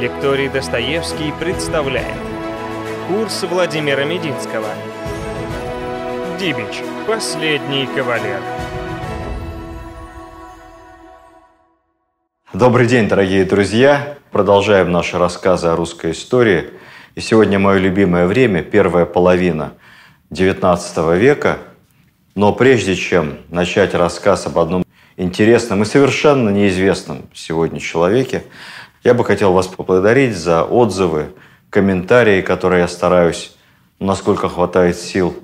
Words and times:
Лекторий 0.00 0.48
Достоевский 0.48 1.32
представляет 1.40 2.20
Курс 3.08 3.42
Владимира 3.42 4.04
Мединского 4.04 4.68
Дибич. 6.38 6.84
Последний 7.04 7.88
кавалер. 7.88 8.40
Добрый 12.52 12.86
день, 12.86 13.08
дорогие 13.08 13.44
друзья! 13.44 14.16
Продолжаем 14.30 14.92
наши 14.92 15.18
рассказы 15.18 15.66
о 15.66 15.74
русской 15.74 16.12
истории. 16.12 16.70
И 17.16 17.20
сегодня 17.20 17.58
мое 17.58 17.78
любимое 17.78 18.28
время, 18.28 18.62
первая 18.62 19.04
половина 19.04 19.72
XIX 20.30 21.18
века. 21.18 21.58
Но 22.36 22.52
прежде 22.52 22.94
чем 22.94 23.38
начать 23.48 23.94
рассказ 23.94 24.46
об 24.46 24.60
одном 24.60 24.84
интересном 25.16 25.82
и 25.82 25.84
совершенно 25.84 26.50
неизвестном 26.50 27.28
сегодня 27.34 27.80
человеке, 27.80 28.44
я 29.08 29.14
бы 29.14 29.24
хотел 29.24 29.54
вас 29.54 29.66
поблагодарить 29.66 30.36
за 30.36 30.64
отзывы, 30.64 31.30
комментарии, 31.70 32.42
которые 32.42 32.82
я 32.82 32.88
стараюсь, 32.88 33.56
насколько 33.98 34.50
хватает 34.50 34.98
сил, 34.98 35.34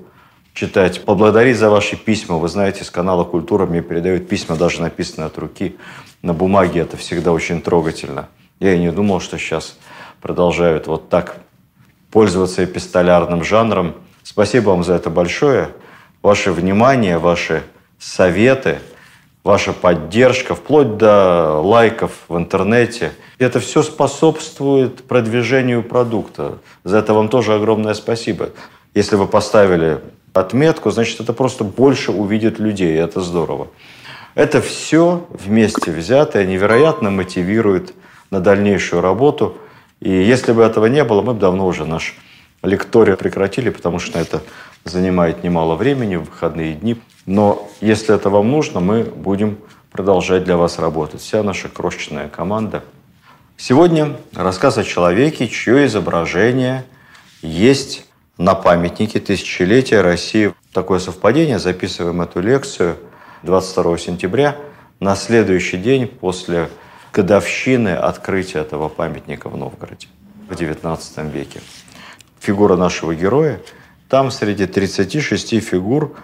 читать. 0.53 1.03
Поблагодарить 1.03 1.57
за 1.57 1.71
ваши 1.71 1.95
письма. 1.95 2.37
Вы 2.37 2.47
знаете, 2.47 2.83
с 2.83 2.91
канала 2.91 3.23
«Культура» 3.23 3.65
мне 3.65 3.81
передают 3.81 4.29
письма, 4.29 4.55
даже 4.55 4.81
написанные 4.81 5.25
от 5.25 5.39
руки. 5.39 5.77
На 6.21 6.31
бумаге 6.31 6.81
это 6.81 6.95
всегда 6.95 7.31
очень 7.31 7.59
трогательно. 7.59 8.27
Я 8.59 8.75
и 8.75 8.79
не 8.79 8.91
думал, 8.91 9.19
что 9.19 9.39
сейчас 9.39 9.79
продолжают 10.21 10.85
вот 10.85 11.09
так 11.09 11.37
пользоваться 12.11 12.63
эпистолярным 12.63 13.43
жанром. 13.43 13.95
Спасибо 14.21 14.69
вам 14.69 14.83
за 14.83 14.93
это 14.93 15.09
большое. 15.09 15.69
Ваше 16.21 16.51
внимание, 16.51 17.17
ваши 17.17 17.63
советы, 17.97 18.77
ваша 19.45 19.73
поддержка, 19.73 20.55
вплоть 20.55 20.97
до 20.97 21.61
лайков 21.61 22.11
в 22.27 22.35
интернете. 22.35 23.13
Это 23.37 23.59
все 23.59 23.83
способствует 23.83 25.03
продвижению 25.03 25.83
продукта. 25.83 26.57
За 26.83 26.97
это 26.97 27.13
вам 27.13 27.29
тоже 27.29 27.53
огромное 27.53 27.93
спасибо. 27.93 28.49
Если 28.95 29.15
вы 29.15 29.27
поставили 29.27 29.99
отметку, 30.33 30.89
значит, 30.89 31.21
это 31.21 31.31
просто 31.31 31.63
больше 31.63 32.11
увидит 32.11 32.59
людей, 32.59 32.95
и 32.95 32.99
это 32.99 33.21
здорово. 33.21 33.67
Это 34.33 34.61
все 34.61 35.27
вместе 35.29 35.91
взятое 35.91 36.45
невероятно 36.45 37.11
мотивирует 37.11 37.93
на 38.31 38.39
дальнейшую 38.39 39.03
работу. 39.03 39.57
И 40.01 40.09
если 40.09 40.53
бы 40.53 40.63
этого 40.63 40.87
не 40.87 41.03
было, 41.03 41.21
мы 41.21 41.35
бы 41.35 41.39
давно 41.39 41.67
уже 41.67 41.85
наш 41.85 42.17
лекторий 42.63 43.15
прекратили, 43.15 43.69
потому 43.69 43.99
что 43.99 44.17
это 44.17 44.41
занимает 44.85 45.43
немало 45.43 45.75
времени 45.75 46.15
в 46.15 46.25
выходные 46.25 46.75
дни. 46.75 47.01
Но 47.25 47.67
если 47.81 48.13
это 48.13 48.29
вам 48.29 48.51
нужно, 48.51 48.79
мы 48.79 49.03
будем 49.03 49.57
продолжать 49.91 50.43
для 50.43 50.57
вас 50.57 50.77
работать. 50.77 51.21
Вся 51.21 51.41
наша 51.41 51.69
крошечная 51.69 52.29
команда. 52.29 52.83
Сегодня 53.57 54.15
рассказ 54.33 54.77
о 54.77 54.83
человеке, 54.83 55.47
чье 55.47 55.87
изображение 55.87 56.85
есть 57.41 58.05
на 58.37 58.53
памятнике 58.53 59.19
тысячелетия 59.19 60.01
России. 60.01 60.53
Такое 60.71 60.99
совпадение. 60.99 61.57
Записываем 61.57 62.21
эту 62.21 62.41
лекцию 62.41 62.97
22 63.41 63.97
сентября, 63.97 64.55
на 64.99 65.15
следующий 65.15 65.77
день 65.77 66.07
после 66.07 66.69
годовщины 67.11 67.89
открытия 67.89 68.59
этого 68.59 68.89
памятника 68.89 69.49
в 69.49 69.57
Новгороде 69.57 70.07
в 70.47 70.51
XIX 70.51 71.31
веке. 71.31 71.61
Фигура 72.39 72.75
нашего 72.75 73.15
героя. 73.15 73.59
Там 74.09 74.29
среди 74.29 74.67
36 74.67 75.59
фигур 75.61 76.15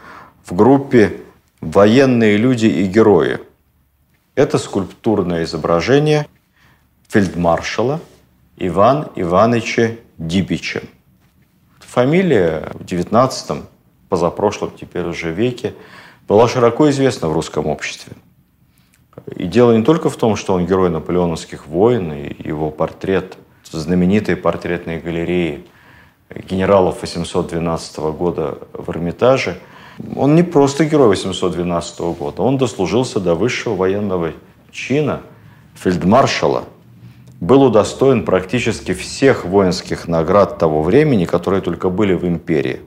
в 0.46 0.54
группе 0.56 1.22
«Военные 1.62 2.38
люди 2.38 2.68
и 2.68 2.86
герои». 2.86 3.40
Это 4.36 4.58
скульптурное 4.58 5.44
изображение 5.44 6.28
фельдмаршала 7.08 8.00
Ивана 8.58 9.10
Ивановича 9.16 9.92
Дибича. 10.18 10.84
Фамилия 11.80 12.72
в 12.76 12.86
19 12.86 13.64
позапрошлом 14.10 14.72
теперь 14.80 15.05
уже 15.05 15.32
веке 15.32 15.73
была 16.28 16.48
широко 16.48 16.89
известна 16.89 17.30
в 17.30 17.34
русском 17.34 17.66
обществе. 17.66 18.14
И 19.36 19.45
дело 19.45 19.76
не 19.76 19.84
только 19.84 20.10
в 20.10 20.16
том, 20.16 20.36
что 20.36 20.54
он 20.54 20.66
герой 20.66 20.89
наполеоновских 20.89 21.67
войн, 21.67 22.14
и 22.14 22.48
его 22.48 22.72
портрет 22.72 23.38
в 23.64 23.76
знаменитой 23.76 24.36
портретной 24.36 25.00
галерее 25.00 25.61
генералов 26.36 27.02
812 27.02 27.97
года 28.17 28.58
в 28.73 28.89
Эрмитаже. 28.89 29.58
Он 30.15 30.36
не 30.36 30.43
просто 30.43 30.86
герой 30.86 31.09
812 31.09 31.99
года, 32.17 32.42
он 32.42 32.58
дослужился 32.58 33.19
до 33.19 33.36
высшего 33.36 33.75
военного 33.75 34.33
чина 34.71 35.21
фельдмаршала– 35.75 36.65
был 37.42 37.64
удостоен 37.64 38.23
практически 38.23 38.93
всех 38.93 39.45
воинских 39.45 40.08
наград 40.08 40.59
того 40.59 40.83
времени, 40.83 41.25
которые 41.25 41.61
только 41.61 41.89
были 41.89 42.14
в 42.14 42.25
империи. 42.25 42.81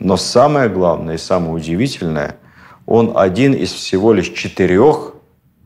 Но 0.00 0.16
самое 0.16 0.68
главное 0.68 1.14
и 1.14 1.18
самое 1.18 1.52
удивительное, 1.52 2.36
он 2.84 3.12
один 3.14 3.54
из 3.54 3.72
всего 3.72 4.12
лишь 4.12 4.30
четырех 4.30 5.14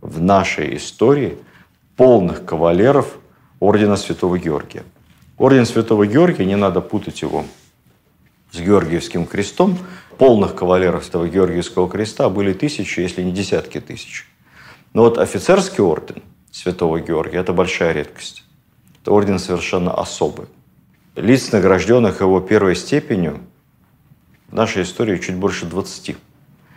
в 0.02 0.20
нашей 0.20 0.76
истории 0.76 1.38
полных 1.96 2.44
кавалеров 2.44 3.16
Ордена 3.58 3.96
Святого 3.96 4.38
Георгия. 4.38 4.82
Орден 5.38 5.66
Святого 5.66 6.06
Георгия, 6.06 6.44
не 6.44 6.56
надо 6.56 6.80
путать 6.80 7.20
его 7.22 7.44
с 8.52 8.58
Георгиевским 8.58 9.26
крестом, 9.26 9.78
полных 10.16 10.54
кавалеров 10.54 11.08
этого 11.08 11.28
Георгиевского 11.28 11.90
креста 11.90 12.30
были 12.30 12.54
тысячи, 12.54 13.00
если 13.00 13.22
не 13.22 13.32
десятки 13.32 13.80
тысяч. 13.80 14.26
Но 14.94 15.02
вот 15.02 15.18
офицерский 15.18 15.82
орден– 15.82 16.22
святого 16.50 17.00
Георгия. 17.00 17.38
Это 17.38 17.52
большая 17.52 17.92
редкость. 17.92 18.44
Это 19.02 19.12
орден 19.12 19.38
совершенно 19.38 19.92
особый. 19.92 20.46
Лиц, 21.16 21.52
награжденных 21.52 22.22
его 22.22 22.40
первой 22.40 22.74
степенью, 22.74 23.40
в 24.48 24.54
нашей 24.54 24.84
истории 24.84 25.18
чуть 25.18 25.36
больше 25.36 25.66
20. 25.66 26.16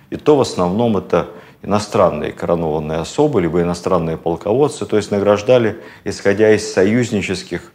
И 0.10 0.16
то 0.18 0.36
в 0.36 0.42
основном 0.42 0.98
это 0.98 1.30
иностранные 1.62 2.34
коронованные 2.34 3.00
особы, 3.00 3.42
либо 3.42 3.62
иностранные 3.62 4.18
полководцы, 4.18 4.86
то 4.86 4.98
есть 4.98 5.12
награждали, 5.12 5.82
исходя 6.04 6.52
из 6.54 6.72
союзнических, 6.74 7.72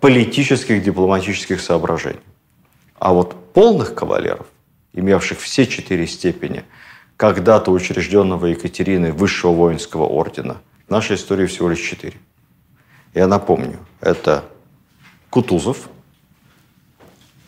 политических, 0.00 0.82
дипломатических 0.82 1.60
соображений. 1.60 2.20
А 2.98 3.12
вот 3.12 3.52
полных 3.52 3.94
кавалеров, 3.94 4.46
имевших 4.92 5.40
все 5.40 5.66
четыре 5.66 6.06
степени, 6.06 6.64
когда-то 7.16 7.70
учрежденного 7.70 8.46
Екатериной 8.46 9.12
высшего 9.12 9.52
воинского 9.52 10.04
ордена– 10.04 10.58
в 10.86 10.90
нашей 10.90 11.16
истории 11.16 11.46
всего 11.46 11.68
лишь 11.68 11.80
четыре. 11.80 12.16
Я 13.14 13.26
напомню, 13.26 13.78
это 14.00 14.44
Кутузов, 15.30 15.88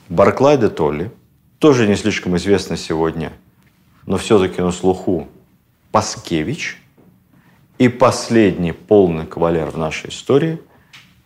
Барклай 0.08 0.58
де 0.58 0.68
Толли, 0.68 1.12
тоже 1.58 1.86
не 1.86 1.94
слишком 1.94 2.36
известно 2.36 2.76
сегодня, 2.76 3.32
но 4.06 4.16
все-таки 4.16 4.60
на 4.60 4.72
слуху 4.72 5.28
Паскевич 5.92 6.82
и 7.78 7.88
последний 7.88 8.72
полный 8.72 9.26
кавалер 9.26 9.70
в 9.70 9.78
нашей 9.78 10.10
истории 10.10 10.60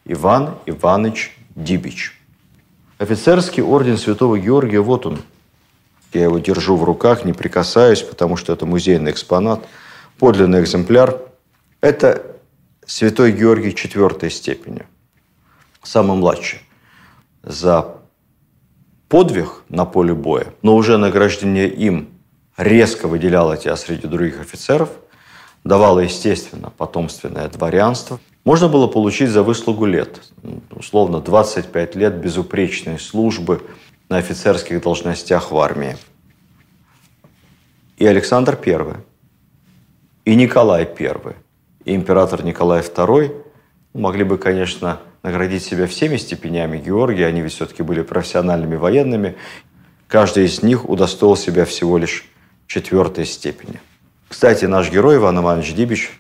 Иван 0.04 0.58
Иванович 0.66 1.36
Дибич. 1.54 2.18
Офицерский 2.98 3.62
орден 3.62 3.98
Святого 3.98 4.38
Георгия, 4.38 4.80
вот 4.80 5.06
он. 5.06 5.20
Я 6.12 6.24
его 6.24 6.38
держу 6.38 6.76
в 6.76 6.84
руках, 6.84 7.24
не 7.24 7.32
прикасаюсь, 7.32 8.02
потому 8.02 8.36
что 8.36 8.52
это 8.52 8.66
музейный 8.66 9.12
экспонат, 9.12 9.66
подлинный 10.18 10.60
экземпляр– 10.60 11.18
это 11.80 12.36
святой 12.86 13.32
Георгий 13.32 13.74
четвертой 13.74 14.30
степени, 14.30 14.86
самый 15.82 16.16
младший. 16.16 16.60
За 17.42 17.96
подвиг 19.08 19.64
на 19.68 19.84
поле 19.84 20.14
боя, 20.14 20.54
но 20.62 20.76
уже 20.76 20.96
награждение 20.96 21.68
им 21.68 22.10
резко 22.56 23.08
выделяло 23.08 23.56
тебя 23.56 23.76
среди 23.76 24.06
других 24.06 24.40
офицеров, 24.40 24.90
давало, 25.64 26.00
естественно, 26.00 26.72
потомственное 26.76 27.48
дворянство. 27.48 28.20
Можно 28.44 28.68
было 28.68 28.86
получить 28.86 29.30
за 29.30 29.42
выслугу 29.42 29.86
лет, 29.86 30.20
условно 30.70 31.20
25 31.20 31.94
лет 31.94 32.20
безупречной 32.20 32.98
службы 32.98 33.62
на 34.08 34.18
офицерских 34.18 34.82
должностях 34.82 35.52
в 35.52 35.58
армии. 35.58 35.96
И 37.96 38.06
Александр 38.06 38.58
I, 38.64 38.96
и 40.24 40.34
Николай 40.34 40.84
I– 40.84 41.34
и 41.84 41.94
император 41.94 42.44
Николай 42.44 42.80
II 42.80 43.34
могли 43.92 44.24
бы, 44.24 44.38
конечно, 44.38 45.00
наградить 45.22 45.64
себя 45.64 45.86
всеми 45.86 46.16
степенями 46.16 46.78
Георгия, 46.78 47.26
они 47.26 47.40
ведь 47.40 47.52
все-таки 47.52 47.82
были 47.82 48.02
профессиональными 48.02 48.76
военными. 48.76 49.36
Каждый 50.08 50.44
из 50.44 50.62
них 50.62 50.88
удостоил 50.88 51.36
себя 51.36 51.64
всего 51.64 51.98
лишь 51.98 52.28
четвертой 52.66 53.26
степени. 53.26 53.80
Кстати, 54.32 54.64
наш 54.64 54.90
герой 54.90 55.16
Иван 55.16 55.40
Иванович 55.40 55.74
Дибич 55.74 56.10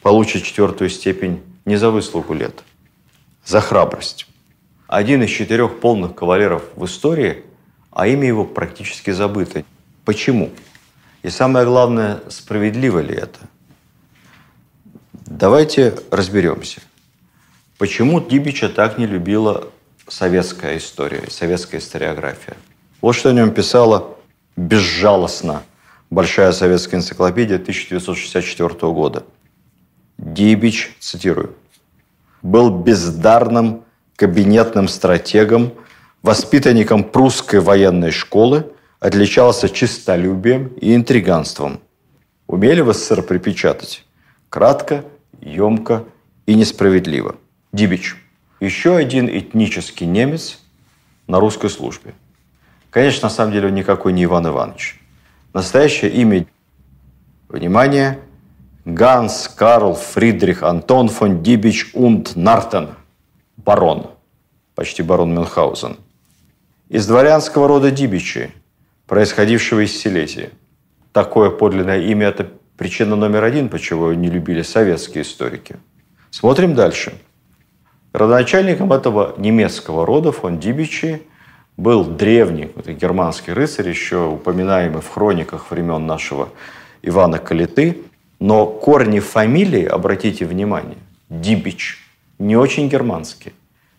получит 0.00 0.44
четвертую 0.44 0.90
степень 0.90 1.42
не 1.64 1.74
за 1.74 1.90
выслугу 1.90 2.32
лет, 2.32 2.62
за 3.44 3.60
храбрость. 3.60 4.28
Один 4.86 5.24
из 5.24 5.30
четырех 5.30 5.80
полных 5.80 6.14
кавалеров 6.14 6.62
в 6.76 6.84
истории, 6.84 7.42
а 7.90 8.06
имя 8.06 8.28
его 8.28 8.44
практически 8.44 9.10
забыто. 9.10 9.64
Почему? 10.04 10.50
И 11.24 11.30
самое 11.30 11.66
главное, 11.66 12.20
справедливо 12.28 13.00
ли 13.00 13.16
это– 13.16 13.40
Давайте 15.26 15.94
разберемся. 16.12 16.80
Почему 17.76 18.20
Дибича 18.20 18.68
так 18.68 18.98
не 18.98 19.06
любила 19.06 19.68
советская 20.06 20.78
история, 20.78 21.24
советская 21.28 21.80
историография? 21.80 22.56
Вот 23.02 23.14
что 23.14 23.30
о 23.30 23.32
нем 23.32 23.50
писала 23.50 24.16
безжалостно 24.56 25.64
Большая 26.10 26.52
советская 26.52 27.00
энциклопедия 27.00 27.56
1964 27.56 28.92
года. 28.92 29.24
Дибич, 30.16 30.96
цитирую, 31.00 31.54
был 32.42 32.70
бездарным 32.70 33.84
кабинетным 34.16 34.88
стратегом, 34.88 35.72
воспитанником 36.22 37.04
прусской 37.04 37.60
военной 37.60 38.10
школы, 38.10 38.72
отличался 39.00 39.68
чистолюбием 39.68 40.68
и 40.80 40.94
интриганством. 40.94 41.80
Умели 42.46 42.80
в 42.80 42.92
СССР 42.92 43.22
припечатать? 43.22 44.04
Кратко, 44.48 45.04
емко 45.40 46.04
и 46.46 46.54
несправедливо. 46.54 47.36
Дибич. 47.72 48.16
Еще 48.60 48.96
один 48.96 49.28
этнический 49.28 50.06
немец 50.06 50.58
на 51.26 51.38
русской 51.38 51.68
службе. 51.68 52.14
Конечно, 52.90 53.28
на 53.28 53.34
самом 53.34 53.52
деле 53.52 53.68
он 53.68 53.74
никакой 53.74 54.14
не 54.14 54.24
Иван 54.24 54.48
Иванович. 54.48 54.97
Настоящее 55.54 56.10
имя, 56.10 56.46
внимание, 57.48 58.18
Ганс 58.84 59.48
Карл 59.48 59.94
Фридрих 59.94 60.62
Антон 60.62 61.08
фон 61.08 61.42
Дибич 61.42 61.90
und 61.94 62.32
Нартен, 62.36 62.90
барон, 63.56 64.10
почти 64.74 65.02
барон 65.02 65.34
Мюнхгаузен. 65.34 65.96
Из 66.88 67.06
дворянского 67.06 67.66
рода 67.66 67.90
Дибичи, 67.90 68.50
происходившего 69.06 69.84
из 69.84 69.98
Силезии. 69.98 70.50
Такое 71.12 71.50
подлинное 71.50 72.00
имя– 72.00 72.26
это 72.28 72.50
причина 72.76 73.16
номер 73.16 73.44
один, 73.44 73.70
почему 73.70 74.10
его 74.10 74.14
не 74.14 74.28
любили 74.28 74.62
советские 74.62 75.22
историки. 75.22 75.76
Смотрим 76.30 76.74
дальше. 76.74 77.14
Родоначальником 78.12 78.92
этого 78.92 79.34
немецкого 79.38 80.04
рода 80.04 80.30
фон 80.32 80.58
Дибичи 80.58 81.22
был 81.78 82.04
древний 82.04 82.70
германский 82.86 83.52
рыцарь, 83.52 83.88
еще 83.88 84.26
упоминаемый 84.26 85.00
в 85.00 85.08
хрониках 85.08 85.70
времен 85.70 86.06
нашего 86.06 86.50
Ивана 87.02 87.38
Калиты. 87.38 88.02
Но 88.40 88.66
корни 88.66 89.20
фамилии, 89.20 89.84
обратите 89.84 90.44
внимание, 90.44 90.98
Дибич, 91.30 91.98
не 92.38 92.56
очень 92.56 92.88
германские. 92.88 93.54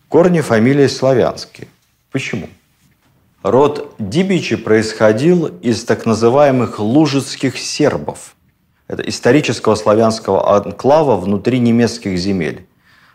Корни 0.08 0.40
фамилии 0.40 0.86
славянские. 0.86 1.68
Почему? 2.12 2.48
Род 3.42 3.94
Дибичи 3.98 4.56
происходил 4.56 5.46
из 5.46 5.84
так 5.84 6.04
называемых 6.04 6.78
лужицких 6.78 7.58
сербов. 7.58 8.34
Это 8.88 9.02
исторического 9.08 9.74
славянского 9.74 10.56
анклава 10.56 11.16
внутри 11.16 11.58
немецких 11.58 12.18
земель. 12.18 12.66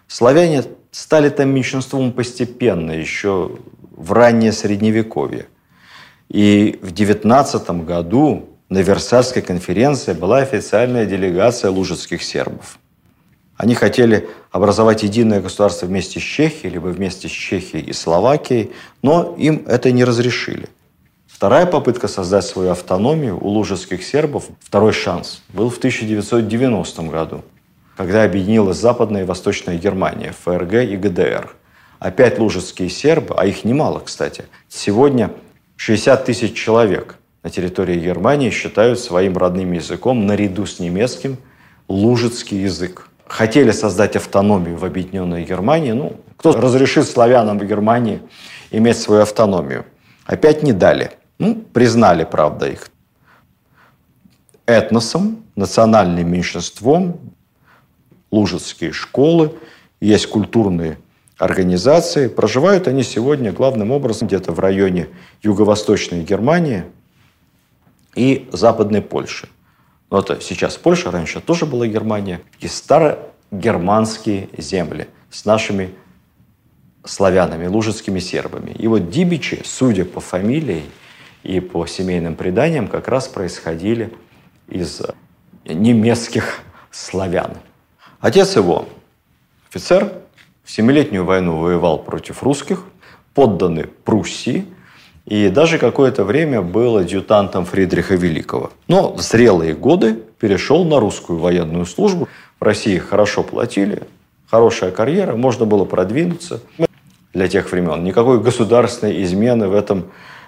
Славяне 0.07 0.63
стали 0.91 1.29
там 1.29 1.49
меньшинством 1.49 2.11
постепенно, 2.13 2.91
еще 2.91 3.51
в 3.95 4.11
раннее 4.11 4.51
Средневековье. 4.51 5.47
И 6.29 6.79
в 6.81 6.91
19 6.91 7.69
году 7.85 8.49
на 8.69 8.79
Версальской 8.79 9.41
конференции 9.41 10.13
была 10.13 10.39
официальная 10.39 11.05
делегация 11.05 11.71
лужицких 11.71 12.21
сербов. 12.23 12.79
Они 13.57 13.73
хотели 13.73 14.27
образовать 14.51 15.03
единое 15.03 15.39
государство 15.39 15.85
вместе 15.85 16.19
с 16.19 16.23
Чехией, 16.23 16.73
либо 16.73 16.87
вместе 16.87 17.29
с 17.29 17.31
Чехией 17.31 17.85
и 17.85 17.93
Словакией, 17.93 18.71
но 19.01 19.33
им 19.37 19.63
это 19.67 19.91
не 19.91 20.03
разрешили. 20.03 20.67
Вторая 21.27 21.65
попытка 21.65 22.07
создать 22.07 22.45
свою 22.45 22.71
автономию 22.71 23.37
у 23.41 23.47
лужицких 23.47 24.03
сербов, 24.03 24.45
второй 24.59 24.93
шанс, 24.93 25.41
был 25.49 25.69
в 25.69 25.77
1990 25.77 27.01
году, 27.03 27.43
когда 27.95 28.23
объединилась 28.23 28.77
Западная 28.77 29.21
и 29.21 29.25
Восточная 29.25 29.77
Германия, 29.77 30.33
ФРГ 30.43 30.73
и 30.73 30.97
ГДР– 30.97 31.55
Опять 32.05 32.37
лужицкие 32.37 32.87
сербы, 32.87 33.33
а 33.35 33.47
их 33.47 33.65
немало, 33.65 33.99
кстати. 33.99 34.45
Сегодня 34.69 35.31
60 35.77 36.23
тысяч 36.23 36.53
человек 36.53 37.15
на 37.41 37.49
территории 37.49 37.99
Германии 37.99 38.51
считают 38.51 38.99
своим 38.99 39.35
родным 39.35 39.71
языком 39.71 40.27
наряду 40.27 40.67
с 40.67 40.77
немецким 40.79 41.39
лужицкий 41.87 42.61
язык. 42.61 43.09
Хотели 43.25 43.71
создать 43.71 44.15
автономию 44.15 44.77
в 44.77 44.85
объединенной 44.85 45.45
Германии. 45.45 45.93
Ну, 45.93 46.17
кто 46.37 46.51
разрешит 46.51 47.07
славянам 47.07 47.57
в 47.57 47.65
Германии 47.65 48.21
иметь 48.69 48.99
свою 48.99 49.23
автономию? 49.23 49.83
Опять 50.27 50.61
не 50.61 50.73
дали. 50.73 51.09
Ну, 51.39 51.55
признали, 51.55 52.23
правда, 52.23 52.67
их 52.67 52.87
этносом, 54.67 55.43
национальным 55.55 56.31
меньшинством, 56.31 57.19
лужицкие 58.29 58.91
школы, 58.91 59.55
есть 59.99 60.27
культурные 60.27 60.99
организации. 61.37 62.27
Проживают 62.27 62.87
они 62.87 63.03
сегодня 63.03 63.51
главным 63.51 63.91
образом 63.91 64.27
где-то 64.27 64.51
в 64.51 64.59
районе 64.59 65.07
юго-восточной 65.41 66.23
Германии 66.23 66.85
и 68.15 68.47
западной 68.51 69.01
Польши. 69.01 69.49
Но 70.09 70.19
это 70.19 70.39
сейчас 70.39 70.77
Польша, 70.77 71.11
раньше 71.11 71.41
тоже 71.41 71.65
была 71.65 71.87
Германия. 71.87 72.41
И 72.59 72.67
старогерманские 72.67 74.49
земли 74.57 75.07
с 75.29 75.45
нашими 75.45 75.89
славянами, 77.03 77.67
лужицкими 77.67 78.19
сербами. 78.19 78.71
И 78.71 78.87
вот 78.87 79.09
Дибичи, 79.09 79.61
судя 79.63 80.05
по 80.05 80.19
фамилии 80.19 80.83
и 81.43 81.59
по 81.59 81.85
семейным 81.85 82.35
преданиям, 82.35 82.87
как 82.87 83.07
раз 83.07 83.27
происходили 83.27 84.13
из 84.67 85.01
немецких 85.65 86.61
славян. 86.91 87.57
Отец 88.19 88.55
его 88.55 88.87
офицер, 89.69 90.24
в 90.65 90.71
Семилетнюю 90.71 91.23
войну 91.23 91.57
воевал 91.57 91.99
против 91.99 92.41
русских, 92.43 92.83
подданный 93.35 93.85
Пруссии, 93.85 94.65
и 95.25 95.49
даже 95.49 95.77
какое-то 95.77 96.23
время 96.23 96.61
был 96.61 96.97
адъютантом 96.97 97.65
Фридриха 97.65 98.15
Великого. 98.15 98.71
Но 98.87 99.13
в 99.13 99.21
зрелые 99.21 99.73
годы 99.73 100.19
перешел 100.39 100.83
на 100.83 100.99
русскую 100.99 101.39
военную 101.39 101.85
службу. 101.85 102.27
В 102.59 102.63
России 102.63 102.97
хорошо 102.97 103.43
платили, 103.43 104.03
хорошая 104.49 104.91
карьера, 104.91 105.35
можно 105.35 105.65
было 105.65 105.85
продвинуться. 105.85 106.61
Для 107.33 107.47
тех 107.47 107.71
времен 107.71 108.03
никакой 108.03 108.39
государственной 108.41 109.23
измены 109.23 109.67
в 109.67 109.75
этом 109.75 110.05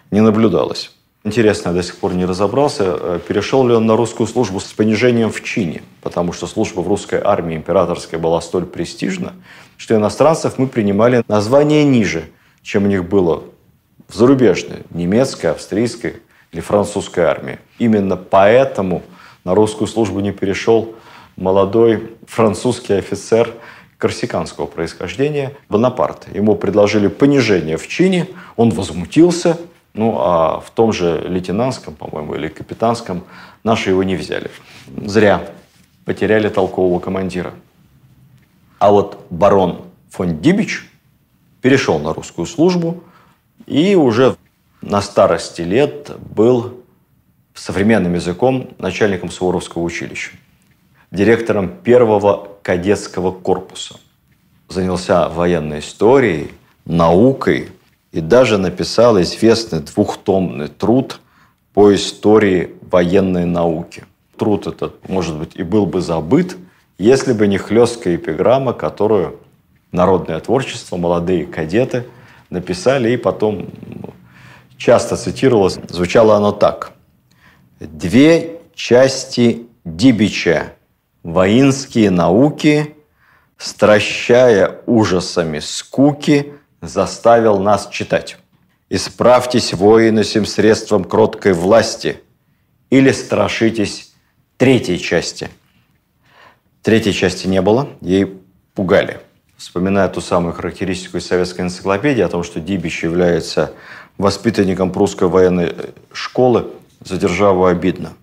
не 0.09 0.21
наблюдалось. 0.21 0.91
Интересно, 1.23 1.69
я 1.69 1.75
до 1.75 1.83
сих 1.83 1.97
пор 1.97 2.13
не 2.13 2.25
разобрался, 2.25 2.83
э, 2.87 3.19
перешел 3.27 3.67
ли 3.67 3.73
он 3.73 3.85
на 3.85 3.97
русскую 3.97 4.27
службу 4.27 4.61
с 4.61 4.71
понижением 4.71 5.29
в 5.29 5.43
чине, 5.43 5.81
потому 6.01 6.31
что 6.31 6.47
служба 6.47 6.79
в 6.79 6.87
русской 6.87 7.19
армии 7.21 7.57
императорской 7.57 8.17
была 8.17 8.39
столь 8.39 8.65
престижна, 8.65 9.33
что 9.77 9.95
иностранцев 9.95 10.57
мы 10.57 10.67
принимали 10.67 11.23
название 11.27 11.83
ниже, 11.83 12.25
чем 12.61 12.85
у 12.85 12.87
них 12.87 13.07
было 13.07 13.43
в 14.07 14.15
зарубежной, 14.15 14.79
немецкой, 14.89 15.47
австрийской 15.47 16.17
или 16.51 16.61
французской 16.61 17.25
армии. 17.25 17.59
Именно 17.79 18.17
поэтому 18.17 19.03
на 19.43 19.55
русскую 19.55 19.87
службу 19.87 20.19
не 20.19 20.31
перешел 20.31 20.95
молодой 21.35 22.11
французский 22.27 22.93
офицер 22.93 23.53
корсиканского 23.97 24.65
происхождения 24.65 25.53
Бонапарт. 25.69 26.27
Ему 26.33 26.55
предложили 26.55 27.07
понижение 27.07 27.77
в 27.77 27.87
чине, 27.87 28.27
он 28.55 28.71
возмутился– 28.71 29.57
ну, 29.97 30.15
а 30.19 30.59
в 30.59 30.69
том 30.71 30.93
же 30.93 31.23
лейтенантском, 31.27 31.95
по-моему, 31.95 32.35
или 32.35 32.47
капитанском 32.47 33.23
наши 33.63 33.89
его 33.89 34.03
не 34.03 34.15
взяли. 34.15 34.49
Зря. 35.05 35.49
Потеряли 36.05 36.47
толкового 36.47 36.99
командира. 36.99 37.53
А 38.79 38.91
вот 38.91 39.25
барон 39.29 39.81
фон 40.09 40.39
Дибич 40.39 40.89
перешел 41.61 41.99
на 41.99 42.13
русскую 42.13 42.45
службу 42.45 43.03
и 43.65 43.95
уже 43.95 44.35
на 44.81 45.01
старости 45.01 45.61
лет 45.61 46.11
был 46.19 46.83
современным 47.53 48.13
языком 48.13 48.69
начальником 48.77 49.31
Суворовского 49.31 49.81
училища, 49.81 50.31
директором 51.11 51.69
первого 51.69 52.49
кадетского 52.61 53.31
корпуса. 53.31 53.99
Занялся 54.69 55.27
военной 55.29 55.79
историей, 55.79 56.51
наукой, 56.85 57.69
и 58.11 58.21
даже 58.21 58.57
написал 58.57 59.19
известный 59.21 59.79
двухтомный 59.79 60.67
труд 60.67 61.19
по 61.73 61.93
истории 61.93 62.75
военной 62.89 63.45
науки. 63.45 64.05
Труд 64.37 64.67
этот, 64.67 65.07
может 65.09 65.37
быть, 65.37 65.55
и 65.55 65.63
был 65.63 65.85
бы 65.85 66.01
забыт, 66.01 66.57
если 66.97 67.33
бы 67.33 67.47
не 67.47 67.57
хлесткая 67.57 68.15
эпиграмма, 68.15 68.73
которую 68.73 69.39
народное 69.91 70.39
творчество, 70.39 70.97
молодые 70.97 71.45
кадеты 71.45 72.05
написали 72.49 73.11
и 73.11 73.17
потом 73.17 73.69
часто 74.77 75.15
цитировалось. 75.15 75.79
Звучало 75.89 76.35
оно 76.35 76.51
так. 76.51 76.93
«Две 77.79 78.59
части 78.73 79.67
Дибича, 79.85 80.73
воинские 81.23 82.09
науки, 82.09 82.95
стращая 83.57 84.81
ужасами 84.85 85.59
скуки, 85.59 86.53
заставил 86.81 87.59
нас 87.59 87.89
читать. 87.89 88.37
«Исправьтесь, 88.89 89.73
воины, 89.73 90.23
сим 90.23 90.45
средством 90.45 91.03
кроткой 91.03 91.53
власти, 91.53 92.21
или 92.89 93.11
страшитесь 93.11 94.13
третьей 94.57 94.99
части». 94.99 95.49
Третьей 96.87 97.11
части 97.11 97.47
не 97.47 97.61
было, 97.61 97.89
ей 97.99 98.39
пугали. 98.73 99.19
вспоминая 99.57 100.07
ту 100.07 100.21
самую 100.21 100.53
характеристику 100.53 101.17
из 101.17 101.27
советской 101.27 101.59
энциклопедии 101.59 102.21
о 102.21 102.29
том, 102.29 102.43
что 102.43 102.61
Дибич 102.61 103.03
является 103.03 103.73
воспитанником 104.17 104.93
прусской 104.93 105.27
военной 105.27 105.65
э, 105.65 105.89
школы, 106.13 106.67
за 107.03 107.17
державу 107.17 107.65
обидно. 107.65 108.13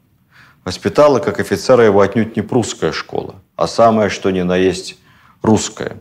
Воспитала 0.65 1.19
как 1.19 1.41
офицера 1.41 1.85
его 1.85 2.01
отнюдь 2.01 2.37
не 2.37 2.41
прусская 2.41 2.93
школа, 2.93 3.35
а 3.55 3.67
самое, 3.67 4.09
что 4.09 4.31
ни 4.31 4.41
на 4.41 4.57
есть, 4.57 4.97
русская. 5.43 5.99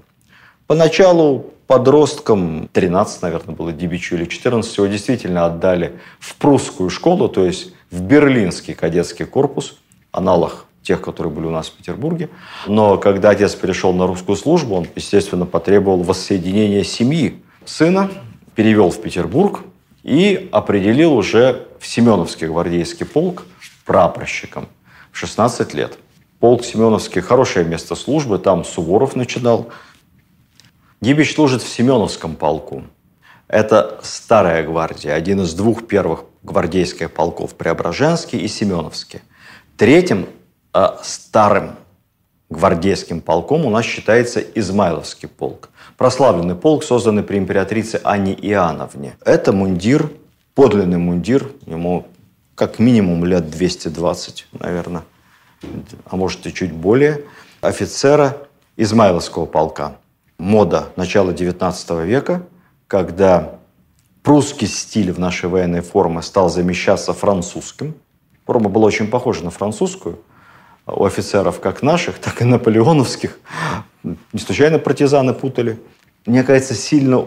Поначалу 0.66 1.52
подросткам, 1.68 2.70
13, 2.72 3.24
наверное, 3.24 3.56
было 3.56 3.74
Дибичу 3.74 4.16
или 4.16 4.24
14, 4.24 4.78
его 4.78 4.88
действительно 4.88 5.46
отдали 5.46 6.00
в 6.18 6.34
прусскую 6.36 6.90
школу, 6.90 7.28
то 7.28 7.46
есть 7.46 7.74
в 7.92 8.00
берлинский 8.00 8.74
кадетский 8.74 9.26
корпус, 9.26 9.76
аналог 10.14 10.66
тех, 10.84 11.02
которые 11.02 11.32
были 11.34 11.46
у 11.46 11.52
нас 11.52 11.68
в 11.68 11.74
Петербурге. 11.74 12.30
Но 12.68 12.98
когда 12.98 13.32
отец 13.32 13.56
перешел 13.56 13.94
на 13.94 14.06
русскую 14.06 14.36
службу, 14.36 14.76
он, 14.76 14.88
естественно, 14.96 15.46
потребовал 15.46 16.04
воссоединения 16.04 16.84
семьи. 16.84 17.42
Сына 17.66 18.12
перевел 18.56 18.92
в 18.92 19.02
Петербург 19.02 19.62
и 20.04 20.50
определил 20.52 21.14
уже 21.14 21.68
в 21.80 21.88
Семеновский 21.88 22.48
гвардейский 22.48 23.06
полк 23.06 23.44
прапорщиком 23.86 24.68
в 25.12 25.18
16 25.18 25.74
лет. 25.74 25.98
Полк 26.40 26.66
Семеновский– 26.66 27.22
хорошее 27.22 27.66
место 27.66 27.96
службы, 27.96 28.38
там 28.38 28.66
Суворов 28.66 29.16
начинал. 29.16 29.70
Гибич 31.00 31.36
служит 31.36 31.62
в 31.62 31.70
Семеновском 31.70 32.36
полку. 32.36 32.84
Это 33.48 34.00
старая 34.04 34.64
гвардия, 34.64 35.14
один 35.14 35.42
из 35.42 35.54
двух 35.54 35.88
первых 35.88 36.26
гвардейских 36.44 37.12
полков– 37.12 37.56
Преображенский 37.58 38.40
и 38.40 38.48
Семеновский. 38.48 39.22
Третьим 39.78 40.28
старым 41.04 41.76
гвардейским 42.54 43.22
полком 43.22 43.66
у 43.66 43.70
нас 43.70 43.86
считается 43.86 44.40
Измайловский 44.40 45.28
полк. 45.28 45.70
Прославленный 45.98 46.56
полк, 46.56 46.84
созданный 46.84 47.24
при 47.24 47.38
императрице 47.38 48.00
Анне 48.04 48.34
Иоанновне. 48.34 49.18
Это 49.26 49.52
мундир, 49.52 50.10
подлинный 50.56 50.98
мундир, 50.98 51.52
ему 51.66 52.08
как 52.56 52.80
минимум 52.80 53.26
лет 53.26 53.50
220, 53.50 54.48
наверное, 54.54 55.04
а 56.06 56.16
может 56.16 56.46
и 56.46 56.54
чуть 56.54 56.72
более, 56.72 57.26
офицера 57.62 58.38
Измайловского 58.78 59.46
полка. 59.46 59.98
Мода 60.38 60.90
начала 60.96 61.34
19 61.34 61.90
века, 62.06 62.44
когда 62.88 63.56
прусский 64.22 64.68
стиль 64.68 65.12
в 65.12 65.20
нашей 65.20 65.50
военной 65.50 65.82
форме 65.82 66.22
стал 66.22 66.50
замещаться 66.50 67.14
французским. 67.14 67.96
Форма 68.46 68.70
была 68.70 68.86
очень 68.86 69.08
похожа 69.08 69.44
на 69.44 69.50
французскую– 69.50 70.20
у 70.86 71.06
офицеров 71.06 71.60
как 71.60 71.82
наших, 71.82 72.20
так 72.20 72.42
и 72.42 72.46
наполеоновских. 72.46 73.40
Не 74.04 74.40
случайно 74.40 74.80
партизаны 74.80 75.34
путали. 75.34 75.80
Мне 76.26 76.44
кажется, 76.44 76.74
сильно 76.74 77.20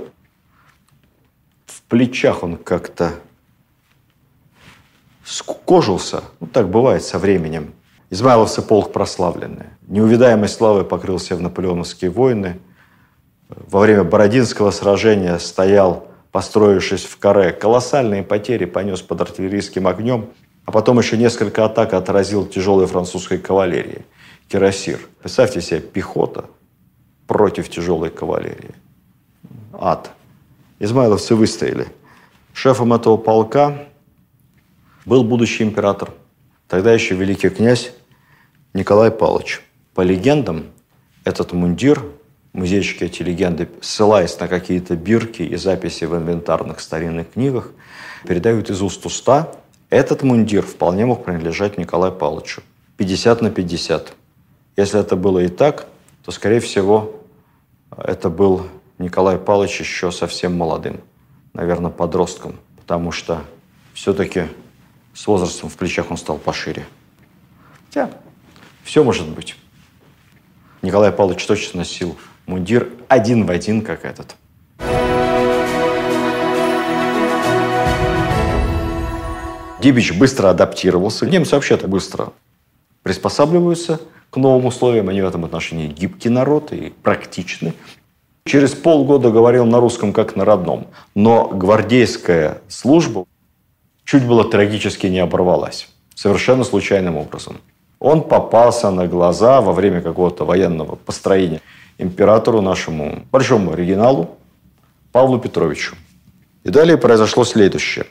в 1.67 1.83
плечах 1.89 2.43
он 2.43 2.57
как-то 2.57 3.15
скукожился. 5.25 6.23
Ну, 6.41 6.47
так 6.47 6.69
бывает 6.69 7.03
со 7.03 7.19
временем. 7.19 7.73
Измайловцы 8.11 8.63
полк 8.63 8.93
прославленный. 8.93 9.67
Неувидаемой 9.89 10.49
славой 10.49 10.85
покрылся 10.85 11.35
в 11.35 11.41
наполеоновские 11.41 12.11
войны. 12.11 12.61
Во 13.49 13.81
время 13.81 14.05
Бородинского 14.05 14.71
сражения 14.71 15.39
стоял, 15.39 16.09
построившись 16.31 17.05
в 17.05 17.19
каре, 17.19 17.53
колоссальные 17.53 18.23
потери 18.23 18.65
понес 18.65 19.03
под 19.03 19.23
артиллерийским 19.23 19.87
огнем 19.87 20.31
а 20.67 20.73
потом 20.73 20.99
еще 20.99 21.17
несколько 21.17 21.65
атак 21.65 21.95
отразил 21.95 22.45
тяжелой 22.45 22.87
французской 22.87 23.39
кавалерии. 23.39 24.05
Кирасир. 24.49 25.01
Представьте 25.21 25.61
себе, 25.61 25.81
пехота 25.81 26.47
против 27.27 27.69
тяжелой 27.69 28.11
кавалерии. 28.11 28.75
Ад. 29.73 30.11
Измайловцы 30.81 31.35
выстояли. 31.35 31.87
Шефом 32.53 32.93
этого 32.93 33.17
полка 33.17 33.87
был 35.05 35.23
будущий 35.23 35.63
император, 35.63 36.11
тогда 36.69 36.93
еще 36.93 37.15
великий 37.15 37.49
князь 37.49 37.93
Николай 38.75 39.11
Павлович. 39.11 39.63
По 39.95 40.01
легендам, 40.01 40.67
этот 41.25 41.53
мундир, 41.53 42.03
музейщики 42.53 43.05
эти 43.05 43.23
легенды, 43.23 43.69
ссылаясь 43.81 44.39
на 44.41 44.49
какие-то 44.49 44.97
бирки 44.97 45.43
и 45.43 45.57
записи 45.57 46.05
в 46.05 46.17
инвентарных 46.17 46.81
старинных 46.81 47.33
книгах, 47.33 47.71
передают 48.27 48.71
из 48.71 48.83
уст 48.83 49.05
уста 49.07 49.53
этот 49.97 50.23
мундир 50.23 50.63
вполне 50.63 51.07
мог 51.07 51.25
принадлежать 51.25 51.79
Николаю 51.79 52.13
Павловичу. 52.13 52.63
50 52.99 53.41
на 53.41 53.51
50. 53.51 54.13
Если 54.77 55.01
это 55.01 55.17
было 55.17 55.39
и 55.39 55.49
так, 55.49 55.87
то, 56.23 56.31
скорее 56.31 56.61
всего, 56.61 57.23
это 57.97 58.29
был 58.29 58.67
Николай 58.99 59.39
Павлович 59.39 59.81
еще 59.81 60.13
совсем 60.13 60.57
молодым, 60.57 61.01
наверное, 61.55 61.91
подростком, 61.91 62.57
потому 62.77 63.11
что 63.11 63.43
все-таки 63.95 64.49
с 65.15 65.27
возрастом 65.27 65.71
в 65.71 65.77
плечах 65.77 66.11
он 66.11 66.19
стал 66.19 66.37
пошире. 66.37 66.87
Хотя 67.87 68.11
все 68.83 69.03
может 69.03 69.29
быть. 69.29 69.57
Николай 70.83 71.11
Павлович 71.11 71.47
точно 71.47 71.79
носил 71.79 72.19
мундир 72.45 72.91
один 73.09 73.47
в 73.47 73.51
один, 73.51 73.81
как 73.81 74.05
этот– 74.05 74.37
Дибич 79.81 80.13
быстро 80.15 80.49
адаптировался. 80.51 81.27
Немцы 81.27 81.55
вообще-то 81.55 81.87
быстро 81.87 82.33
приспосабливаются 83.03 84.01
к 84.31 84.37
новым 84.37 84.67
условиям. 84.67 85.09
Они 85.09 85.21
в 85.21 85.27
этом 85.27 85.45
отношении 85.45 85.89
гибкий 85.89 86.31
народ 86.31 86.73
и 86.73 86.93
практичны. 87.03 87.75
Через 88.45 88.75
полгода 88.75 89.31
говорил 89.31 89.67
на 89.67 89.81
русском 89.81 90.13
как 90.13 90.35
на 90.35 90.45
родном. 90.45 90.87
Но 91.15 91.49
гвардейская 91.49 92.63
служба 92.69 93.27
чуть 94.05 94.27
было 94.27 94.49
трагически 94.49 95.09
не 95.09 95.19
оборвалась. 95.19 95.89
Совершенно 96.15 96.65
случайным 96.65 97.17
образом. 97.17 97.59
Он 97.99 98.23
попался 98.23 98.91
на 98.91 99.07
глаза 99.07 99.61
во 99.61 99.73
время 99.73 100.01
какого-то 100.01 100.45
военного 100.45 100.97
построения 100.97 101.61
императору 101.99 102.61
нашему 102.61 103.25
большому 103.31 103.73
оригиналу 103.73 104.37
Павлу 105.13 105.39
Петровичу. 105.39 105.97
И 106.65 106.71
далее 106.71 106.97
произошло 106.97 107.45
следующее. 107.45 108.07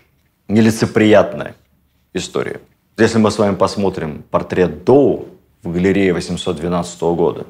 Нелицеприятное– 0.47 1.55
истории. 2.13 2.59
Если 2.97 3.17
мы 3.17 3.31
с 3.31 3.39
вами 3.39 3.55
посмотрим 3.55 4.23
портрет 4.29 4.83
Доу 4.83 5.27
в 5.63 5.73
галерее 5.73 6.13
812 6.13 7.01
года, 7.01 7.47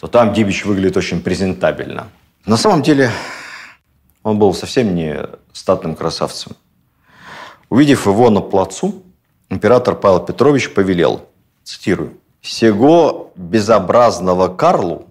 то 0.00 0.08
там 0.08 0.34
Дибич 0.34 0.64
выглядит 0.64 0.96
очень 0.96 1.20
презентабельно. 1.20 2.08
На 2.44 2.56
самом 2.56 2.82
деле 2.82 3.12
он 4.24 4.40
был 4.40 4.52
совсем 4.52 4.96
не 4.96 5.16
статным 5.52 5.94
красавцем. 5.94 6.56
Увидев 7.70 8.06
его 8.06 8.30
на 8.30 8.40
плацу, 8.40 9.04
император 9.48 9.94
Павел 9.94 10.18
Петрович 10.18 10.74
повелел, 10.74 11.28
цитирую, 11.62 12.14
«Сего 12.42 13.32
безобразного 13.36 14.48
Карлу 14.48 15.06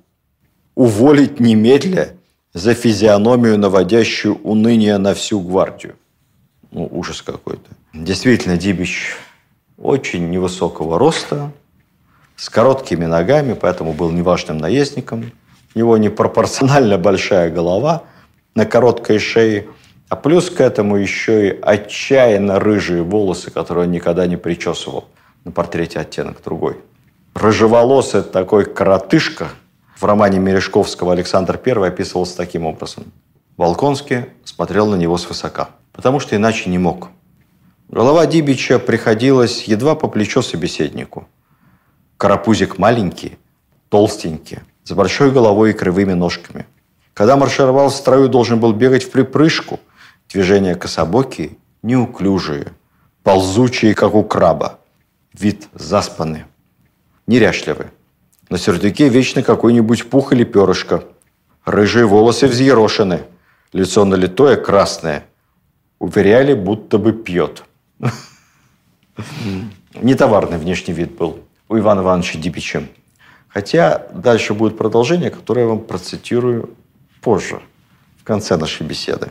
уволить 0.75 1.39
немедля 1.39 2.17
за 2.53 2.73
физиономию, 2.73 3.57
наводящую 3.57 4.35
уныние 4.43 4.97
на 4.97 5.13
всю 5.13 5.39
гвардию». 5.39 5.95
Ну, 6.73 6.89
ужас 6.91 7.21
какой-то. 7.21 7.69
Действительно, 7.93 8.57
Дибич 8.57 9.15
очень 9.77 10.29
невысокого 10.31 10.97
роста, 10.97 11.51
с 12.35 12.49
короткими 12.49 13.05
ногами, 13.05 13.53
поэтому 13.53 13.93
был 13.93 14.09
неважным 14.09 14.57
наездником. 14.57 15.31
У 15.75 15.79
него 15.79 15.97
непропорционально 15.97 16.97
большая 16.97 17.51
голова 17.51 18.03
на 18.55 18.65
короткой 18.65 19.19
шее, 19.19 19.67
а 20.09 20.15
плюс 20.15 20.49
к 20.49 20.61
этому 20.61 20.95
еще 20.95 21.49
и 21.49 21.59
отчаянно 21.61 22.59
рыжие 22.59 23.03
волосы, 23.03 23.51
которые 23.51 23.85
он 23.85 23.91
никогда 23.91 24.25
не 24.25 24.35
причесывал. 24.35 25.05
На 25.43 25.51
портрете 25.51 25.99
оттенок 25.99 26.41
другой. 26.43 26.77
Рыжеволосый 27.35 28.23
такой 28.23 28.65
коротышка 28.65 29.49
в 29.95 30.05
романе 30.05 30.39
Мережковского 30.39 31.13
Александр 31.13 31.59
I 31.63 31.87
описывался 31.87 32.35
таким 32.37 32.65
образом. 32.65 33.11
Волконский 33.57 34.25
смотрел 34.43 34.87
на 34.87 34.95
него 34.95 35.17
свысока, 35.17 35.69
потому 35.93 36.19
что 36.19 36.35
иначе 36.35 36.69
не 36.69 36.77
мог– 36.77 37.09
Голова 37.93 38.25
Дибича 38.25 38.79
приходилась 38.79 39.65
едва 39.65 39.93
по 39.93 40.07
плечо 40.07 40.41
собеседнику. 40.41 41.27
Карапузик 42.17 42.79
маленький, 42.79 43.37
толстенький, 43.89 44.61
с 44.83 44.91
большой 44.93 45.31
головой 45.31 45.69
и 45.69 45.73
кривыми 45.73 46.13
ножками. 46.13 46.65
Когда 47.13 47.37
маршировал 47.37 47.89
в 47.89 47.93
строю, 47.93 48.29
должен 48.29 48.59
был 48.59 48.73
бегать 48.73 49.03
в 49.03 49.11
припрыжку. 49.11 49.79
Движения 50.27 50.73
кособокие, 50.73 51.51
неуклюжие, 51.83 52.73
ползучие, 53.21 53.93
как 53.93 54.15
у 54.15 54.23
краба. 54.23 54.79
Вид 55.31 55.67
заспанный, 55.75 56.45
неряшливый. 57.27 57.89
На 58.49 58.57
сердюке 58.57 59.07
вечно 59.07 59.43
какой-нибудь 59.43 60.09
пух 60.09 60.33
или 60.33 60.45
перышко. 60.45 61.03
Рыжие 61.63 62.07
волосы 62.07 62.47
взъерошены, 62.47 63.21
лицо 63.71 64.03
налитое 64.03 64.55
красное. 64.55 65.25
Уверяли, 66.03 66.53
будто 66.53 66.97
бы 66.97 67.13
пьет. 67.13 67.63
Не 70.01 70.15
товарный 70.15 70.57
внешний 70.57 70.93
вид 70.93 71.15
был 71.15 71.39
у 71.69 71.77
Ивана 71.77 72.01
Ивановича 72.01 72.39
Дипича. 72.39 72.83
Хотя 73.47 74.07
дальше 74.13 74.53
будет 74.53 74.77
продолжение, 74.77 75.29
которое 75.29 75.61
я 75.61 75.67
вам 75.67 75.79
процитирую 75.79 76.71
позже, 77.21 77.61
в 78.19 78.25
конце 78.25 78.57
нашей 78.57 78.85
беседы. 78.85 79.29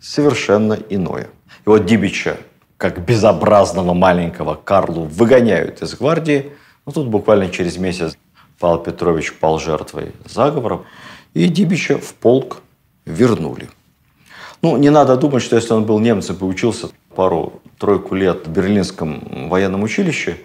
Совершенно 0.00 0.72
иное. 0.72 1.28
И 1.64 1.68
вот 1.68 1.86
Дибича, 1.86 2.38
как 2.78 3.06
безобразного 3.06 3.94
маленького 3.94 4.56
Карлу, 4.56 5.04
выгоняют 5.04 5.82
из 5.82 5.94
гвардии. 5.94 6.50
Ну, 6.84 6.90
тут 6.90 7.06
буквально 7.06 7.48
через 7.48 7.76
месяц 7.76 8.18
Павел 8.58 8.78
Петрович 8.78 9.32
пал 9.34 9.60
жертвой 9.60 10.10
заговора. 10.24 10.80
И 11.34 11.46
Дибича 11.46 11.96
в 11.96 12.12
полк 12.14 12.62
вернули. 13.04 13.68
Ну, 14.62 14.76
не 14.76 14.90
надо 14.90 15.16
думать, 15.16 15.42
что 15.42 15.56
если 15.56 15.72
он 15.72 15.84
был 15.84 16.00
немцем 16.00 16.36
и 16.40 16.44
учился 16.44 16.88
пару-тройку 17.14 18.14
лет 18.14 18.46
в 18.46 18.50
Берлинском 18.50 19.48
военном 19.48 19.82
училище, 19.82 20.38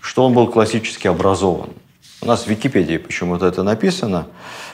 что 0.00 0.24
он 0.24 0.32
был 0.32 0.46
классически 0.46 1.08
образован. 1.08 1.70
У 2.22 2.26
нас 2.26 2.44
в 2.44 2.46
Википедии 2.48 2.96
почему-то 2.96 3.46
это 3.46 3.62
написано. 3.62 4.26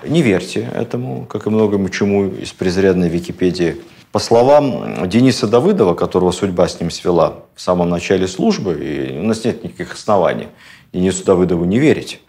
Не 0.04 0.22
верьте 0.22 0.68
этому, 0.74 1.26
как 1.26 1.46
и 1.46 1.50
многому 1.50 1.88
чему 1.88 2.26
из 2.26 2.52
презренной 2.52 3.08
Википедии. 3.08 3.76
По 4.12 4.18
словам 4.18 5.08
Дениса 5.08 5.46
Давыдова, 5.46 5.94
которого 5.94 6.30
судьба 6.30 6.66
с 6.68 6.80
ним 6.80 6.90
свела 6.90 7.44
в 7.54 7.60
самом 7.60 7.88
начале 7.88 8.26
службы, 8.26 8.74
и 8.74 9.18
у 9.18 9.22
нас 9.22 9.44
нет 9.44 9.62
никаких 9.62 9.94
оснований 9.94 10.48
Денису 10.92 11.24
Давыдову 11.24 11.64
не 11.64 11.78
верить, 11.78 12.20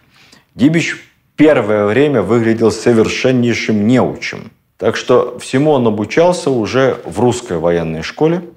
Дибич 0.54 0.96
первое 1.36 1.86
время 1.86 2.22
выглядел 2.22 2.70
совершеннейшим 2.70 3.86
неучем. 3.86 4.50
Так 4.78 4.96
что 4.96 5.38
всему 5.40 5.72
он 5.72 5.86
обучался 5.86 6.50
уже 6.50 7.00
в 7.04 7.18
русской 7.18 7.58
военной 7.58 8.02
школе 8.02 8.48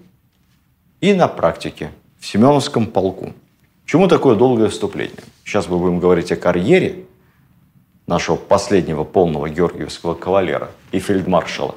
и 1.02 1.14
на 1.14 1.28
практике 1.28 1.92
в 2.20 2.28
Семеновском 2.28 2.86
полку. 2.86 3.34
Чему 3.86 4.08
такое 4.08 4.36
долгое 4.36 4.70
вступление? 4.70 5.18
Сейчас 5.44 5.68
мы 5.68 5.80
будем 5.80 6.00
говорить 6.00 6.32
о 6.32 6.36
карьере 6.36 7.06
нашего 8.06 8.36
последнего 8.36 9.04
полного 9.04 9.50
георгиевского 9.50 10.14
кавалера 10.14 10.70
и 10.92 11.00
фельдмаршала. 11.00 11.76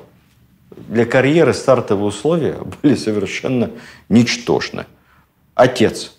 Для 0.76 1.06
карьеры 1.06 1.54
стартовые 1.54 2.06
условия 2.06 2.58
были 2.82 2.96
совершенно 2.96 3.70
ничтожны. 4.10 4.84
Отец 5.54 6.12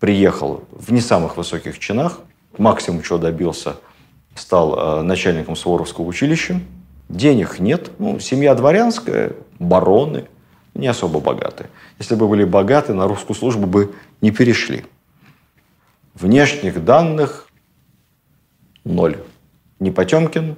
приехал 0.00 0.64
в 0.72 0.92
не 0.92 1.00
самых 1.00 1.36
высоких 1.36 1.78
чинах, 1.78 2.20
максимум, 2.56 3.02
чего 3.02 3.18
добился, 3.18 3.76
стал 4.34 4.76
э, 4.76 5.02
начальником 5.02 5.54
Суворовского 5.54 6.04
училища. 6.06 6.60
Денег 7.08 7.58
нет, 7.58 7.90
ну, 7.98 8.18
семья 8.18 8.54
дворянская, 8.54 9.32
бароны, 9.58 10.28
не 10.74 10.86
особо 10.86 11.20
богатые. 11.20 11.70
Если 11.98 12.14
бы 12.14 12.28
были 12.28 12.44
богаты, 12.44 12.92
на 12.92 13.08
русскую 13.08 13.34
службу 13.36 13.66
бы 13.66 13.94
не 14.20 14.30
перешли. 14.30 14.84
Внешних 16.14 16.84
данных– 16.84 17.48
ноль. 18.84 19.18
Ни 19.80 19.90
Потемкин, 19.90 20.56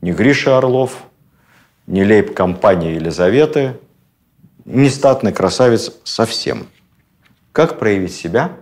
ни 0.00 0.12
Гриша 0.12 0.58
Орлов, 0.58 1.04
ни 1.86 2.02
лейб-компания 2.02 2.94
Елизаветы, 2.94 3.78
ни 4.64 4.88
статный 4.88 5.32
красавец 5.32 5.92
совсем. 6.04 6.66
Как 7.52 7.78
проявить 7.78 8.14
себя? 8.14 8.56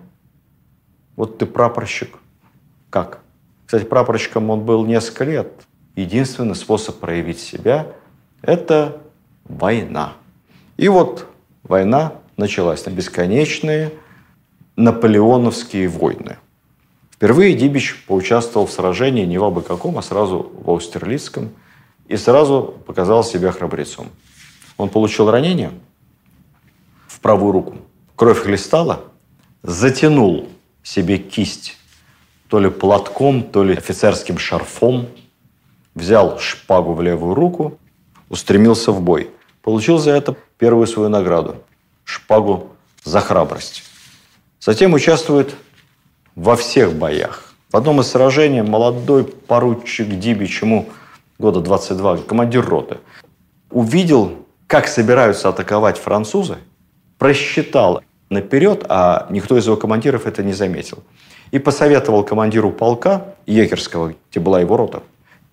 Вот 1.16 1.38
ты 1.38 1.46
прапорщик. 1.46 2.18
Как? 2.90 3.20
Кстати, 3.66 3.84
прапорщиком 3.84 4.50
он 4.50 4.64
был 4.64 4.84
несколько 4.86 5.24
лет. 5.24 5.52
Единственный 5.98 6.54
способ 6.54 7.00
проявить 7.00 7.40
себя– 7.40 7.88
это 8.42 9.00
война. 9.44 10.12
И 10.76 10.86
вот 10.86 11.26
война 11.64 12.12
началась 12.36 12.86
на 12.86 12.90
бесконечные– 12.90 13.92
наполеоновские 14.76 15.88
войны. 15.88 16.36
Впервые 17.10 17.56
Дибич 17.56 18.04
поучаствовал 18.06 18.68
в 18.68 18.70
сражении 18.70 19.24
не 19.24 19.38
в 19.38 19.44
абы 19.44 19.60
каком, 19.60 19.98
а 19.98 20.02
сразу 20.02 20.52
в 20.62 20.70
Аустерлицком 20.70 21.50
и 22.06 22.16
сразу 22.16 22.76
показал 22.86 23.24
себя 23.24 23.50
храбрецом. 23.50 24.06
Он 24.76 24.90
получил 24.90 25.28
ранение 25.28 25.72
в 27.08 27.18
правую 27.18 27.50
руку. 27.50 27.76
Кровь 28.14 28.38
хлестала, 28.38 29.00
затянул 29.64 30.48
себе 30.84 31.18
кисть 31.18 31.76
то 32.46 32.60
ли 32.60 32.70
платком, 32.70 33.42
то 33.42 33.64
ли 33.64 33.74
офицерским 33.74 34.38
шарфом, 34.38 35.08
взял 35.98 36.38
шпагу 36.38 36.94
в 36.94 37.02
левую 37.02 37.34
руку, 37.34 37.78
устремился 38.28 38.92
в 38.92 39.00
бой. 39.00 39.30
Получил 39.62 39.98
за 39.98 40.12
это 40.12 40.36
первую 40.58 40.86
свою 40.86 41.08
награду– 41.08 41.56
шпагу 42.04 42.68
за 43.04 43.20
храбрость. 43.20 43.82
Затем 44.60 44.94
участвует 44.94 45.54
во 46.34 46.56
всех 46.56 46.94
боях. 46.94 47.52
В 47.70 47.76
одном 47.76 48.00
из 48.00 48.08
сражений 48.08 48.62
молодой 48.62 49.24
поручик 49.24 50.08
Дибич, 50.18 50.62
ему 50.62 50.88
года 51.38 51.60
22, 51.60 52.18
командир 52.18 52.64
роты, 52.64 52.98
увидел, 53.70 54.46
как 54.66 54.88
собираются 54.88 55.48
атаковать 55.48 55.98
французы, 55.98 56.56
просчитал 57.18 58.02
наперед, 58.30 58.86
а 58.88 59.26
никто 59.30 59.56
из 59.58 59.66
его 59.66 59.76
командиров 59.76 60.26
это 60.26 60.42
не 60.42 60.52
заметил. 60.52 61.02
И 61.50 61.58
посоветовал 61.58 62.24
командиру 62.24 62.70
полка 62.70 63.34
Егерского, 63.46 64.14
где 64.30 64.40
была 64.40 64.60
его 64.60 64.76
рота, 64.76 65.02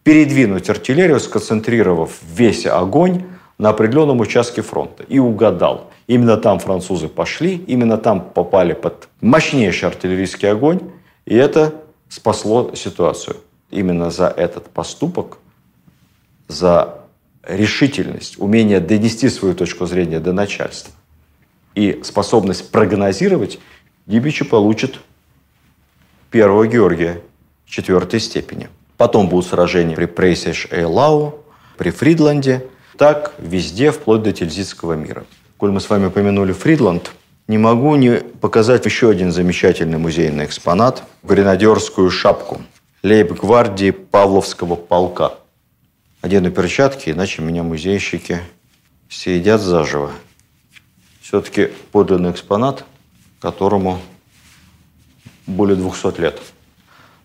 передвинуть 0.05 0.69
артиллерию, 0.69 1.19
сконцентрировав 1.19 2.19
весь 2.31 2.67
огонь 2.67 3.23
на 3.57 3.69
определенном 3.69 4.19
участке 4.19 4.61
фронта. 4.61 5.03
И 5.03 5.17
угадал. 5.17 5.89
Именно 6.05 6.37
там 6.37 6.59
французы 6.59 7.07
пошли, 7.07 7.55
именно 7.55 7.97
там 7.97 8.21
попали 8.21 8.73
под 8.73 9.09
мощнейший 9.21 9.89
артиллерийский 9.89 10.51
огонь, 10.51 10.79
и 11.25 11.33
это 11.33 11.73
спасло 12.07 12.75
ситуацию. 12.75 13.37
Именно 13.71 14.11
за 14.11 14.27
этот 14.27 14.69
поступок, 14.69 15.39
за 16.47 16.99
решительность, 17.41 18.37
умение 18.37 18.79
донести 18.79 19.27
свою 19.27 19.55
точку 19.55 19.87
зрения 19.87 20.19
до 20.19 20.33
начальства 20.33 20.93
и 21.73 22.01
способность 22.03 22.71
прогнозировать, 22.71 23.57
Дибичи 24.05 24.45
получит 24.45 24.99
первого 26.29 26.67
Георгия 26.67 27.21
четвертой 27.65 28.19
степени. 28.19 28.69
Потом 28.97 29.27
будут 29.27 29.47
сражения 29.47 29.95
при 29.95 30.05
Прейсеш-Эйлау, 30.05 31.43
при 31.77 31.89
Фридланде, 31.89 32.65
так 32.97 33.33
везде, 33.37 33.91
вплоть 33.91 34.23
до 34.23 34.31
Тильзитского 34.31 34.93
мира. 34.93 35.25
Коль 35.57 35.71
мы 35.71 35.81
с 35.81 35.89
вами 35.89 36.07
упомянули 36.07 36.53
Фридланд, 36.53 37.11
не 37.47 37.57
могу 37.57 37.95
не 37.95 38.21
показать 38.41 38.85
еще 38.85 39.09
один 39.09 39.31
замечательный 39.31 39.97
музейный 39.97 40.45
экспонат– 40.45 41.03
гренадерскую 41.23 42.09
шапку 42.09 42.61
лейб-гвардии 43.03 43.91
Павловского 43.91 44.75
полка. 44.75 45.33
Одену 46.21 46.49
перчатки, 46.49 47.11
иначе 47.11 47.43
меня 47.43 47.61
музейщики 47.61 48.39
съедят 49.09 49.61
заживо. 49.61 50.11
Все-таки 51.21 51.69
подлинный 51.91 52.31
экспонат, 52.31 52.83
которому 53.39 53.99
более 55.45 55.75
200 55.75 56.19
лет. 56.19 56.41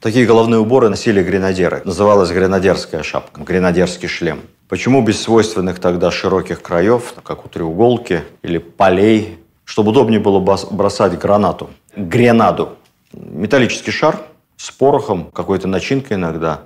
Такие 0.00 0.24
головные 0.24 0.58
уборы 0.58 0.88
носили 0.88 1.22
гренадеры. 1.22 1.82
Называлась 1.84 2.30
гренадерская 2.30 3.02
шапка, 3.02 3.42
гренадерский 3.42 4.08
шлем. 4.08 4.40
Почему 4.66 5.02
без 5.02 5.20
свойственных 5.20 5.78
тогда 5.78 6.10
широких 6.10 6.62
краев, 6.62 7.12
как 7.22 7.44
у 7.44 7.50
треуголки 7.50 8.22
или 8.40 8.56
полей, 8.56 9.38
чтобы 9.64 9.90
удобнее 9.90 10.18
было 10.18 10.40
бросать 10.40 11.18
гранату, 11.18 11.68
гренаду? 11.94 12.78
Металлический 13.12 13.90
шар 13.90 14.18
с 14.56 14.70
порохом, 14.70 15.30
какой-то 15.32 15.68
начинкой 15.68 16.16
иногда, 16.16 16.62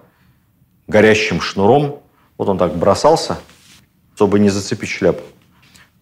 горящим 0.87 1.41
шнуром. 1.41 2.03
Вот 2.39 2.49
он 2.49 2.57
так 2.57 2.77
бросался, 2.77 3.39
чтобы 4.15 4.39
не 4.39 4.49
зацепить 4.49 4.91
шляпу. 4.91 5.23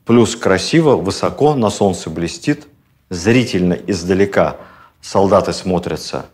Плюс 0.05 0.37
красиво, 0.37 0.97
высоко, 0.97 1.55
на 1.55 1.71
солнце 1.71 2.11
блестит, 2.11 2.67
зрительно 3.09 3.73
издалека 3.73 4.57
солдаты 5.01 5.55
смотрятся 5.55 6.27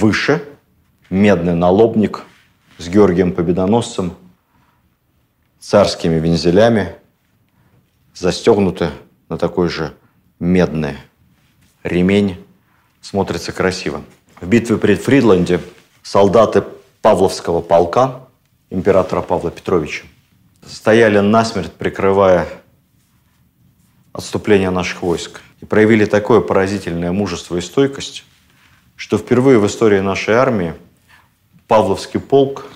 выше, 0.00 0.42
медный 1.10 1.54
налобник 1.54 2.22
с 2.78 2.88
Георгием 2.88 3.32
Победоносцем– 3.32 4.14
царскими 5.62 6.18
вензелями, 6.18 6.96
застегнуты 8.14 8.90
на 9.28 9.38
такой 9.38 9.68
же 9.68 9.94
медный 10.40 10.96
ремень, 11.84 12.44
смотрится 13.00 13.52
красиво. 13.52 14.02
В 14.40 14.48
битве 14.48 14.76
при 14.76 14.96
Фридланде 14.96 15.60
солдаты 16.02 16.64
Павловского 17.00 17.60
полка 17.60 18.26
императора 18.70 19.22
Павла 19.22 19.52
Петровича 19.52 20.04
стояли 20.66 21.20
насмерть, 21.20 21.72
прикрывая 21.72 22.48
отступление 24.12 24.70
наших 24.70 25.02
войск. 25.02 25.40
И 25.60 25.64
проявили 25.64 26.06
такое 26.06 26.40
поразительное 26.40 27.12
мужество 27.12 27.56
и 27.56 27.60
стойкость, 27.60 28.24
что 29.02 29.18
впервые 29.18 29.58
в 29.58 29.66
истории 29.66 29.98
нашей 29.98 30.34
армии 30.34 30.74
Павловский 31.66 32.20
полк 32.20 32.66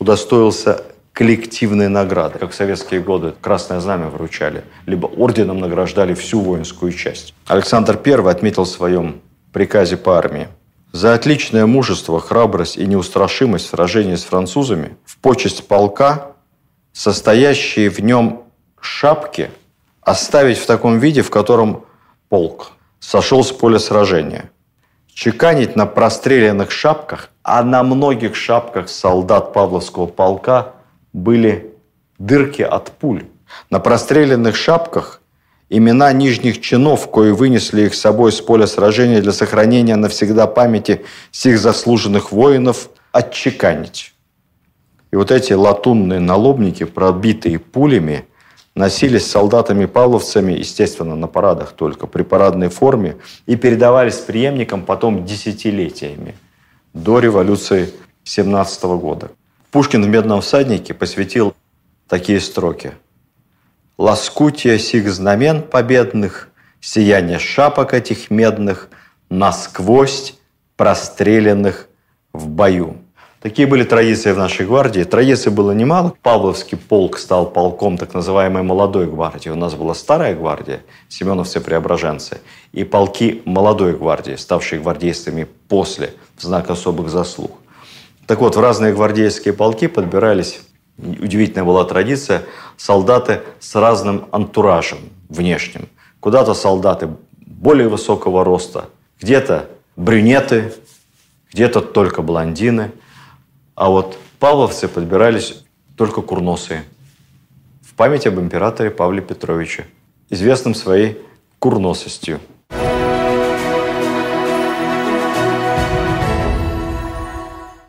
удостоился 0.00 0.82
коллективные 1.12 1.88
награды. 1.88 2.40
Как 2.40 2.50
в 2.50 2.54
советские 2.56 3.00
годы 3.00 3.32
Красное 3.40 3.78
Знамя 3.78 4.08
вручали, 4.08 4.64
либо 4.86 5.06
орденом 5.06 5.60
награждали 5.60 6.14
всю 6.14 6.40
воинскую 6.40 6.92
часть. 6.92 7.32
Александр 7.46 7.96
I 8.04 8.28
отметил 8.28 8.64
в 8.64 8.68
своем 8.68 9.20
приказе 9.52 9.96
по 9.96 10.18
армии 10.18 10.48
за 10.90 11.14
отличное 11.14 11.64
мужество, 11.64 12.18
храбрость 12.18 12.76
и 12.76 12.84
неустрашимость 12.84 13.66
в 13.66 13.70
сражении 13.70 14.16
с 14.16 14.24
французами 14.24 14.96
в 15.04 15.16
почесть 15.18 15.68
полка, 15.68 16.32
состоящие 16.92 17.88
в 17.88 18.00
нем 18.00 18.42
шапки, 18.80 19.52
оставить 20.00 20.58
в 20.58 20.66
таком 20.66 20.98
виде, 20.98 21.22
в 21.22 21.30
котором 21.30 21.84
полк 22.28 22.72
сошел 22.98 23.44
с 23.44 23.52
поля 23.52 23.78
сражения. 23.78 24.50
Чеканить 25.18 25.74
на 25.74 25.84
простреленных 25.84 26.70
шапках, 26.70 27.30
а 27.42 27.64
на 27.64 27.82
многих 27.82 28.36
шапках 28.36 28.88
солдат 28.88 29.52
Павловского 29.52 30.06
полка 30.06 30.74
были 31.12 31.74
дырки 32.20 32.62
от 32.62 32.92
пуль. 32.92 33.24
На 33.68 33.80
простреленных 33.80 34.54
шапках 34.54 35.20
имена 35.68 36.12
нижних 36.12 36.60
чинов, 36.60 37.10
кои 37.10 37.32
вынесли 37.32 37.86
их 37.86 37.96
с 37.96 38.00
собой 38.00 38.30
с 38.30 38.40
поля 38.40 38.68
сражения 38.68 39.20
для 39.20 39.32
сохранения 39.32 39.96
навсегда 39.96 40.46
памяти 40.46 41.04
сих 41.32 41.58
заслуженных 41.58 42.30
воинов, 42.30 42.88
отчеканить. 43.10 44.14
И 45.10 45.16
вот 45.16 45.32
эти 45.32 45.52
латунные 45.52 46.20
налобники, 46.20 46.84
пробитые 46.84 47.58
пулями, 47.58 48.28
носились 48.78 49.28
солдатами-павловцами, 49.30 50.52
естественно, 50.52 51.16
на 51.16 51.26
парадах 51.26 51.72
только, 51.72 52.06
при 52.06 52.22
парадной 52.22 52.68
форме, 52.68 53.16
и 53.46 53.56
передавались 53.56 54.18
преемникам 54.18 54.84
потом 54.84 55.24
десятилетиями, 55.24 56.36
до 56.94 57.18
революции 57.18 57.92
17 58.22 58.84
года. 58.84 59.30
Пушкин 59.72 60.04
в 60.04 60.08
«Медном 60.08 60.40
всаднике» 60.40 60.94
посвятил 60.94 61.54
такие 62.08 62.40
строки– 62.40 62.92
лоскутия 63.98 64.78
сих 64.78 65.10
знамен 65.12 65.62
победных, 65.62 66.48
сияние 66.80 67.40
шапок 67.40 67.92
этих 67.92 68.30
медных, 68.30 68.88
насквозь 69.28 70.34
простреленных 70.76 71.88
в 72.32 72.48
бою. 72.48 72.97
Такие 73.40 73.68
были 73.68 73.84
традиции 73.84 74.32
в 74.32 74.38
нашей 74.38 74.66
гвардии. 74.66 75.04
Традиций 75.04 75.52
было 75.52 75.70
немало. 75.70 76.12
Павловский 76.22 76.76
полк 76.76 77.18
стал 77.18 77.50
полком 77.50 77.96
так 77.96 78.12
называемой 78.12 78.64
молодой 78.64 79.06
гвардии. 79.06 79.48
У 79.48 79.54
нас 79.54 79.74
была 79.74 79.94
старая 79.94 80.34
гвардия, 80.34 80.80
семеновцы-преображенцы, 81.08 82.38
и 82.72 82.82
полки 82.82 83.42
молодой 83.44 83.96
гвардии, 83.96 84.34
ставшие 84.34 84.80
гвардейцами 84.80 85.46
после, 85.68 86.14
в 86.36 86.42
знак 86.42 86.68
особых 86.70 87.10
заслуг. 87.10 87.52
Так 88.26 88.40
вот, 88.40 88.56
в 88.56 88.60
разные 88.60 88.92
гвардейские 88.92 89.54
полки 89.54 89.86
подбирались 89.86 90.60
удивительная 90.98 91.64
была 91.64 91.84
традиция, 91.84 92.42
солдаты 92.76 93.42
с 93.60 93.74
разным 93.74 94.26
антуражем 94.32 94.98
внешним. 95.28 95.88
Куда-то 96.20 96.54
солдаты 96.54 97.08
более 97.46 97.88
высокого 97.88 98.44
роста, 98.44 98.86
где-то 99.20 99.68
брюнеты, 99.96 100.72
где-то 101.52 101.80
только 101.80 102.22
блондины. 102.22 102.90
А 103.78 103.90
вот 103.90 104.18
павловцы 104.40 104.88
подбирались 104.88 105.62
только 105.96 106.20
курносые. 106.20 106.82
В 107.80 107.94
память 107.94 108.26
об 108.26 108.40
императоре 108.40 108.90
Павле 108.90 109.22
Петровиче, 109.22 109.86
известным 110.30 110.74
своей 110.74 111.22
курносостью. 111.60 112.40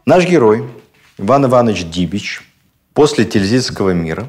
Наш 0.05 0.27
герой 0.27 0.69
Иван 1.17 1.47
Иванович 1.47 1.85
Дибич– 1.85 2.43
после 2.93 3.25
Тильзитского 3.25 3.89
мира 3.89 4.27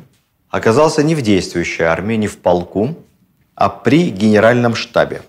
оказался 0.48 1.02
не 1.02 1.14
в 1.14 1.20
действующей 1.20 1.84
армии, 1.84 2.14
не 2.14 2.26
в 2.26 2.38
полку, 2.38 2.96
а 3.54 3.68
при 3.68 4.08
генеральном 4.08 4.74
штабе. 4.74 5.20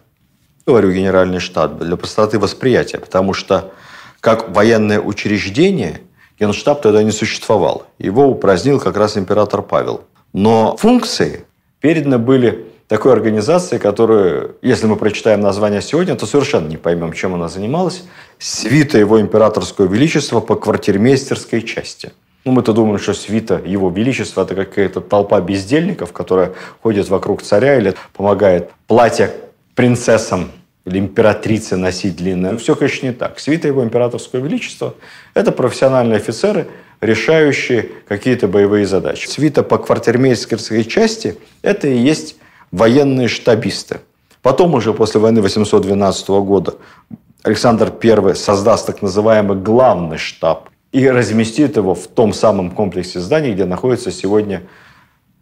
Говорю 0.66 0.94
генеральный 0.94 1.40
штаб 1.40 1.78
для 1.78 1.98
простоты 1.98 2.40
восприятия, 2.40 3.00
потому 3.00 3.34
что 3.34 3.74
как 4.22 4.56
военное 4.56 5.02
учреждение 5.02 6.00
генштаб 6.42 6.82
тогда 6.82 7.04
не 7.04 7.12
существовал. 7.12 7.86
Его 8.00 8.28
упразднил 8.28 8.80
как 8.80 8.98
раз 8.98 9.18
император 9.18 9.62
Павел. 9.62 10.02
Но 10.34 10.76
функции 10.78 11.46
переданы 11.80 12.18
были 12.18 12.66
такой 12.88 13.14
организации, 13.14 13.78
которую, 13.78 14.56
если 14.62 14.88
мы 14.88 14.96
прочитаем 14.96 15.40
название 15.40 15.82
сегодня, 15.82 16.16
то 16.16 16.26
совершенно 16.26 16.68
не 16.68 16.78
поймем, 16.78 17.14
чем 17.14 17.36
она 17.36 17.48
занималась. 17.48 18.04
Свита 18.40 18.98
его 18.98 19.22
императорского 19.22 19.86
величества 19.86 20.40
по 20.42 20.56
квартирмейстерской 20.56 21.62
части– 21.62 22.12
ну, 22.44 22.54
мы-то 22.54 22.74
думаем, 22.74 22.98
что 22.98 23.14
свита 23.14 23.62
Его 23.64 23.92
Величества– 23.92 24.42
это 24.44 24.56
какая-то 24.56 25.00
толпа 25.00 25.40
бездельников, 25.42 26.12
которая 26.12 26.54
ходит 26.82 27.08
вокруг 27.08 27.44
царя 27.44 27.78
или 27.78 27.94
помогает 28.14 28.72
платье 28.88 29.32
принцессам 29.76 30.52
или 30.86 31.00
императрице 31.00 31.78
носить 31.78 32.16
длинное. 32.16 32.58
Все, 32.58 32.76
конечно, 32.76 33.08
не 33.08 33.14
так. 33.14 33.40
Свита 33.40 33.68
Его 33.68 33.84
Императорского 33.84 34.40
Величества– 34.40 34.96
это 35.34 35.52
профессиональные 35.52 36.18
офицеры, 36.18 36.68
решающие 37.02 37.90
какие-то 38.08 38.48
боевые 38.48 38.86
задачи. 38.86 39.28
Свита 39.28 39.64
по 39.64 39.78
квартирмейстерской 39.78 40.84
части– 40.84 41.38
это 41.62 41.88
и 41.88 41.98
есть 41.98 42.36
военные 42.72 43.28
штабисты. 43.28 44.02
Потом 44.42 44.74
уже 44.74 44.94
после 44.94 45.20
войны 45.20 45.42
812 45.42 46.30
года 46.30 46.76
Александр 47.44 47.94
I 48.02 48.36
создаст 48.36 48.88
так 48.88 49.02
называемый 49.02 49.58
главный 49.58 50.18
штаб 50.18 50.70
и 50.92 51.08
разместит 51.08 51.78
его 51.78 51.96
в 51.96 52.08
том 52.08 52.34
самом 52.34 52.72
комплексе 52.72 53.20
зданий, 53.20 53.54
где 53.54 53.66
находится 53.66 54.12
сегодня 54.12 54.64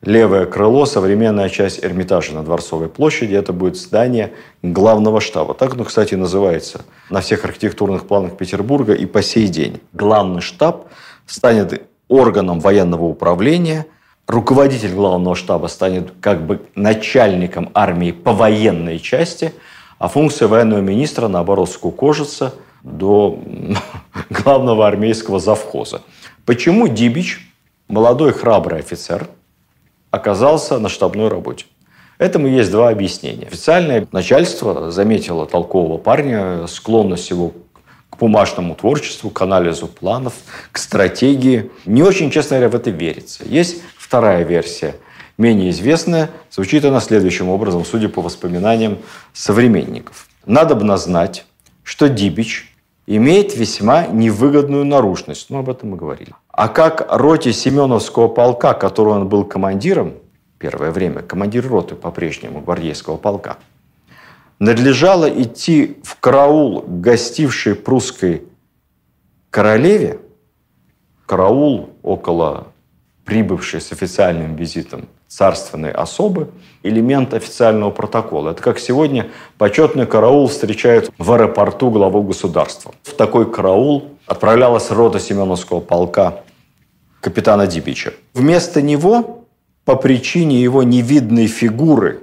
левое 0.01 0.45
крыло, 0.45 0.85
современная 0.85 1.49
часть 1.49 1.83
Эрмитажа 1.83 2.33
на 2.33 2.43
Дворцовой 2.43 2.89
площади. 2.89 3.35
Это 3.35 3.53
будет 3.53 3.77
здание 3.77 4.33
главного 4.61 5.21
штаба. 5.21 5.53
Так 5.53 5.73
оно, 5.73 5.83
кстати, 5.83 6.15
называется 6.15 6.81
на 7.09 7.21
всех 7.21 7.45
архитектурных 7.45 8.07
планах 8.07 8.37
Петербурга 8.37 8.93
и 8.93 9.05
по 9.05 9.21
сей 9.21 9.47
день. 9.47 9.81
Главный 9.93 10.41
штаб 10.41 10.87
станет 11.25 11.81
органом 12.07 12.59
военного 12.59 13.03
управления, 13.03 13.85
руководитель 14.27 14.93
главного 14.93 15.35
штаба 15.35 15.67
станет 15.67 16.11
как 16.21 16.45
бы 16.45 16.61
начальником 16.75 17.69
армии 17.73 18.11
по 18.11 18.33
военной 18.33 18.99
части, 18.99 19.53
а 19.97 20.07
функция 20.07 20.47
военного 20.47 20.79
министра, 20.79 21.27
наоборот, 21.27 21.69
скукожится– 21.69 22.53
до 22.83 23.39
главного 24.29 24.87
армейского 24.87 25.39
завхоза. 25.39 26.01
Почему 26.45 26.87
Дибич, 26.87 27.47
молодой 27.87 28.33
храбрый 28.33 28.79
офицер, 28.79 29.27
оказался 30.11 30.79
на 30.79 30.89
штабной 30.89 31.27
работе? 31.27 31.65
Этому 32.17 32.47
есть 32.47 32.69
два 32.69 32.89
объяснения. 32.89 33.47
Официальное 33.47 34.05
начальство 34.11 34.91
заметило 34.91 35.45
толкового 35.45 35.97
парня, 35.97 36.67
склонность 36.67 37.29
его 37.29 37.53
к 38.09 38.17
бумажному 38.17 38.75
творчеству, 38.75 39.29
к 39.29 39.41
анализу 39.41 39.87
планов, 39.87 40.33
к 40.71 40.77
стратегии. 40.77 41.71
Не 41.85 42.03
очень, 42.03 42.29
честно 42.29 42.57
говоря, 42.57 42.69
в 42.69 42.75
это 42.75 42.89
верится. 42.89 43.45
Есть 43.45 43.81
вторая 43.97 44.43
версия, 44.43 44.95
менее 45.37 45.69
известная. 45.69 46.29
Звучит 46.51 46.83
она 46.83 46.99
следующим 46.99 47.47
образом, 47.47 47.85
судя 47.85 48.09
по 48.09 48.21
воспоминаниям 48.21 48.97
современников. 49.31 50.27
Надо 50.45 50.75
бы 50.75 50.97
знать, 50.97 51.45
что 51.83 52.09
Дибич 52.09 52.75
имеет 53.07 53.55
весьма 53.55 54.07
невыгодную 54.07 54.83
наружность. 54.85 55.49
Ну, 55.49 55.59
об 55.59 55.69
этом 55.69 55.91
мы 55.91 55.97
говорили. 55.97 56.33
А 56.59 56.67
как 56.67 57.07
роте 57.09 57.53
Семеновского 57.53 58.27
полка, 58.27 58.73
которого 58.73 59.13
он 59.13 59.29
был 59.29 59.45
командиром, 59.45 60.15
первое 60.57 60.91
время, 60.91 61.21
командир 61.21 61.65
роты 61.65 61.95
по-прежнему 61.95 62.59
гвардейского 62.59 63.15
полка, 63.15 63.59
надлежало 64.59 65.29
идти 65.29 65.99
в 66.03 66.19
караул 66.19 66.83
гостившей 66.85 67.75
прусской 67.75 68.43
королеве, 69.49 70.19
караул 71.25 71.91
около 72.03 72.67
прибывшей 73.23 73.79
с 73.79 73.93
официальным 73.93 74.57
визитом 74.57 75.07
царственной 75.29 75.91
особы, 75.91 76.49
элемент 76.83 77.33
официального 77.33 77.91
протокола. 77.91 78.49
Это 78.49 78.61
как 78.61 78.79
сегодня 78.79 79.29
почетный 79.57 80.05
караул 80.05 80.47
встречают 80.47 81.09
в 81.17 81.31
аэропорту 81.31 81.89
главу 81.89 82.21
государства. 82.21 82.93
В 83.03 83.13
такой 83.13 83.49
караул 83.49 84.09
отправлялась 84.25 84.91
рота 84.91 85.21
Семеновского 85.21 85.79
полка 85.79 86.41
капитана 87.21 87.67
Дибича. 87.67 88.13
Вместо 88.33 88.81
него, 88.81 89.45
по 89.85 89.95
причине 89.95 90.61
его 90.61 90.83
невидной 90.83 91.47
фигуры, 91.47 92.21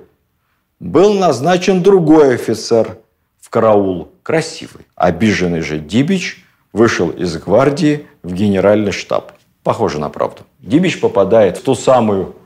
был 0.81 1.15
назначен 1.15 1.83
другой 1.83 2.35
офицер 2.35 2.99
в 3.41 3.51
караул, 3.51 4.13
красивый. 4.23 4.87
Обиженный 4.95 5.61
же 5.61 5.79
Дибич 5.79 6.45
вышел 6.73 7.11
из 7.11 7.37
гвардии 7.39 8.07
в 8.23 8.33
генеральный 8.35 8.93
штаб. 8.93 9.33
Похоже 9.63 9.99
на 9.99 10.11
правду. 10.11 10.43
Дибич 10.61 11.01
попадает 11.01 11.59
в 11.59 11.63
ту 11.63 11.75
самую 11.75 12.37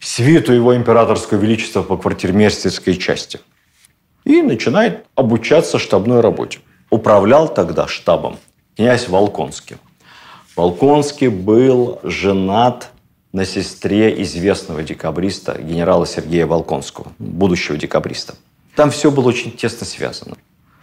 свиту 0.00 0.52
его 0.52 0.76
императорского 0.76 1.38
величества 1.38 1.82
по 1.82 1.96
квартирмейстерской 1.96 2.96
части. 2.96 3.40
И 4.24 4.42
начинает 4.42 5.04
обучаться 5.14 5.78
штабной 5.78 6.20
работе. 6.20 6.58
Управлял 6.90 7.48
тогда 7.48 7.88
штабом 7.88 8.38
князь 8.76 9.08
Волконский. 9.08 9.76
Волконский 10.56 11.28
был 11.28 11.98
женат 12.02 12.90
на 13.32 13.46
сестре 13.46 14.22
известного 14.22 14.82
декабриста, 14.82 15.58
генерала 15.60 16.06
Сергея 16.06 16.46
Волконского, 16.46 17.12
будущего 17.18 17.78
декабриста. 17.78 18.34
Там 18.76 18.90
все 18.90 19.10
было 19.10 19.28
очень 19.28 19.52
тесно 19.52 19.86
связано. 19.86 20.36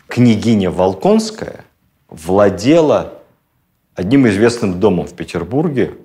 Княгиня 0.08 0.72
Волконская 0.72 1.66
владела 2.08 3.14
одним 3.94 4.28
известным 4.28 4.80
домом 4.80 5.06
в 5.06 5.14
Петербурге. 5.14 5.96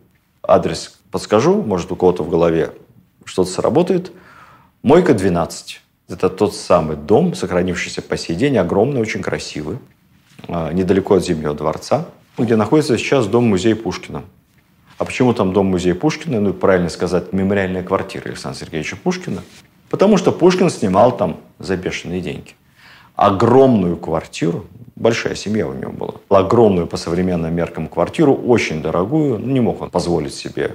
Адрес 0.42 0.98
подскажу, 1.10 1.62
может, 1.62 1.90
у 1.90 1.96
кого-то 1.96 2.22
в 2.22 2.28
голове 2.28 2.72
что-то 3.24 3.50
сработает. 3.50 4.12
Мойка 4.82 5.14
12. 5.14 5.80
Это 6.10 6.28
тот 6.28 6.54
самый 6.54 6.96
дом, 6.96 7.34
сохранившийся 7.34 8.02
по 8.02 8.18
сей 8.18 8.36
день, 8.36 8.58
огромный, 8.58 9.00
очень 9.00 9.22
красивый, 9.22 9.78
а, 10.48 10.70
недалеко 10.70 11.14
от 11.14 11.24
Зимнего 11.24 11.54
дворца, 11.54 12.06
где 12.38 12.56
находится 12.56 12.98
сейчас 12.98 13.26
дом-музей 13.26 13.74
Пушкина. 13.74 14.24
А 14.98 15.04
почему 15.04 15.34
там 15.34 15.52
дом-музей 15.52 15.94
Пушкина? 15.94 16.40
Ну, 16.40 16.52
правильно 16.52 16.88
сказать, 16.88 17.32
мемориальная 17.32 17.82
квартира 17.82 18.28
Александра 18.28 18.60
Сергеевича 18.60 18.96
Пушкина. 18.96 19.42
Потому 19.90 20.16
что 20.16 20.32
Пушкин 20.32 20.70
снимал 20.70 21.16
там 21.16 21.38
за 21.58 21.76
бешеные 21.76 22.20
деньги. 22.20 22.52
Огромную 23.14 23.96
квартиру, 23.96 24.66
большая 24.96 25.36
семья 25.36 25.68
у 25.68 25.72
него 25.72 25.92
была, 25.92 26.14
огромную 26.40 26.88
по 26.88 26.96
современным 26.96 27.54
меркам 27.54 27.86
квартиру, 27.86 28.34
очень 28.34 28.82
дорогую. 28.82 29.38
Ну, 29.38 29.52
не 29.52 29.60
мог 29.60 29.80
он 29.82 29.90
позволить 29.90 30.34
себе 30.34 30.74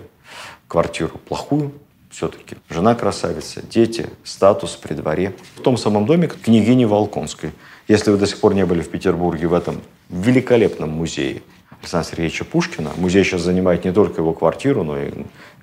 квартиру 0.68 1.18
плохую, 1.28 1.74
все-таки. 2.10 2.56
Жена 2.70 2.96
красавица, 2.96 3.62
дети, 3.62 4.08
статус 4.24 4.76
при 4.76 4.94
дворе. 4.94 5.34
В 5.56 5.62
том 5.62 5.78
самом 5.78 6.06
доме 6.06 6.28
княгини 6.28 6.86
Волконской. 6.86 7.52
Если 7.90 8.12
вы 8.12 8.18
до 8.18 8.28
сих 8.28 8.40
пор 8.40 8.54
не 8.54 8.68
были 8.68 8.82
в 8.82 8.90
Петербурге 8.90 9.48
в 9.48 9.54
этом 9.54 9.82
великолепном 10.10 10.92
музее 10.92 11.42
Александра 11.82 12.12
Сергеевича 12.12 12.46
Пушкина, 12.46 12.92
музей 12.98 13.24
сейчас 13.24 13.42
занимает 13.42 13.84
не 13.84 13.92
только 13.92 14.22
его 14.22 14.32
квартиру, 14.32 14.84
но 14.84 15.00
и 15.00 15.12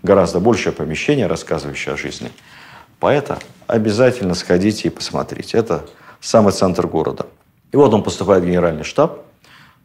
гораздо 0.02 0.40
большее 0.40 0.72
помещение, 0.72 1.28
рассказывающее 1.28 1.94
о 1.94 1.96
жизни 1.96 2.32
поэта, 2.98 3.38
обязательно 3.68 4.34
сходите 4.34 4.88
и 4.88 4.90
посмотрите. 4.90 5.56
Это 5.56 5.86
самый 6.20 6.52
центр 6.52 6.88
города. 6.88 7.26
И 7.70 7.76
вот 7.76 7.94
он 7.94 8.02
поступает 8.02 8.42
в 8.42 8.46
генеральный 8.46 8.82
штаб, 8.82 9.24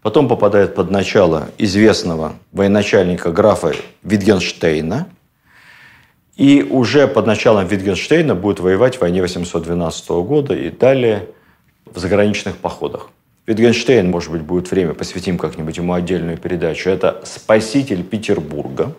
потом 0.02 0.28
попадает 0.28 0.74
под 0.74 0.90
начало 0.90 1.50
известного 1.60 2.34
военачальника 2.52 3.32
графа 3.32 3.74
Витгенштейна– 4.02 5.08
и 6.38 6.64
уже 6.64 7.08
под 7.08 7.28
началом 7.28 7.68
Витгенштейна 7.68 8.34
будет 8.34 8.62
воевать 8.62 8.96
в 8.96 9.02
войне 9.02 9.22
812 9.22 10.10
года 10.10 10.56
и 10.56 10.72
далее 10.72 11.28
в 11.94 12.00
заграничных 12.00 12.58
походах. 12.58 13.10
Витгенштейн, 13.48 14.10
может 14.10 14.32
быть, 14.32 14.42
будет 14.42 14.70
время, 14.70 14.94
посвятим 14.94 15.38
как-нибудь 15.38 15.78
ему 15.78 15.94
отдельную 15.94 16.38
передачу. 16.38 16.90
Это 16.90 17.22
спаситель 17.26 18.04
Петербурга. 18.04 18.94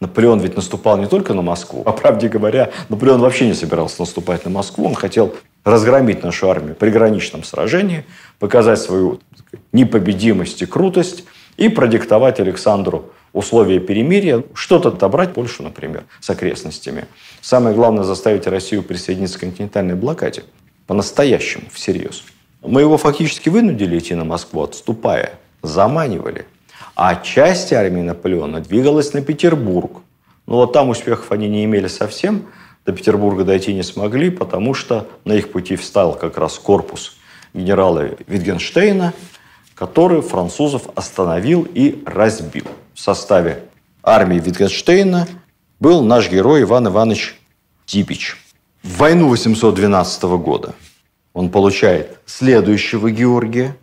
Наполеон 0.00 0.40
ведь 0.40 0.56
наступал 0.56 0.98
не 0.98 1.06
только 1.06 1.34
на 1.34 1.42
Москву. 1.42 1.82
По 1.82 1.92
правде 1.92 2.28
говоря, 2.28 2.70
Наполеон 2.88 3.20
вообще 3.20 3.46
не 3.46 3.54
собирался 3.54 4.00
наступать 4.00 4.44
на 4.44 4.50
Москву. 4.50 4.86
Он 4.86 4.94
хотел 4.94 5.34
разгромить 5.64 6.22
нашу 6.22 6.50
армию 6.50 6.74
при 6.74 6.90
граничном 6.90 7.44
сражении, 7.44 8.04
показать 8.38 8.78
свою 8.78 9.20
сказать, 9.34 9.64
непобедимость 9.72 10.62
и 10.62 10.66
крутость 10.66 11.24
и 11.56 11.68
продиктовать 11.68 12.40
Александру 12.40 13.10
условия 13.32 13.80
перемирия, 13.80 14.42
что-то 14.54 14.88
отобрать 14.88 15.34
Польшу, 15.34 15.62
например, 15.62 16.04
с 16.20 16.30
окрестностями. 16.30 17.06
Самое 17.40 17.74
главное– 17.74 18.02
заставить 18.04 18.46
Россию 18.46 18.82
присоединиться 18.82 19.38
к 19.38 19.40
континентальной 19.40 19.94
блокаде. 19.94 20.44
По-настоящему, 20.86 21.64
всерьез. 21.72 22.22
Мы 22.62 22.80
его 22.80 22.96
фактически 22.96 23.48
вынудили 23.48 23.98
идти 23.98 24.14
на 24.14 24.24
Москву, 24.24 24.62
отступая. 24.62 25.32
Заманивали. 25.62 26.46
А 26.94 27.16
часть 27.16 27.72
армии 27.72 28.02
Наполеона 28.02 28.60
двигалась 28.60 29.12
на 29.12 29.20
Петербург. 29.20 30.02
Но 30.46 30.56
вот 30.56 30.72
там 30.72 30.88
успехов 30.88 31.32
они 31.32 31.48
не 31.48 31.64
имели 31.64 31.88
совсем. 31.88 32.46
До 32.84 32.92
Петербурга 32.92 33.44
дойти 33.44 33.74
не 33.74 33.82
смогли, 33.82 34.30
потому 34.30 34.74
что 34.74 35.08
на 35.24 35.32
их 35.32 35.50
пути 35.50 35.76
встал 35.76 36.14
как 36.14 36.38
раз 36.38 36.58
корпус 36.58 37.16
генерала 37.52 38.10
Витгенштейна, 38.26 39.12
который 39.74 40.22
французов 40.22 40.88
остановил 40.94 41.66
и 41.74 42.02
разбил 42.06 42.66
в 42.94 43.00
составе 43.00 43.62
армии 44.02 44.38
Витгенштейна 44.38 45.28
был 45.80 46.02
наш 46.02 46.30
герой 46.30 46.62
Иван 46.62 46.88
Иванович 46.88 47.38
Типич. 47.84 48.38
В 48.86 48.98
войну 48.98 49.28
812 49.28 50.22
года 50.38 50.74
он 51.34 51.50
получает 51.50 52.18
следующего 52.24 53.10
Георгия, 53.10 53.76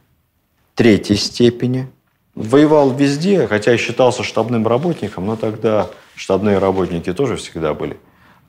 третьей 0.76 1.18
степени. 1.18 1.88
Воевал 2.36 2.92
везде, 2.92 3.46
хотя 3.46 3.74
и 3.74 3.78
считался 3.78 4.24
штабным 4.24 4.66
работником, 4.66 5.28
но 5.28 5.36
тогда 5.36 5.90
штабные 6.16 6.58
работники 6.58 7.12
тоже 7.14 7.36
всегда 7.36 7.74
были 7.74 7.98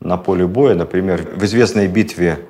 на 0.00 0.16
поле 0.16 0.46
боя. 0.46 0.74
Например, 0.74 1.28
в 1.34 1.44
известной 1.44 1.88
битве 1.88 2.46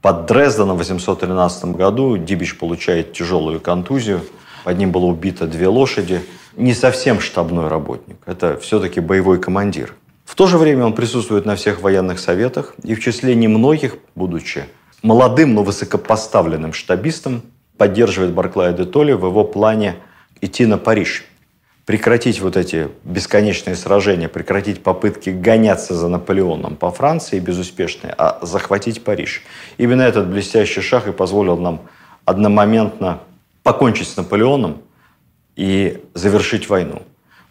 под 0.00 0.26
Дрезденом 0.26 0.76
в 0.76 0.78
813 0.78 1.76
году 1.76 2.16
Дибич 2.16 2.58
получает 2.58 3.12
тяжелую 3.12 3.60
контузию. 3.60 4.22
Под 4.64 4.78
ним 4.78 4.90
было 4.90 5.04
убито 5.04 5.46
две 5.46 5.68
лошади– 5.68 6.20
не 6.56 6.74
совсем 6.74 7.20
штабной 7.20 7.68
работник, 7.68 8.16
это 8.26 8.58
все-таки 8.58 9.00
боевой 9.00 9.40
командир. 9.40 9.94
В 10.24 10.34
то 10.34 10.46
же 10.46 10.58
время 10.58 10.86
он 10.86 10.94
присутствует 10.94 11.44
на 11.44 11.56
всех 11.56 11.80
военных 11.80 12.18
советах 12.18 12.74
и 12.82 12.94
в 12.94 13.00
числе 13.00 13.34
немногих, 13.34 13.96
будучи 14.14 14.64
молодым, 15.02 15.54
но 15.54 15.62
высокопоставленным 15.62 16.72
штабистом, 16.72 17.42
поддерживает 17.76 18.32
Барклая 18.32 18.72
де 18.72 18.84
Толли 18.84 19.12
в 19.12 19.26
его 19.26 19.44
плане 19.44 19.96
идти 20.40 20.66
на 20.66 20.78
Париж. 20.78 21.24
Прекратить 21.86 22.40
вот 22.40 22.56
эти 22.56 22.88
бесконечные 23.04 23.76
сражения, 23.76 24.28
прекратить 24.28 24.82
попытки 24.82 25.30
гоняться 25.30 25.94
за 25.94 26.08
Наполеоном 26.08 26.76
по 26.76 26.90
Франции 26.90 27.38
безуспешные, 27.38 28.14
а 28.16 28.38
захватить 28.40 29.04
Париж. 29.04 29.42
Именно 29.76 30.02
этот 30.02 30.28
блестящий 30.28 30.80
шаг 30.80 31.06
и 31.06 31.12
позволил 31.12 31.58
нам 31.58 31.82
одномоментно 32.24 33.20
покончить 33.62 34.08
с 34.08 34.16
Наполеоном, 34.16 34.78
и 35.56 36.02
завершить 36.14 36.68
войну. 36.68 37.02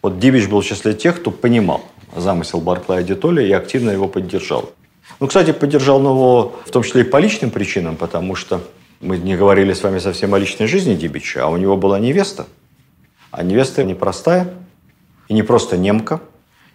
Вот 0.02 0.18
Дибич 0.18 0.48
был 0.48 0.60
в 0.60 0.64
числе 0.64 0.94
тех, 0.94 1.20
кто 1.20 1.30
понимал 1.30 1.82
замысел 2.14 2.60
Барклая 2.60 3.02
де 3.02 3.14
Толли 3.14 3.44
и 3.44 3.52
активно 3.52 3.90
его 3.90 4.08
поддержал. 4.08 4.72
Ну, 5.20 5.26
кстати, 5.26 5.52
поддержал 5.52 6.00
его 6.00 6.56
в 6.64 6.70
том 6.70 6.82
числе 6.82 7.02
и 7.02 7.04
по 7.04 7.18
личным 7.18 7.50
причинам, 7.50 7.96
потому 7.96 8.34
что 8.34 8.60
мы 9.00 9.18
не 9.18 9.36
говорили 9.36 9.72
с 9.72 9.82
вами 9.82 9.98
совсем 9.98 10.34
о 10.34 10.38
личной 10.38 10.66
жизни 10.66 10.94
Дибича, 10.94 11.44
а 11.44 11.48
у 11.48 11.56
него 11.56 11.76
была 11.76 11.98
невеста. 11.98 12.46
А 13.30 13.42
невеста 13.42 13.84
непростая, 13.84 14.54
и 15.28 15.34
не 15.34 15.42
просто 15.42 15.76
немка, 15.76 16.20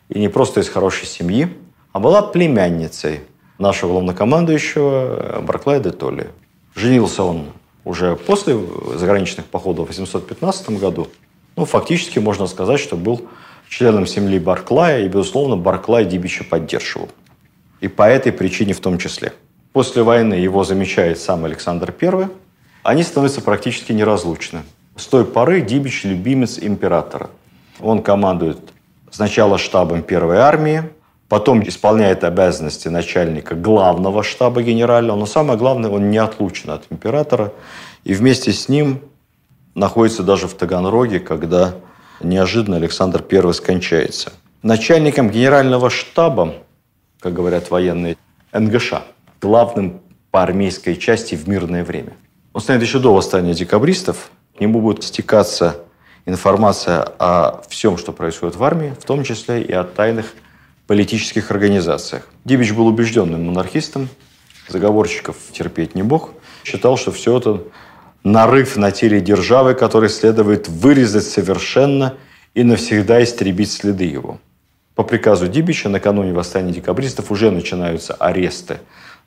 и 0.09 0.19
не 0.19 0.27
просто 0.27 0.59
из 0.59 0.69
хорошей 0.69 1.07
семьи, 1.07 1.49
а 1.91 1.99
была 1.99 2.21
племянницей 2.21 3.21
нашего 3.57 3.93
главнокомандующего 3.93 5.41
Барклая 5.41 5.79
де 5.79 5.91
Толли. 5.91 6.27
Женился 6.75 7.23
он 7.23 7.47
уже 7.83 8.15
после 8.15 8.57
заграничных 8.95 9.45
походов 9.45 9.85
в 9.85 9.89
815 9.89 10.71
году, 10.71 11.07
ну, 11.55 11.65
фактически 11.65 12.19
можно 12.19 12.47
сказать, 12.47 12.79
что 12.79 12.95
был 12.95 13.21
членом 13.69 14.05
семьи 14.07 14.39
Барклая, 14.39 15.05
и, 15.05 15.07
безусловно, 15.07 15.55
Барклай 15.55 16.05
Дибича 16.05 16.43
поддерживал. 16.43 17.09
И 17.79 17.87
по 17.87 18.03
этой 18.03 18.31
причине 18.31 18.73
в 18.73 18.81
том 18.81 18.97
числе. 18.97 19.33
После 19.71 20.03
войны 20.03 20.33
его 20.33 20.63
замечает 20.63 21.19
сам 21.19 21.45
Александр 21.45 21.93
I. 22.01 22.27
Они 22.83 23.03
становятся 23.03 23.41
практически 23.41 23.93
неразлучны. 23.93 24.63
С 24.95 25.05
той 25.05 25.23
поры 25.23 25.61
Дибич– 25.61 26.03
любимец 26.03 26.57
императора. 26.59 27.29
Он 27.79 28.01
командует 28.01 28.57
сначала 29.11 29.57
штабом 29.57 30.01
первой 30.01 30.37
армии, 30.37 30.83
потом 31.29 31.65
исполняет 31.67 32.23
обязанности 32.23 32.87
начальника 32.87 33.55
главного 33.55 34.23
штаба 34.23 34.61
генерального, 34.63 35.17
но 35.17 35.25
самое 35.25 35.57
главное, 35.57 35.89
он 35.89 36.09
не 36.09 36.17
отлучен 36.17 36.71
от 36.71 36.85
императора, 36.89 37.53
и 38.03 38.13
вместе 38.13 38.51
с 38.51 38.67
ним 38.67 38.99
находится 39.75 40.23
даже 40.23 40.47
в 40.47 40.53
Таганроге, 40.55 41.19
когда 41.19 41.75
неожиданно 42.21 42.77
Александр 42.77 43.23
I 43.29 43.53
скончается. 43.53 44.33
Начальником 44.61 45.29
генерального 45.29 45.89
штаба, 45.89 46.55
как 47.19 47.33
говорят 47.33 47.69
военные, 47.69 48.17
НГШ, 48.51 48.93
главным 49.41 50.01
по 50.31 50.43
армейской 50.43 50.95
части 50.95 51.35
в 51.35 51.47
мирное 51.47 51.83
время. 51.83 52.13
Он 52.53 52.61
станет 52.61 52.81
еще 52.81 52.99
до 52.99 53.13
восстания 53.13 53.53
декабристов, 53.53 54.31
к 54.57 54.59
нему 54.59 54.81
будет 54.81 55.03
стекаться 55.03 55.77
информация 56.25 57.01
о 57.17 57.61
всем, 57.69 57.97
что 57.97 58.11
происходит 58.11 58.55
в 58.55 58.63
армии, 58.63 58.93
в 58.99 59.05
том 59.05 59.23
числе 59.23 59.61
и 59.61 59.71
о 59.71 59.83
тайных 59.83 60.33
политических 60.87 61.51
организациях. 61.51 62.27
Дибич 62.45 62.73
был 62.73 62.87
убежденным 62.87 63.45
монархистом, 63.45 64.09
заговорщиков 64.67 65.37
терпеть 65.51 65.95
не 65.95 66.03
мог, 66.03 66.31
считал, 66.63 66.97
что 66.97 67.11
все 67.11 67.37
это 67.37 67.61
нарыв 68.23 68.77
на 68.77 68.91
теле 68.91 69.21
державы, 69.21 69.73
который 69.73 70.09
следует 70.09 70.67
вырезать 70.67 71.25
совершенно 71.25 72.15
и 72.53 72.63
навсегда 72.63 73.23
истребить 73.23 73.71
следы 73.71 74.05
его. 74.05 74.39
По 74.95 75.03
приказу 75.03 75.47
Дибича 75.47 75.87
накануне 75.87 76.33
восстания 76.33 76.73
декабристов 76.73 77.31
уже 77.31 77.51
начинаются 77.51 78.13
аресты 78.15 78.79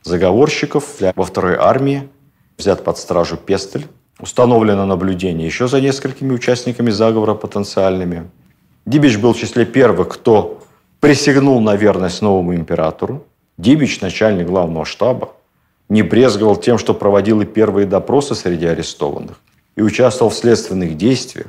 заговорщиков 0.02 0.84
во 1.14 1.24
второй 1.24 1.56
армии. 1.56 2.08
Взят 2.58 2.84
под 2.84 2.98
стражу 2.98 3.36
Пестель. 3.36 3.86
Установлено 4.20 4.84
наблюдение 4.84 5.46
еще 5.46 5.68
за 5.68 5.80
несколькими 5.80 6.32
участниками 6.32 6.90
заговора 6.90 7.34
потенциальными. 7.34 8.30
Дибич 8.84 9.16
был 9.16 9.32
в 9.32 9.38
числе 9.38 9.64
первых, 9.64 10.08
кто 10.10 10.62
присягнул 11.00 11.60
на 11.60 11.74
верность 11.74 12.20
новому 12.20 12.54
императору. 12.54 13.24
Дибич, 13.56 14.00
начальник 14.00 14.46
главного 14.46 14.84
штаба, 14.84 15.30
не 15.92 16.00
брезговал 16.02 16.56
тем, 16.56 16.78
что 16.78 16.94
проводил 16.94 17.42
и 17.42 17.44
первые 17.44 17.86
допросы 17.86 18.34
среди 18.34 18.64
арестованных. 18.64 19.38
и 19.76 19.82
участвовал 19.82 20.30
в 20.30 20.34
следственных 20.34 20.96
действиях. 20.96 21.48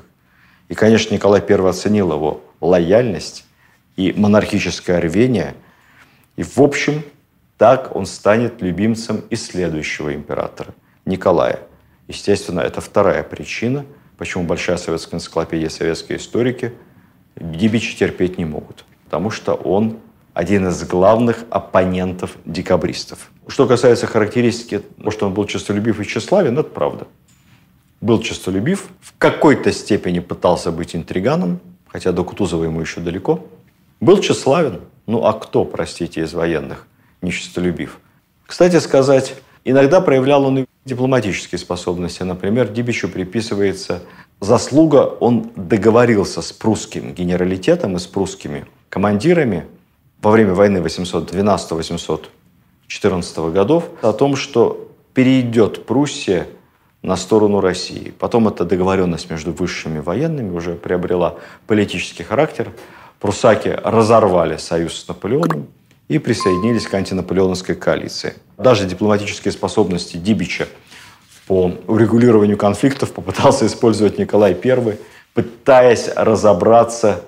И, 0.70 0.76
конечно, 0.76 1.14
Николай 1.14 1.42
I 1.48 1.70
оценил 1.70 2.12
его 2.14 2.42
лояльность 2.62 3.46
и 3.96 4.14
монархическое 4.14 5.00
рвение. 5.00 5.56
И, 6.36 6.44
в 6.44 6.60
общем, 6.60 7.04
так 7.58 7.96
он 7.96 8.06
станет 8.06 8.62
любимцем 8.62 9.24
и 9.30 9.36
следующего 9.36 10.14
императора, 10.14 10.74
Николая. 11.06 11.60
Естественно, 12.08 12.62
это 12.62 12.82
вторая 12.82 13.24
причина, 13.24 13.86
почему 14.18 14.44
Большая 14.44 14.78
советская 14.78 15.20
энциклопедия 15.20 15.68
и 15.68 15.72
советские 15.72 16.18
историки 16.18 16.74
Дибича 17.36 17.98
терпеть 17.98 18.38
не 18.38 18.46
могут. 18.46 18.86
Потому 19.06 19.30
что 19.32 19.54
он 19.54 20.00
один 20.34 20.68
из 20.68 20.84
главных 20.84 21.46
оппонентов 21.50 22.38
декабристов. 22.46 23.32
Что 23.48 23.68
касается 23.68 24.08
характеристики, 24.08 24.82
что 25.10 25.28
он 25.28 25.34
был 25.34 25.46
честолюбив 25.46 26.00
и 26.00 26.06
тщеславен, 26.06 26.58
это 26.58 26.70
правда. 26.70 27.08
Был 28.02 28.22
честолюбив, 28.22 28.90
в 29.02 29.14
какой-то 29.18 29.72
степени 29.72 30.20
пытался 30.20 30.72
быть 30.72 30.96
интриганом, 30.96 31.60
хотя 31.88 32.12
до 32.12 32.24
Кутузова 32.24 32.64
ему 32.64 32.82
еще 32.82 33.00
далеко. 33.00 33.46
Был 34.02 34.20
тщеславен. 34.20 34.82
Ну 35.06 35.24
а 35.26 35.34
кто, 35.34 35.66
простите, 35.66 36.22
из 36.22 36.34
военных 36.34 36.88
нечестолюбив? 37.22 38.00
Кстати 38.46 38.80
сказать, 38.80 39.36
иногда 39.64 40.02
проявлял 40.02 40.46
он 40.46 40.60
и 40.60 40.66
дипломатические 40.86 41.60
способности. 41.60 42.24
Например, 42.24 42.68
Дибичу 42.68 43.08
приписывается 43.08 44.02
заслуга, 44.42 45.06
он 45.20 45.52
договорился 45.56 46.42
с 46.42 46.52
прусским 46.52 47.14
генералитетом 47.14 47.96
и 47.96 48.00
с 48.00 48.08
прусскими 48.08 48.66
командирами 48.90 49.66
во 50.24 50.32
время 50.32 50.54
войны 50.54 50.78
812-814 50.78 53.52
годов 53.52 53.90
о 54.02 54.14
том, 54.14 54.38
что 54.38 54.90
перейдет 55.14 55.86
Пруссия 55.86 56.48
на 57.02 57.18
сторону 57.18 57.60
России. 57.60 58.14
Потом 58.18 58.48
эта 58.48 58.64
договоренность 58.64 59.30
между 59.30 59.52
высшими 59.52 60.00
военными 60.00 60.56
уже 60.56 60.76
приобрела 60.76 61.36
политический 61.68 62.24
характер. 62.24 62.72
Прусаки 63.20 63.78
разорвали 63.84 64.56
союз 64.58 64.96
с 64.96 65.08
Наполеоном 65.08 65.68
и 66.08 66.20
присоединились 66.20 66.88
к 66.88 66.94
антинаполеоновской 66.94 67.76
коалиции. 67.76 68.36
Даже 68.58 68.86
дипломатические 68.86 69.52
способности 69.52 70.18
Дибича 70.18 70.68
по 71.48 71.74
урегулированию 71.88 72.58
конфликтов 72.58 73.12
попытался 73.12 73.66
использовать 73.66 74.18
Николай 74.18 74.58
I, 74.64 74.98
пытаясь 75.34 76.10
разобраться 76.16 77.26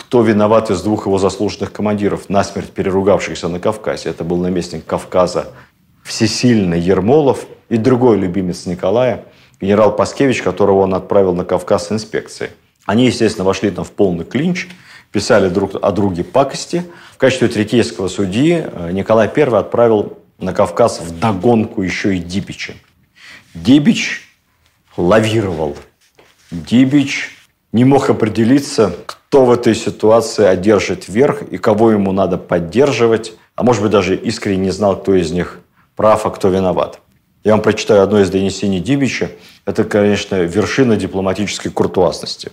кто 0.00 0.22
виноват 0.22 0.70
из 0.70 0.80
двух 0.80 1.04
его 1.04 1.18
заслуженных 1.18 1.72
командиров, 1.72 2.30
насмерть 2.30 2.70
переругавшихся 2.70 3.48
на 3.48 3.60
Кавказе. 3.60 4.08
Это 4.08 4.24
был 4.24 4.38
наместник 4.38 4.86
Кавказа 4.86 5.52
всесильный 6.02 6.80
Ермолов 6.80 7.44
и 7.68 7.76
другой 7.76 8.16
любимец 8.16 8.64
Николая, 8.64 9.26
генерал 9.60 9.94
Паскевич, 9.94 10.40
которого 10.40 10.80
он 10.80 10.94
отправил 10.94 11.34
на 11.34 11.44
Кавказ 11.44 11.88
с 11.88 11.92
инспекцией. 11.92 12.50
Они, 12.86 13.04
естественно, 13.06 13.44
вошли 13.44 13.70
там 13.70 13.84
в 13.84 13.90
полный 13.90 14.24
клинч, 14.24 14.68
писали 15.12 15.50
друг 15.50 15.72
о 15.80 15.92
друге 15.92 16.24
пакости. 16.24 16.82
В 17.12 17.18
качестве 17.18 17.48
третейского 17.48 18.08
судьи 18.08 18.64
э, 18.64 18.92
Николай 18.92 19.30
I 19.36 19.42
отправил 19.58 20.18
на 20.38 20.54
Кавказ 20.54 21.02
в 21.02 21.20
догонку 21.20 21.82
еще 21.82 22.16
и 22.16 22.20
Дибича. 22.20 22.72
Дибич 23.52 24.22
лавировал. 24.96 25.76
Дибич 26.50 27.36
не 27.72 27.84
мог 27.84 28.08
определиться, 28.08 28.96
кто 29.04 29.19
в 29.32 29.50
этой 29.52 29.74
ситуации 29.74 30.44
одержит 30.44 31.08
верх 31.08 31.42
и 31.42 31.56
кого 31.56 31.92
ему 31.92 32.10
надо 32.12 32.36
поддерживать, 32.36 33.34
а 33.54 33.62
может 33.62 33.82
быть 33.82 33.92
даже 33.92 34.16
искренне 34.16 34.64
не 34.64 34.70
знал, 34.70 35.00
кто 35.00 35.14
из 35.14 35.30
них 35.30 35.60
прав, 35.94 36.26
а 36.26 36.30
кто 36.30 36.48
виноват. 36.48 37.00
Я 37.44 37.52
вам 37.52 37.62
прочитаю 37.62 38.02
одно 38.02 38.20
из 38.20 38.28
донесений 38.28 38.80
Дибича. 38.80 39.30
Это, 39.64 39.84
конечно, 39.84 40.36
вершина 40.42 40.96
дипломатической 40.96 41.70
куртуазности. 41.70 42.52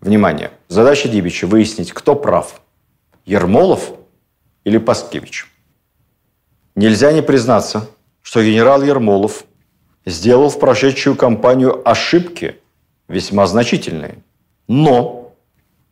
Внимание. 0.00 0.50
Задача 0.68 1.08
Дибича– 1.08 1.46
выяснить, 1.48 1.92
кто 1.92 2.14
прав. 2.14 2.60
Ермолов 3.24 3.92
или 4.64 4.78
Паскевич. 4.78 5.46
Нельзя 6.74 7.12
не 7.12 7.22
признаться, 7.22 7.88
что 8.22 8.42
генерал 8.42 8.82
Ермолов 8.82 9.44
сделал 10.04 10.50
в 10.50 10.58
прошедшую 10.58 11.16
кампанию 11.16 11.88
ошибки 11.88 12.56
весьма 13.08 13.46
значительные. 13.46 14.18
Но 14.66 15.27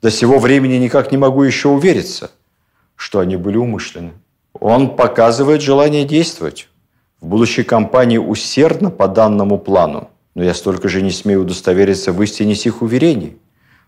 до 0.02 0.10
сего 0.10 0.38
времени 0.38 0.74
никак 0.74 1.12
не 1.12 1.18
могу 1.18 1.42
еще 1.42 1.68
увериться, 1.68 2.30
что 2.96 3.20
они 3.20 3.36
были 3.36 3.56
умышленны. 3.56 4.12
Он 4.60 4.96
показывает 4.96 5.62
желание 5.62 6.04
действовать. 6.04 6.68
В 7.20 7.26
будущей 7.26 7.62
кампании 7.62 8.18
усердно 8.18 8.90
по 8.90 9.08
данному 9.08 9.58
плану. 9.58 10.10
Но 10.34 10.44
я 10.44 10.52
столько 10.54 10.88
же 10.88 11.00
не 11.00 11.10
смею 11.10 11.42
удостовериться 11.42 12.12
в 12.12 12.22
истине 12.22 12.54
сих 12.54 12.82
уверений 12.82 13.38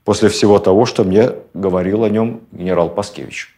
после 0.05 0.31
всего 0.31 0.59
того, 0.59 0.87
что 0.87 1.05
мне 1.05 1.33
говорил 1.53 2.05
о 2.05 2.09
нем 2.09 2.41
генерал 2.53 2.89
Паскевич. 2.89 3.55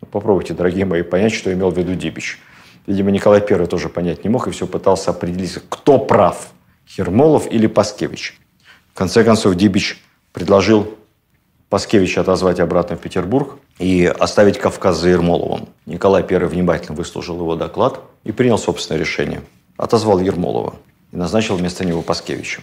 Ну, 0.00 0.08
попробуйте, 0.10 0.54
дорогие 0.54 0.86
мои, 0.86 1.02
понять, 1.02 1.32
что 1.32 1.52
имел 1.52 1.70
в 1.70 1.76
виду 1.76 1.94
Дибич. 1.94 2.40
Видимо, 2.86 3.10
Николай 3.10 3.40
I 3.40 3.66
тоже 3.66 3.88
понять 3.90 4.24
не 4.24 4.30
мог 4.30 4.48
и 4.48 4.50
все 4.50 4.66
пытался 4.66 5.10
определиться, 5.10 5.60
кто 5.68 5.98
прав, 5.98 6.48
Ермолов 6.96 7.50
или 7.50 7.66
Паскевич. 7.66 8.38
В 8.92 8.96
конце 8.96 9.24
концов, 9.24 9.54
Дибич 9.54 10.02
предложил 10.32 10.94
Паскевича 11.74 12.20
отозвать 12.20 12.60
обратно 12.60 12.96
в 12.96 13.00
Петербург 13.00 13.58
и 13.80 14.06
оставить 14.06 14.58
Кавказ 14.58 14.96
за 14.96 15.08
Ермоловым. 15.08 15.68
Николай 15.86 16.22
I 16.22 16.46
внимательно 16.46 16.94
выслушал 16.94 17.34
его 17.34 17.56
доклад 17.56 17.98
и 18.22 18.30
принял 18.30 18.58
собственное 18.58 19.00
решение. 19.00 19.42
Отозвал 19.76 20.20
Ермолова 20.20 20.76
и 21.10 21.16
назначил 21.16 21.56
вместо 21.56 21.84
него 21.84 22.02
Паскевича. 22.02 22.62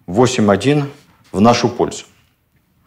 8-1 0.07 0.85
в 1.31 1.41
нашу 1.41 1.69
пользу. 1.69 2.05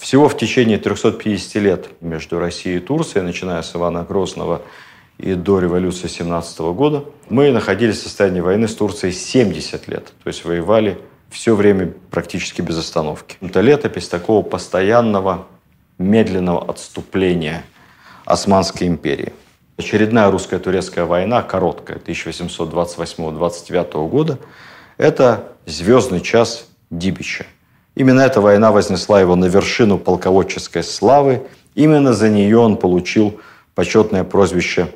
Всего 0.01 0.29
в 0.31 0.39
течение 0.39 0.79
350 0.79 1.55
лет 1.57 1.91
между 2.01 2.39
Россией 2.39 2.79
и 2.79 2.81
Турцией, 2.81 3.23
начиная 3.23 3.61
с 3.61 3.77
Ивана 3.77 4.03
Грозного 4.03 4.63
и 5.19 5.35
до 5.35 5.59
революции 5.59 6.09
17 6.09 6.59
года, 6.73 7.05
мы 7.29 7.51
находились 7.51 7.99
в 7.99 8.05
состоянии 8.05 8.41
войны 8.41 8.67
с 8.67 8.75
Турцией 8.75 9.13
70 9.13 9.89
лет. 9.89 10.15
То 10.25 10.29
есть 10.29 10.47
воевали 10.47 10.99
все 11.29 11.55
время 11.55 11.93
практически 12.11 12.63
без 12.63 12.79
остановки. 12.79 13.37
Это 13.43 13.61
летопись 13.61 14.09
такого 14.09 14.43
постоянного 14.43 15.47
медленного 15.99 16.71
отступления 16.71 17.63
Османской 18.25 18.87
империи. 18.87 19.35
Очередная 19.77 20.31
русско-турецкая 20.31 21.05
война, 21.05 21.43
короткая, 21.43 21.99
1828-29 21.99 24.09
года, 24.09 24.39
это 24.97 25.53
звездный 25.67 26.23
час 26.23 26.69
Дибича. 26.89 27.45
Именно 28.01 28.23
эта 28.23 28.41
война 28.41 28.73
вознесла 28.73 29.21
его 29.21 29.37
на 29.37 29.45
вершину 29.45 29.99
полководческой 29.99 30.83
славы. 30.83 31.43
Именно 31.75 32.15
за 32.15 32.31
нее 32.31 32.57
он 32.57 32.79
получил 32.79 33.39
почетное 33.75 34.25
прозвище 34.25 34.87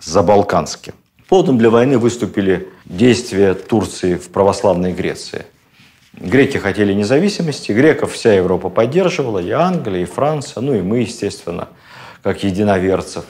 «Забалканский». 0.00 0.92
Поводом 1.28 1.58
для 1.58 1.68
войны 1.68 1.98
выступили 1.98 2.68
действия 2.84 3.54
Турции 3.54 4.14
в 4.14 4.28
православной 4.28 4.92
Греции. 4.92 5.46
Греки 6.12 6.58
хотели 6.58 6.92
независимости, 6.92 7.72
греков 7.72 8.12
вся 8.12 8.34
Европа 8.34 8.68
поддерживала, 8.68 9.40
и 9.40 9.50
Англия, 9.50 10.02
и 10.02 10.04
Франция, 10.04 10.60
ну 10.60 10.74
и 10.74 10.80
мы, 10.80 10.98
естественно, 10.98 11.70
как 12.22 12.44
единоверцев. 12.44 13.24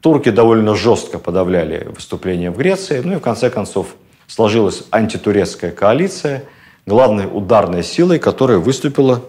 Турки 0.00 0.30
довольно 0.30 0.74
жестко 0.74 1.18
подавляли 1.18 1.86
выступления 1.94 2.50
в 2.50 2.56
Греции, 2.56 3.02
ну 3.04 3.12
и 3.12 3.16
в 3.16 3.20
конце 3.20 3.50
концов 3.50 3.88
сложилась 4.26 4.84
антитурецкая 4.90 5.70
коалиция, 5.70 6.44
главной 6.88 7.28
ударной 7.30 7.84
силой 7.84 8.18
которой 8.18 8.58
выступила, 8.58 9.22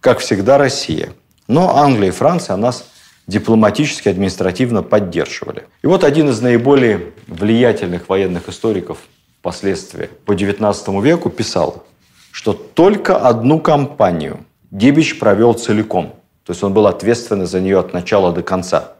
как 0.00 0.20
всегда, 0.20 0.58
Россия. 0.58 1.08
Но 1.48 1.76
Англия 1.76 2.08
и 2.08 2.12
Франция 2.12 2.56
нас 2.56 2.86
дипломатически, 3.26 4.08
административно 4.08 4.84
поддерживали. 4.84 5.64
И 5.82 5.88
вот 5.88 6.04
один 6.04 6.28
из 6.28 6.40
наиболее 6.40 7.12
влиятельных 7.26 8.08
военных 8.08 8.48
историков 8.48 8.98
впоследствии 9.40 10.08
по 10.24 10.32
XIX 10.32 11.02
веку 11.02 11.30
писал, 11.30 11.84
что 12.30 12.52
только 12.52 13.16
одну 13.16 13.58
кампанию 13.58 14.44
Дибич 14.70 15.18
провел 15.18 15.54
целиком. 15.54 16.14
То 16.44 16.52
есть 16.52 16.62
он 16.62 16.72
был 16.72 16.86
ответственен 16.86 17.46
за 17.46 17.60
нее 17.60 17.80
от 17.80 17.92
начала 17.92 18.32
до 18.32 18.42
конца. 18.42 18.92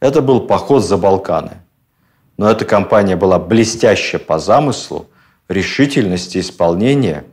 Это 0.00 0.22
был 0.22 0.40
поход 0.40 0.84
за 0.84 0.96
Балканы. 0.96 1.58
Но 2.38 2.48
эта 2.48 2.64
кампания 2.64 3.16
была 3.16 3.38
блестящая 3.38 4.20
по 4.20 4.38
замыслу, 4.38 5.08
решительности 5.48 6.38
исполнения 6.38 7.24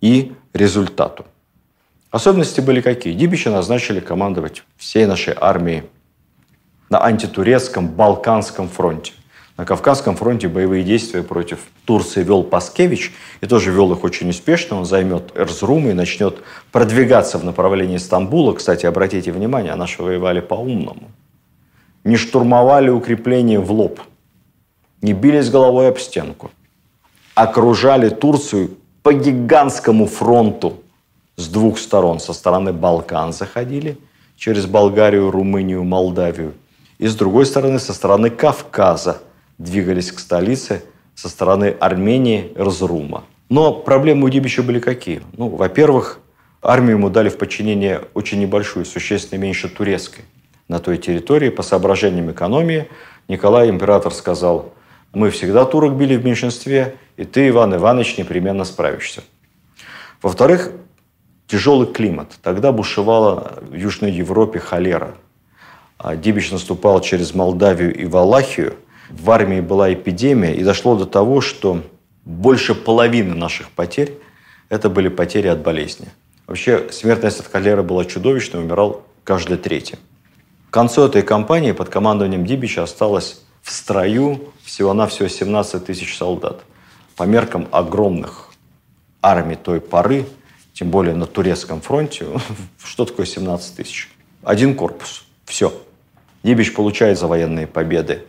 и 0.00 0.32
результату. 0.52 1.26
Особенности 2.10 2.60
были 2.60 2.80
какие? 2.80 3.14
Дибича 3.14 3.50
назначили 3.50 4.00
командовать 4.00 4.64
всей 4.76 5.06
нашей 5.06 5.34
армией 5.38 5.84
на 6.88 7.04
антитурецком 7.04 7.88
Балканском 7.88 8.68
фронте. 8.68 9.12
На 9.56 9.66
Кавказском 9.66 10.16
фронте 10.16 10.48
боевые 10.48 10.82
действия 10.82 11.22
против 11.22 11.58
Турции 11.84 12.22
вел 12.24 12.42
Паскевич, 12.42 13.12
и 13.42 13.46
тоже 13.46 13.70
вел 13.70 13.92
их 13.92 14.02
очень 14.04 14.30
успешно. 14.30 14.78
Он 14.78 14.86
займет 14.86 15.32
Эрзрум 15.36 15.88
и 15.88 15.92
начнет 15.92 16.38
продвигаться 16.72 17.38
в 17.38 17.44
направлении 17.44 17.98
Стамбула. 17.98 18.54
Кстати, 18.54 18.86
обратите 18.86 19.32
внимание, 19.32 19.74
наши 19.74 20.02
воевали 20.02 20.40
по-умному. 20.40 21.10
Не 22.04 22.16
штурмовали 22.16 22.88
укрепления 22.88 23.60
в 23.60 23.70
лоб, 23.70 24.00
не 25.02 25.12
бились 25.12 25.50
головой 25.50 25.88
об 25.88 25.98
стенку. 25.98 26.50
Окружали 27.34 28.08
Турцию 28.08 28.78
по 29.02 29.12
гигантскому 29.12 30.06
фронту 30.06 30.80
с 31.36 31.48
двух 31.48 31.78
сторон. 31.78 32.20
Со 32.20 32.32
стороны 32.32 32.72
Балкан 32.72 33.32
заходили, 33.32 33.98
через 34.36 34.66
Болгарию, 34.66 35.30
Румынию, 35.30 35.84
Молдавию. 35.84 36.54
И 36.98 37.06
с 37.06 37.14
другой 37.14 37.46
стороны, 37.46 37.78
со 37.78 37.92
стороны 37.92 38.30
Кавказа– 38.30 39.22
двигались 39.60 40.10
к 40.10 40.18
столице 40.18 40.82
со 41.14 41.28
стороны 41.28 41.76
Армении, 41.78 42.50
Разрума. 42.56 43.24
Но 43.50 43.74
проблемы 43.74 44.26
у 44.26 44.28
Дибича 44.30 44.62
были 44.62 44.80
какие? 44.80 45.22
Ну, 45.36 45.48
во-первых, 45.48 46.18
армию 46.62 46.96
ему 46.96 47.10
дали 47.10 47.28
в 47.28 47.36
подчинение 47.36 48.02
очень 48.14 48.40
небольшую, 48.40 48.86
существенно 48.86 49.38
меньше 49.38 49.68
турецкой. 49.68 50.24
На 50.66 50.78
той 50.78 50.96
территории, 50.96 51.50
по 51.50 51.62
соображениям 51.62 52.30
экономии, 52.30 52.88
Николай 53.28 53.68
император 53.68 54.14
сказал, 54.14 54.72
мы 55.12 55.30
всегда 55.30 55.66
турок 55.66 55.94
били 55.94 56.16
в 56.16 56.24
меньшинстве, 56.24 56.96
и 57.20 57.24
ты, 57.24 57.48
Иван 57.48 57.74
Иванович, 57.74 58.18
непременно 58.18 58.64
справишься. 58.64 59.22
Во-вторых, 60.22 60.72
тяжелый 61.46 61.86
климат. 61.86 62.38
Тогда 62.42 62.72
бушевала 62.72 63.58
в 63.62 63.74
Южной 63.74 64.12
Европе 64.12 64.58
холера. 64.58 65.14
А 65.98 66.16
Дибич 66.16 66.50
наступал 66.50 67.00
через 67.00 67.34
Молдавию 67.34 67.94
и 67.94 68.06
Валахию– 68.06 68.74
в 69.10 69.30
армии 69.30 69.60
была 69.60 69.92
эпидемия, 69.92 70.54
и 70.54 70.62
дошло 70.62 70.96
до 70.96 71.06
того, 71.06 71.40
что 71.40 71.82
больше 72.24 72.74
половины 72.74 73.34
наших 73.34 73.70
потерь– 73.70 74.14
это 74.68 74.88
были 74.88 75.08
потери 75.08 75.48
от 75.48 75.62
болезни. 75.62 76.08
Вообще 76.46 76.88
смертность 76.92 77.40
от 77.40 77.46
холеры 77.46 77.82
была 77.82 78.04
чудовищной, 78.04 78.62
умирал 78.62 79.02
каждый 79.24 79.56
третий. 79.56 79.96
К 80.68 80.72
концу 80.72 81.02
этой 81.02 81.22
кампании 81.22 81.72
под 81.72 81.88
командованием 81.88 82.46
Дибича 82.46 82.84
осталось 82.84 83.42
в 83.62 83.72
строю 83.72 84.52
всего-навсего 84.62 85.28
17 85.28 85.84
тысяч 85.84 86.16
солдат. 86.16 86.60
По 87.20 87.24
меркам 87.24 87.68
огромных 87.70 88.48
армий 89.20 89.54
той 89.54 89.82
поры, 89.82 90.24
тем 90.72 90.88
более 90.88 91.14
на 91.14 91.26
турецком 91.26 91.82
фронте, 91.82 92.24
что 92.82 93.04
такое 93.04 93.26
17 93.26 93.76
тысяч? 93.76 94.08
Один 94.42 94.74
корпус. 94.74 95.26
Все. 95.44 95.70
Дибич 96.42 96.72
получает 96.72 97.18
за 97.18 97.26
военные 97.26 97.66
победы 97.66 98.24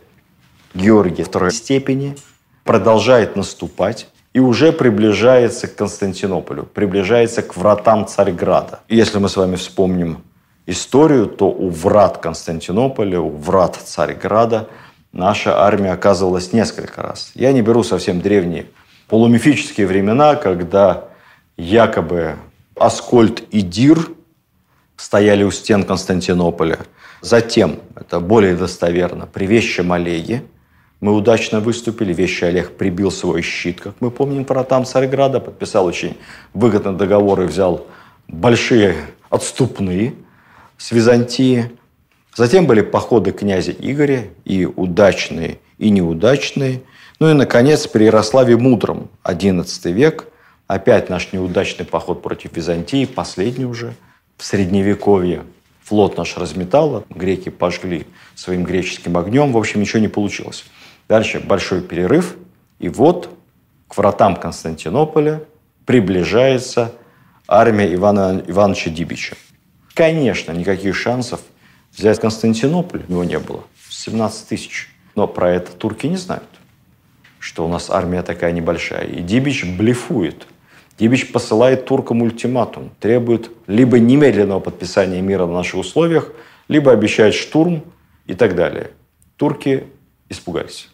Георгий 0.74 1.22
второй 1.22 1.52
степени 1.52 2.16
продолжает 2.64 3.34
наступать 3.34 4.08
и 4.34 4.40
уже 4.40 4.72
приближается 4.72 5.68
к 5.68 5.74
Константинополю, 5.74 6.64
приближается 6.64 7.40
к 7.40 7.56
вратам 7.56 8.06
Царьграда. 8.06 8.80
Если 8.90 9.16
мы 9.16 9.30
с 9.30 9.38
вами 9.38 9.56
вспомним 9.56 10.22
историю, 10.66 11.28
то 11.28 11.46
у 11.46 11.70
врат 11.70 12.18
Константинополя, 12.18 13.20
у 13.20 13.30
врат 13.30 13.76
Царьграда 13.76 14.68
наша 15.12 15.64
армия 15.64 15.92
оказывалась 15.92 16.52
несколько 16.52 17.00
раз. 17.00 17.32
Я 17.34 17.52
не 17.52 17.62
беру 17.62 17.84
совсем 17.84 18.20
древние 18.20 18.66
полумифические 19.12 19.86
времена, 19.86 20.36
когда 20.36 21.04
якобы 21.58 22.36
Аскольд 22.76 23.40
и 23.50 23.60
Дир 23.60 24.08
стояли 24.96 25.44
у 25.44 25.50
стен 25.50 25.82
Константинополя. 25.82 26.78
Затем, 27.20 27.80
это 27.94 28.20
более 28.20 28.56
достоверно, 28.56 29.26
при 29.26 29.44
Вещем 29.44 29.92
Олеге 29.92 30.44
мы 31.02 31.12
удачно 31.12 31.60
выступили. 31.60 32.14
Вещи 32.14 32.44
Олег 32.44 32.78
прибил 32.78 33.10
свой 33.10 33.42
щит, 33.42 33.82
как 33.82 33.96
мы 34.00 34.10
помним, 34.10 34.46
про 34.46 34.64
там 34.64 34.86
Царьграда, 34.86 35.40
подписал 35.40 35.84
очень 35.84 36.16
выгодный 36.54 36.94
договор 36.94 37.42
и 37.42 37.44
взял 37.44 37.86
большие 38.28 38.96
отступные 39.28 40.14
с 40.78 40.90
Византии. 40.90 41.70
Затем 42.34 42.66
были 42.66 42.80
походы 42.80 43.32
князя 43.32 43.72
Игоря, 43.72 44.28
и 44.46 44.64
удачные, 44.64 45.58
и 45.76 45.90
неудачные. 45.90 46.80
Ну 47.22 47.30
и, 47.30 47.34
наконец, 47.34 47.86
при 47.86 48.06
Ярославе 48.06 48.56
Мудром, 48.56 49.08
XI 49.22 49.92
век, 49.92 50.26
опять 50.66 51.08
наш 51.08 51.32
неудачный 51.32 51.86
поход 51.86 52.20
против 52.20 52.56
Византии, 52.56 53.04
последний 53.04 53.64
уже, 53.64 53.94
в 54.36 54.44
Средневековье. 54.44 55.44
Флот 55.84 56.16
наш 56.16 56.36
разметало, 56.36 57.04
греки 57.10 57.48
пожгли 57.48 58.08
своим 58.34 58.64
греческим 58.64 59.16
огнем, 59.16 59.52
в 59.52 59.56
общем, 59.56 59.80
ничего 59.80 60.00
не 60.00 60.08
получилось. 60.08 60.64
Дальше 61.08 61.38
большой 61.38 61.80
перерыв, 61.80 62.34
и 62.80 62.88
вот 62.88 63.30
к 63.86 63.96
вратам 63.96 64.34
Константинополя 64.34 65.44
приближается 65.86 66.92
армия 67.46 67.94
Ивана 67.94 68.42
Ивановича 68.48 68.90
Дибича. 68.90 69.36
Конечно, 69.94 70.50
никаких 70.50 70.96
шансов 70.96 71.40
взять 71.96 72.18
Константинополь 72.18 73.04
у 73.06 73.12
него 73.12 73.22
не 73.22 73.38
было. 73.38 73.62
17 73.90 74.48
тысяч. 74.48 74.88
Но 75.14 75.28
про 75.28 75.52
это 75.52 75.70
турки 75.70 76.08
не 76.08 76.16
знают, 76.16 76.48
что 77.42 77.66
у 77.66 77.68
нас 77.68 77.90
армия 77.90 78.22
такая 78.22 78.52
небольшая. 78.52 79.04
И 79.04 79.20
Дибич 79.20 79.64
блефует. 79.64 80.46
Дибич 80.96 81.32
посылает 81.32 81.86
туркам 81.86 82.22
ультиматум, 82.22 82.90
требует 83.00 83.50
либо 83.66 83.98
немедленного 83.98 84.60
подписания 84.60 85.20
мира 85.20 85.46
на 85.46 85.54
наших 85.54 85.80
условиях, 85.80 86.30
либо 86.68 86.92
обещает 86.92 87.34
штурм 87.34 87.82
и 88.26 88.34
так 88.34 88.54
далее. 88.54 88.90
Турки 89.36 89.84
испугались 90.28 90.88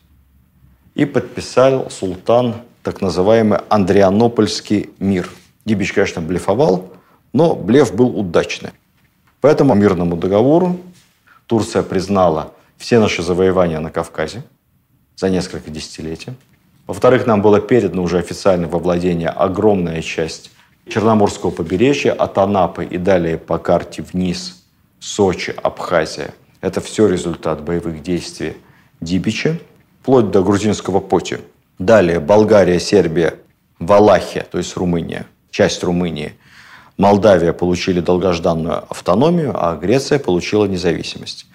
и 0.95 1.05
подписал 1.05 1.91
султан 1.91 2.55
так 2.83 3.03
называемый 3.03 3.59
Андрианопольский 3.69 4.89
мир. 4.99 5.29
Дибич, 5.67 5.93
конечно, 5.93 6.23
блефовал, 6.23 6.91
но 7.35 7.55
блеф 7.55 7.95
был 7.95 8.19
удачный. 8.19 8.71
По 9.43 9.49
этому 9.49 9.75
мирному 9.75 10.17
договору 10.17 10.81
Турция 11.47 11.83
признала 11.83 12.55
все 12.79 12.99
наши 12.99 13.23
завоевания 13.23 13.81
на 13.81 13.91
Кавказе 13.91 14.45
за 15.19 15.31
несколько 15.31 15.71
десятилетий. 15.71 16.33
Во-вторых, 16.87 17.27
нам 17.27 17.43
было 17.43 17.61
передано 17.61 18.05
уже 18.05 18.19
официально 18.19 18.69
во 18.69 18.79
владение 18.79 19.29
огромная 19.29 20.01
часть 20.01 20.53
Черноморского 20.89 21.51
побережья 21.51 22.13
от 22.13 22.39
Анапы 22.39 22.85
и 22.85 22.99
далее 22.99 23.37
по 23.37 23.59
карте 23.59 24.03
вниз 24.03 24.63
Сочи, 25.01 25.55
Абхазия. 25.61 26.35
Это 26.61 26.81
все 26.81 27.09
результат 27.09 27.63
боевых 27.63 28.01
действий 28.03 28.57
Дибича 29.01 29.59
вплоть 30.01 30.31
до 30.31 30.43
грузинского 30.43 31.01
Поти. 31.01 31.39
Далее 31.81 32.21
Болгария, 32.21 32.79
Сербия, 32.79 33.35
Валахия, 33.81 34.47
то 34.49 34.59
есть 34.59 34.77
Румыния. 34.77 35.27
часть 35.51 35.83
Румынии, 35.83 36.35
Молдавия 36.97 37.53
получили 37.53 38.01
долгожданную 38.01 38.85
автономию, 38.89 39.53
а 39.55 39.77
Греция 39.77 40.19
получила 40.19 40.67
независимость. 40.67 41.47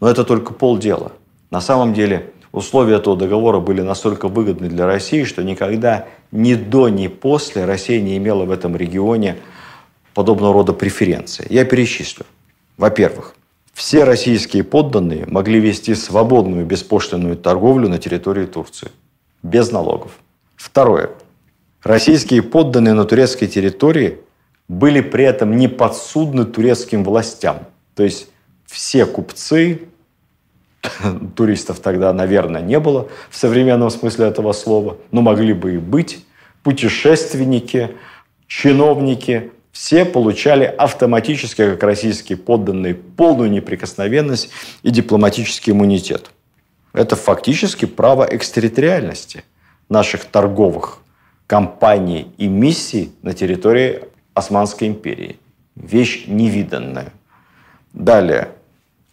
Но 0.00 0.08
это 0.08 0.24
только 0.24 0.52
полдела. 0.52 1.12
На 1.50 1.60
самом 1.60 1.94
деле 1.94 2.32
условия 2.56 2.96
этого 2.96 3.16
договора 3.16 3.60
были 3.60 3.82
настолько 3.82 4.28
выгодны 4.28 4.68
для 4.68 4.86
России, 4.86 5.24
что 5.24 5.44
никогда 5.44 6.06
ни 6.32 6.54
до, 6.54 6.88
ни 6.88 7.06
после 7.06 7.66
Россия 7.66 8.00
не 8.00 8.16
имела 8.16 8.44
в 8.44 8.50
этом 8.50 8.74
регионе 8.76 9.36
подобного 10.14 10.54
рода 10.54 10.72
преференции. 10.72 11.46
Я 11.50 11.66
перечислю. 11.66 12.24
Во-первых, 12.78 13.34
все 13.74 14.04
российские 14.04 14.64
подданные 14.64 15.26
могли 15.26 15.60
вести 15.60 15.94
свободную 15.94 16.64
беспошлинную 16.64 17.36
торговлю 17.36 17.90
на 17.90 17.98
территории 17.98 18.46
Турции. 18.46 18.90
Без 19.42 19.70
налогов. 19.70 20.12
Второе. 20.56 21.10
Российские 21.82 22.42
подданные 22.42 22.94
на 22.94 23.04
турецкой 23.04 23.48
территории 23.48 24.18
были 24.66 25.02
при 25.02 25.24
этом 25.24 25.56
не 25.56 25.68
подсудны 25.68 26.46
турецким 26.46 27.04
властям. 27.04 27.66
То 27.94 28.02
есть 28.02 28.28
все 28.64 29.04
купцы, 29.04 29.82
туристов 31.36 31.80
тогда, 31.80 32.12
наверное, 32.12 32.60
не 32.60 32.78
было 32.78 33.08
в 33.30 33.36
современном 33.36 33.90
смысле 33.90 34.26
этого 34.26 34.52
слова, 34.52 34.96
но 35.10 35.22
могли 35.22 35.52
бы 35.52 35.74
и 35.74 35.78
быть, 35.78 36.24
путешественники, 36.62 37.90
чиновники, 38.46 39.52
все 39.72 40.04
получали 40.04 40.64
автоматически, 40.64 41.70
как 41.70 41.82
российские 41.82 42.38
подданные, 42.38 42.94
полную 42.94 43.50
неприкосновенность 43.50 44.50
и 44.82 44.90
дипломатический 44.90 45.72
иммунитет. 45.72 46.30
Это 46.92 47.14
фактически 47.14 47.84
право 47.84 48.26
экстерриториальности 48.30 49.44
наших 49.90 50.24
торговых 50.24 51.00
компаний 51.46 52.32
и 52.38 52.48
миссий 52.48 53.12
на 53.22 53.34
территории 53.34 54.00
Османской 54.34 54.88
империи. 54.88 55.38
Вещь 55.74 56.24
невиданная. 56.26 57.12
Далее. 57.92 58.52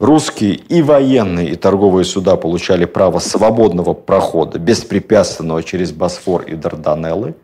Русские 0.04 0.56
и 0.56 0.82
военные, 0.82 1.52
и 1.52 1.56
торговые 1.56 2.04
суда 2.04 2.36
получали 2.36 2.84
право 2.84 3.20
свободного 3.20 3.94
прохода, 3.94 4.60
беспрепятственного 4.60 5.64
через 5.64 5.94
Босфор 5.94 6.42
и 6.42 6.56
Дарданеллы. 6.56 7.36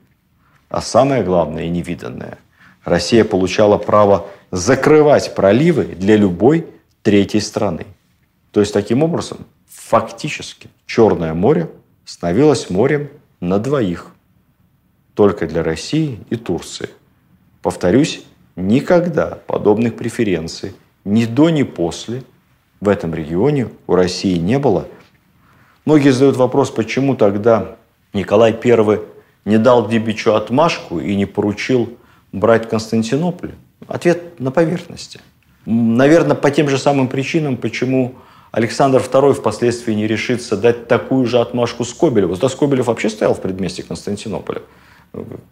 А 0.68 0.82
самое 0.82 1.24
главное 1.24 1.64
и 1.64 1.70
невиданное, 1.70 2.38
Россия 2.84 3.24
получала 3.24 3.78
право 3.78 4.26
закрывать 4.52 5.36
проливы 5.36 5.86
для 5.86 6.18
любой 6.18 6.68
третьей 7.02 7.40
страны. 7.40 7.86
То 8.52 8.60
есть, 8.60 8.74
таким 8.74 9.04
образом, 9.04 9.46
фактически 9.70 10.70
Черное 10.86 11.34
море 11.34 11.70
становилось 12.04 12.70
морем 12.70 13.08
на 13.40 13.60
двоих. 13.60 14.08
Только 15.14 15.48
для 15.48 15.64
России 15.64 16.20
и 16.30 16.36
Турции. 16.36 16.90
Повторюсь, 17.62 18.22
никогда 18.58 19.38
подобных 19.48 19.96
преференций 19.96 20.76
ни 21.06 21.24
до, 21.24 21.52
ни 21.52 21.64
после 21.64 22.24
в 22.82 22.88
этом 22.88 23.14
регионе 23.14 23.70
у 23.88 23.96
России 23.96 24.38
не 24.38 24.60
было. 24.60 24.88
Многие 25.86 26.12
задают 26.12 26.38
вопрос, 26.38 26.72
почему 26.72 27.16
тогда 27.16 27.76
Николай 28.14 28.52
I 28.52 29.00
не 29.46 29.58
дал 29.58 29.88
Дибичу 29.88 30.34
отмашку 30.34 31.00
и 31.00 31.16
не 31.16 31.26
поручил 31.26 31.90
брать 32.32 32.70
Константинополь? 32.70 33.52
Ответ 33.88 34.40
на 34.40 34.52
поверхности. 34.52 35.20
Наверное, 35.66 36.36
по 36.36 36.52
тем 36.52 36.70
же 36.70 36.78
самым 36.78 37.08
причинам, 37.08 37.58
почему 37.58 38.16
Александр 38.52 39.00
II 39.02 39.34
впоследствии 39.34 39.94
не 39.94 40.08
решится 40.08 40.58
дать 40.58 40.88
такую 40.88 41.26
же 41.28 41.40
отмашку 41.40 41.86
Скобелеву. 41.86 42.36
Да 42.36 42.50
Скобелев 42.50 42.88
вообще 42.88 43.10
стоял 43.10 43.34
в 43.34 43.42
предместе 43.42 43.84
Константинополя 43.84 44.62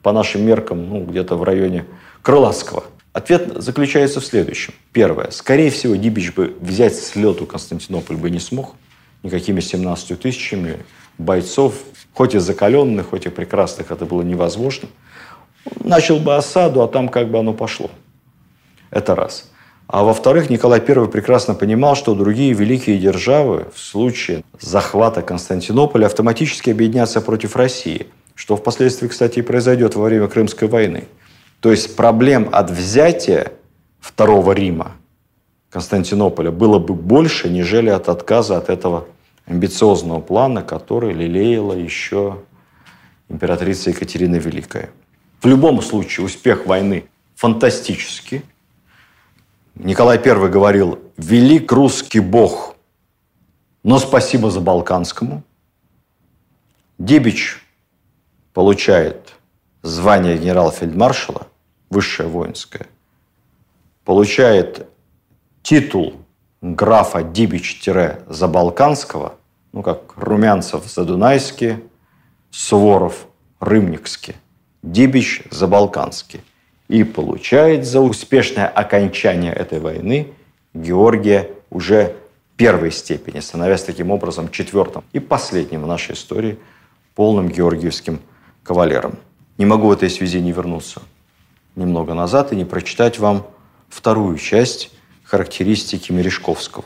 по 0.01 0.11
нашим 0.11 0.45
меркам, 0.45 0.89
ну, 0.89 1.03
где-то 1.03 1.36
в 1.36 1.43
районе 1.43 1.86
Крылатского. 2.21 2.84
Ответ 3.18 3.63
заключается 3.63 4.20
в 4.20 4.26
следующем. 4.26 4.76
Первое. 4.93 5.32
Скорее 5.32 5.72
всего, 5.72 5.95
Дибич 5.95 6.36
бы 6.36 6.55
взять 6.61 6.95
с 6.95 7.15
лету 7.15 7.47
Константинополь 7.47 8.15
бы 8.15 8.30
не 8.30 8.38
смог. 8.38 8.76
Никакими 9.24 9.59
17 9.59 10.20
тысячами 10.20 10.78
бойцов, 11.18 11.74
хоть 12.13 12.36
и 12.36 12.38
закаленных, 12.38 13.07
хоть 13.07 13.26
и 13.26 13.30
прекрасных, 13.30 13.89
это 13.89 14.05
было 14.05 14.22
невозможно. 14.22 14.88
Начал 15.84 16.20
бы 16.20 16.36
осаду, 16.36 16.84
а 16.84 16.88
там 16.88 17.09
как 17.09 17.32
бы 17.32 17.39
оно 17.39 17.53
пошло. 17.53 17.89
Это 18.91 19.15
раз. 19.15 19.49
А 19.88 20.03
во-вторых, 20.03 20.51
Николай 20.51 20.80
I 20.80 21.07
прекрасно 21.07 21.55
понимал, 21.55 21.95
что 21.95 22.13
другие 22.13 22.53
великие 22.53 22.99
державы 22.99 23.65
в 23.74 23.80
случае 23.80 24.43
захвата 24.59 25.24
Константинополя 25.24 26.05
автоматически 26.05 26.70
объединятся 26.70 27.20
против 27.22 27.55
России– 27.55 28.05
что 28.38 28.55
впоследствии, 28.55 29.07
кстати, 29.07 29.39
и 29.39 29.41
произойдет 29.41 29.95
во 29.95 30.05
время 30.05 30.28
Крымской 30.28 30.68
войны. 30.68 31.05
То 31.59 31.71
есть 31.71 31.95
проблем 31.95 32.49
от 32.51 32.69
взятия 32.69 33.51
Второго 33.99 34.51
Рима, 34.51 34.95
Константинополя, 35.69 36.51
было 36.51 36.79
бы 36.79 36.93
больше, 36.93 37.49
нежели 37.49 37.89
от 37.89 38.09
отказа 38.09 38.57
от 38.57 38.69
этого 38.69 39.07
амбициозного 39.45 40.21
плана, 40.21 40.61
который 40.61 41.13
лелеяла 41.13 41.73
еще 41.73 42.43
императрица 43.29 43.89
Екатерина 43.89 44.35
Великая. 44.35 44.89
В 45.41 45.47
любом 45.47 45.81
случае 45.81 46.25
успех 46.25 46.65
войны 46.65 47.09
фантастический. 47.35 48.43
Николай 49.75 50.17
I 50.17 50.49
говорил 50.49 50.99
«Велик 51.17 51.71
русский 51.71 52.19
бог, 52.19 52.75
но 53.83 53.99
спасибо 53.99 54.49
за 54.49 54.59
Балканскому». 54.59 55.43
Дебич 56.97 57.63
получает 58.53 59.26
звание 59.88 60.38
генерал-фельдмаршала, 60.38 61.47
высшее 61.89 62.29
воинское, 62.29 62.85
получает 64.05 64.88
титул 65.63 66.13
графа 66.61 67.23
Дибич-Забалканского, 67.23 69.33
ну 69.71 69.83
как 69.83 70.13
Румянцев 70.15 70.85
Задунайский, 70.85 71.83
Суворов 72.51 73.27
Рымникский, 73.59 74.35
Дибич 74.83 75.43
Забалканский. 75.51 76.41
И 76.88 77.03
получает 77.03 77.85
за 77.85 77.99
успешное 77.99 78.67
окончание 78.67 79.51
этой 79.51 79.81
войны 79.81 80.33
Георгия 80.73 81.49
уже 81.69 82.15
первой 82.55 82.91
степени, 82.91 83.41
становясь 83.41 83.83
таким 83.83 84.09
образом 84.09 84.49
четвертым 84.49 85.03
и 85.11 85.19
последним 85.19 85.83
в 85.83 85.88
нашей 85.88 86.15
истории 86.15 86.57
полным 87.13 87.49
георгиевским 87.49 88.21
кавалером. 88.63 89.17
Не 89.57 89.65
могу 89.65 89.87
в 89.87 89.91
этой 89.91 90.09
связи 90.09 90.39
не 90.39 90.51
вернуться 90.51 91.01
немного 91.75 92.13
назад 92.13 92.51
и 92.51 92.55
не 92.55 92.65
прочитать 92.65 93.19
вам 93.19 93.47
вторую 93.89 94.37
часть 94.37 94.91
характеристики 95.23 96.11
Мережковского. 96.11 96.85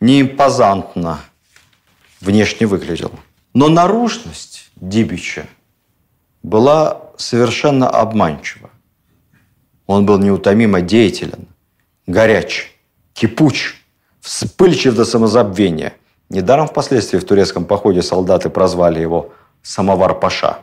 Не 0.00 0.22
импозантно 0.22 1.20
внешне 2.20 2.66
выглядел. 2.66 3.12
Но 3.54 3.68
наружность 3.68 4.70
Дибича 4.76 5.46
была 6.42 7.02
совершенно 7.16 7.88
обманчива. 7.88 8.70
Он 9.86 10.04
был 10.04 10.18
неутомимо 10.18 10.80
деятелен, 10.80 11.46
горяч, 12.06 12.72
кипуч, 13.14 13.74
вспыльчив 14.20 14.94
до 14.94 15.04
самозабвения. 15.04 15.94
Недаром 16.28 16.66
впоследствии 16.66 17.18
в 17.18 17.24
турецком 17.24 17.64
походе 17.64 18.02
солдаты 18.02 18.50
прозвали 18.50 19.00
его 19.00 19.32
«самовар-паша» 19.62 20.58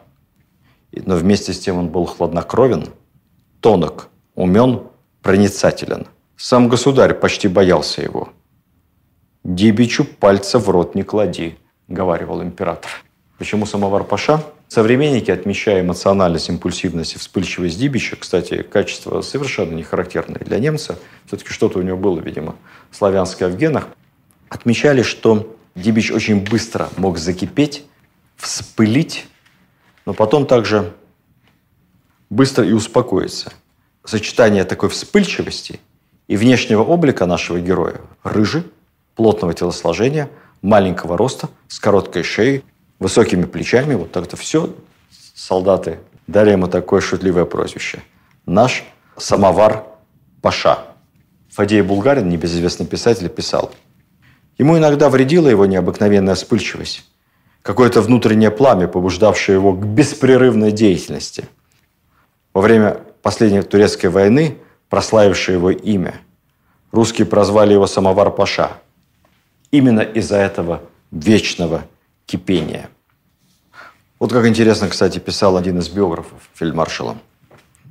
но 1.06 1.16
вместе 1.16 1.54
с 1.54 1.60
тем 1.60 1.78
он 1.78 1.90
был 1.90 2.06
хладнокровен, 2.06 2.88
тонок, 3.62 4.10
умен, 4.36 4.84
проницателен. 5.22 6.08
Сам 6.38 6.68
государь 6.68 7.14
почти 7.14 7.48
боялся 7.48 8.02
его. 8.02 8.30
«Дибичу 9.44 10.06
пальца 10.06 10.60
в 10.60 10.70
рот 10.70 10.96
не 10.96 11.04
клади»,– 11.04 11.58
говаривал 11.88 12.42
император. 12.42 12.92
Почему 13.38 13.66
самовар 13.66 14.04
Паша? 14.04 14.44
Современники, 14.68 15.30
отмечая 15.30 15.82
эмоциональность, 15.82 16.50
импульсивность 16.50 17.16
и 17.16 17.18
вспыльчивость 17.18 17.78
Дибича, 17.78 18.16
кстати, 18.16 18.62
качество 18.62 19.22
совершенно 19.22 19.76
не 19.76 19.84
характерное 19.84 20.40
для 20.40 20.60
немца, 20.60 20.98
все-таки 21.26 21.52
что-то 21.52 21.80
у 21.80 21.82
него 21.82 21.98
было, 21.98 22.20
видимо, 22.20 22.56
славянское 22.92 23.50
в 23.50 23.58
генах, 23.58 23.90
отмечали, 24.50 25.02
что 25.02 25.56
Дибич 25.76 26.12
очень 26.12 26.44
быстро 26.44 26.90
мог 26.96 27.18
закипеть, 27.18 27.84
вспылить, 28.38 29.26
но 30.06 30.14
потом 30.14 30.46
также 30.46 30.94
быстро 32.30 32.66
и 32.66 32.72
успокоиться. 32.72 33.54
Сочетание 34.04 34.64
такой 34.66 34.90
вспыльчивости 34.90 35.80
и 36.28 36.36
внешнего 36.36 36.84
облика 36.84 37.26
нашего 37.26 37.60
героя– 37.60 38.02
рыжий, 38.24 38.64
плотного 39.16 39.54
телосложения, 39.54 40.30
маленького 40.62 41.18
роста, 41.18 41.50
с 41.68 41.80
короткой 41.80 42.24
шеей, 42.24 42.64
высокими 43.00 43.44
плечами, 43.46 43.96
вот 43.96 44.12
так-то 44.12 44.36
все 44.38 44.74
солдаты 45.36 46.00
дали 46.28 46.52
ему 46.52 46.68
такое 46.68 47.02
шутливое 47.02 47.46
прозвище. 47.46 48.02
Наш 48.46 48.84
самовар 49.18 49.86
Паша. 50.42 50.80
Фадей 51.50 51.82
Булгарин, 51.82 52.28
небезызвестный 52.30 52.86
писатель, 52.86 53.30
писал. 53.30 53.72
Ему 54.58 54.78
иногда 54.78 55.10
вредила 55.10 55.48
его 55.48 55.66
необыкновенная 55.66 56.36
вспыльчивость 56.36 57.06
какое-то 57.64 58.02
внутреннее 58.02 58.52
пламя, 58.52 58.88
побуждавшее 58.88 59.56
его 59.56 59.74
к 59.74 59.84
беспрерывной 59.84 60.72
деятельности. 60.72 61.46
Во 62.54 62.62
время 62.62 63.00
последней 63.24 63.64
турецкой 63.64 64.08
войны, 64.08 64.58
прославившей 64.90 65.56
его 65.56 65.72
имя, 65.72 66.16
русские 66.92 67.26
прозвали 67.26 67.74
его 67.74 67.88
«Самовар 67.88 68.30
Паша». 68.30 68.74
Именно 69.72 70.02
из-за 70.02 70.38
этого 70.38 70.84
вечного 71.10 71.86
кипения. 72.28 72.90
Вот 74.20 74.32
как 74.32 74.46
интересно, 74.46 74.88
кстати, 74.88 75.18
писал 75.18 75.58
один 75.58 75.80
из 75.80 75.90
биографов 75.90 76.40
фельдмаршала. 76.54 77.18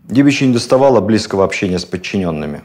Дибичу 0.05 0.45
не 0.45 0.53
доставало 0.53 1.01
близкого 1.01 1.45
общения 1.45 1.79
с 1.79 1.85
подчиненными 1.85 2.63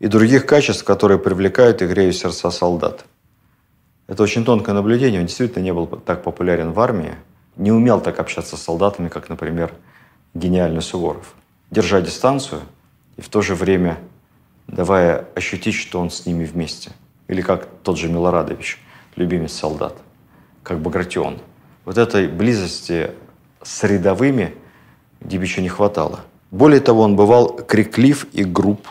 и 0.00 0.08
других 0.08 0.44
качеств, 0.44 0.84
которые 0.84 1.18
привлекают 1.18 1.80
и 1.80 1.86
греют 1.86 2.16
сердца 2.16 2.50
солдат. 2.50 3.06
Это 4.06 4.22
очень 4.22 4.44
тонкое 4.44 4.74
наблюдение. 4.74 5.20
Он 5.20 5.26
действительно 5.26 5.62
не 5.62 5.72
был 5.72 5.86
так 5.86 6.22
популярен 6.22 6.72
в 6.72 6.80
армии, 6.80 7.14
не 7.56 7.72
умел 7.72 8.00
так 8.00 8.20
общаться 8.20 8.56
с 8.56 8.62
солдатами, 8.62 9.08
как, 9.08 9.28
например, 9.28 9.72
гениальный 10.34 10.82
Суворов. 10.82 11.34
Держа 11.70 12.00
дистанцию 12.00 12.60
и 13.16 13.20
в 13.20 13.28
то 13.28 13.42
же 13.42 13.54
время 13.54 13.98
давая 14.68 15.26
ощутить, 15.34 15.74
что 15.74 16.00
он 16.00 16.10
с 16.10 16.26
ними 16.26 16.44
вместе. 16.44 16.92
Или 17.28 17.40
как 17.42 17.66
тот 17.82 17.98
же 17.98 18.08
Милорадович, 18.08 18.80
любимец 19.16 19.52
солдат, 19.52 19.96
как 20.62 20.80
Багратион. 20.80 21.38
Вот 21.84 21.98
этой 21.98 22.28
близости 22.28 23.10
с 23.62 23.82
рядовыми 23.84 24.54
Дибичу 25.20 25.60
не 25.60 25.68
хватало. 25.68 26.20
Более 26.50 26.80
того, 26.80 27.02
он 27.02 27.16
бывал 27.16 27.48
криклив 27.56 28.26
и 28.32 28.44
груб. 28.44 28.86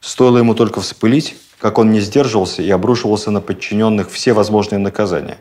Стоило 0.00 0.38
ему 0.38 0.54
только 0.54 0.80
вспылить, 0.80 1.36
как 1.60 1.78
он 1.78 1.92
не 1.92 2.00
сдерживался 2.00 2.62
и 2.62 2.70
обрушивался 2.70 3.30
на 3.30 3.40
подчиненных 3.42 4.10
все 4.10 4.32
возможные 4.32 4.78
наказания. 4.78 5.36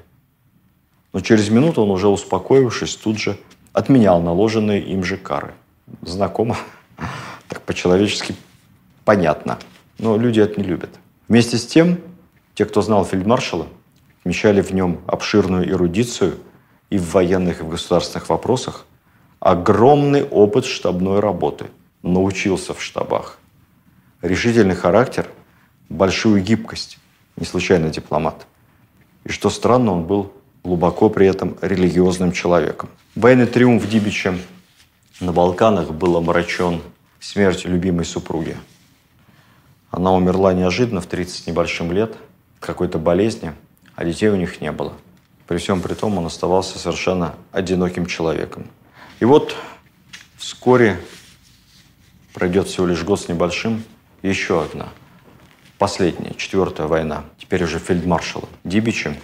Но 1.13 1.21
через 1.21 1.49
минуту 1.49 1.81
он 1.81 1.91
уже 1.91 2.09
успокоившись, 2.09 2.95
тут 2.97 3.17
же 3.17 3.37
отменял 3.71 4.21
наложенные 4.21 4.81
им 4.81 5.03
же 5.03 5.15
кары. 5.15 5.53
Знакомо, 6.01 6.57
так 7.47 7.61
по-человечески 7.61 8.35
понятно. 9.05 9.57
Но 9.97 10.17
люди 10.17 10.41
это 10.41 10.59
не 10.59 10.67
любят. 10.67 10.89
Вместе 11.29 11.57
с 11.57 11.65
тем, 11.65 11.99
те, 12.53 12.65
кто 12.65 12.81
знал 12.81 13.05
фельдмаршала, 13.05 13.67
отмечали 14.19 14.61
в 14.61 14.71
нем 14.71 14.99
обширную 15.07 15.69
эрудицию 15.69 16.37
и 16.89 16.97
в 16.97 17.13
военных, 17.13 17.61
и 17.61 17.63
в 17.63 17.69
государственных 17.69 18.27
вопросах, 18.27 18.85
огромный 19.39 20.23
опыт 20.23 20.65
штабной 20.65 21.21
работы, 21.21 21.67
научился 22.03 22.73
в 22.73 22.83
штабах, 22.83 23.39
решительный 24.21 24.75
характер, 24.75 25.29
большую 25.89 26.41
гибкость, 26.41 26.97
не 27.35 27.45
случайно 27.45 27.89
дипломат. 27.89 28.45
И 29.23 29.29
что 29.29 29.49
странно, 29.49 29.93
он 29.93 30.03
был 30.03 30.33
глубоко 30.63 31.09
при 31.09 31.27
этом 31.27 31.57
религиозным 31.61 32.31
человеком. 32.31 32.89
Военный 33.15 33.47
триумф 33.47 33.87
Дибича 33.87 34.35
на 35.19 35.33
Балканах 35.33 35.91
был 35.91 36.15
омрачен 36.15 36.81
смертью 37.19 37.71
любимой 37.71 38.05
супруги. 38.05 38.55
Она 39.91 40.13
умерла 40.13 40.53
неожиданно 40.53 41.01
в 41.01 41.07
30 41.07 41.47
небольшим 41.47 41.91
лет, 41.91 42.15
в 42.59 42.65
какой-то 42.65 42.99
болезни, 42.99 43.53
а 43.95 44.05
детей 44.05 44.29
у 44.29 44.35
них 44.35 44.61
не 44.61 44.71
было. 44.71 44.93
При 45.47 45.57
всем 45.57 45.81
при 45.81 45.93
том 45.95 46.17
он 46.17 46.25
оставался 46.25 46.77
совершенно 46.77 47.35
одиноким 47.51 48.05
человеком. 48.05 48.67
И 49.19 49.25
вот 49.25 49.55
вскоре 50.37 50.99
пройдет 52.33 52.67
всего 52.67 52.85
лишь 52.85 53.03
год 53.03 53.19
с 53.19 53.27
небольшим, 53.27 53.83
еще 54.21 54.61
одна, 54.61 54.89
последняя, 55.79 56.33
четвертая 56.35 56.87
война, 56.87 57.23
теперь 57.37 57.63
уже 57.63 57.79
фельдмаршала 57.79 58.47
Дибича, 58.65 59.15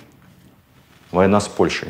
война 1.12 1.41
с 1.41 1.47
Польшей. 1.49 1.89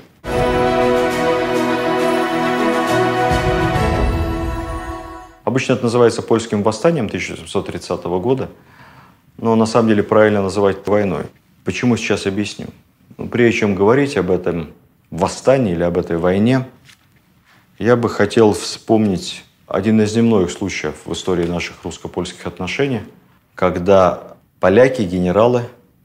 Обычно 5.43 5.74
это 5.74 5.84
называется 5.84 6.24
польским 6.24 6.63
восстанием 6.63 7.05
1730 7.05 8.03
года, 8.05 8.49
но 9.38 9.55
на 9.55 9.68
самом 9.68 9.89
деле 9.89 10.01
правильно 10.01 10.41
называть 10.41 10.88
войной. 10.88 11.26
Почему 11.63 11.95
сейчас 11.95 12.26
объясню. 12.26 12.68
Ну, 13.18 13.28
прежде 13.28 13.59
чем 13.59 13.76
говорить 13.76 14.18
об 14.18 14.32
этом 14.32 14.74
восстании 15.11 15.74
или 15.74 15.84
об 15.84 15.99
этой 15.99 16.18
войне, 16.18 16.68
я 17.78 17.95
бы 17.95 18.09
хотел 18.09 18.53
вспомнить 18.53 19.43
один 19.68 20.01
из 20.01 20.16
немногих 20.16 20.49
случаев 20.49 20.95
в 21.05 21.13
истории 21.13 21.45
наших 21.45 21.84
русско-польских 21.84 22.47
отношений, 22.47 23.01
когда 23.53 24.35
поляки, 24.60 25.01
генералы, 25.01 25.64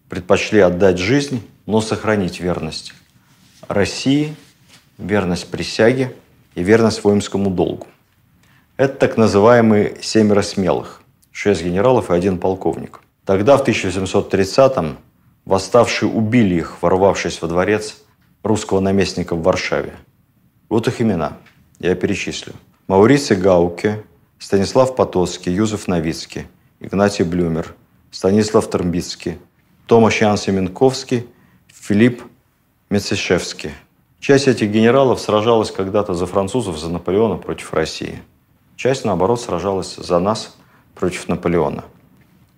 предпочли 0.08 0.60
отдать 0.60 0.98
жизнь, 0.98 1.42
но 1.66 1.80
сохранить 1.80 2.40
верность 2.40 2.92
России, 3.68 4.34
верность 4.98 5.48
присяге 5.50 6.14
и 6.54 6.62
верность 6.62 7.04
воинскому 7.04 7.50
долгу. 7.50 7.86
Это 8.76 8.94
так 8.94 9.16
называемые 9.16 9.98
«семеро 10.00 10.42
смелых», 10.42 11.02
шесть 11.30 11.62
генералов 11.62 12.10
и 12.10 12.14
один 12.14 12.38
полковник. 12.38 13.00
Тогда, 13.24 13.56
в 13.56 13.66
1730-м, 13.66 14.98
восставшие 15.44 16.10
убили 16.10 16.56
их, 16.56 16.82
ворвавшись 16.82 17.40
во 17.42 17.48
дворец 17.48 17.98
русского 18.42 18.80
наместника 18.80 19.36
в 19.36 19.42
Варшаве. 19.42 19.94
Вот 20.68 20.88
их 20.88 21.00
имена, 21.00 21.36
я 21.78 21.94
перечислю. 21.94 22.54
Мауриций 22.88 23.36
Гауке, 23.36 24.02
Станислав 24.38 24.96
Потоцкий, 24.96 25.52
Юзеф 25.52 25.86
Новицкий, 25.86 26.46
Игнатий 26.80 27.24
Блюмер, 27.24 27.74
Станислав 28.10 28.68
Тромбицкий, 28.68 29.38
Томаш 29.86 30.20
Ян 30.20 30.36
Семенковский, 30.36 31.26
Филипп 31.68 32.22
Мецишевский. 32.90 33.70
Часть 34.18 34.48
этих 34.48 34.70
генералов 34.70 35.20
сражалась 35.20 35.70
когда-то 35.70 36.14
за 36.14 36.26
французов, 36.26 36.78
за 36.78 36.88
Наполеона 36.88 37.36
против 37.36 37.72
России. 37.72 38.20
Часть, 38.76 39.04
наоборот, 39.04 39.40
сражалась 39.40 39.94
за 39.96 40.18
нас 40.18 40.56
против 40.94 41.28
Наполеона. 41.28 41.84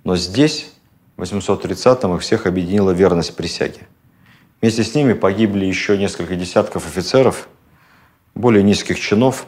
Но 0.05 0.16
здесь, 0.16 0.72
в 1.16 1.22
830-м, 1.22 2.16
их 2.16 2.22
всех 2.22 2.46
объединила 2.46 2.90
верность 2.90 3.36
присяге. 3.36 3.86
Вместе 4.61 4.84
с 4.84 4.94
ними 4.94 5.12
погибли 5.12 5.66
еще 5.66 5.98
несколько 5.98 6.34
десятков 6.34 6.86
офицеров, 6.86 7.48
более 8.34 8.62
низких 8.62 8.98
чинов, 8.98 9.46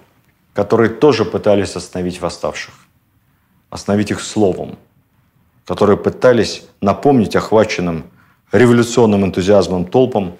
которые 0.52 0.90
тоже 0.90 1.24
пытались 1.24 1.76
остановить 1.76 2.20
восставших. 2.20 2.74
Остановить 3.70 4.10
их 4.10 4.20
словом. 4.20 4.76
Которые 5.66 5.96
пытались 5.96 6.64
напомнить 6.80 7.36
охваченным 7.36 8.04
революционным 8.52 9.24
энтузиазмом 9.24 9.84
толпам 9.84 10.36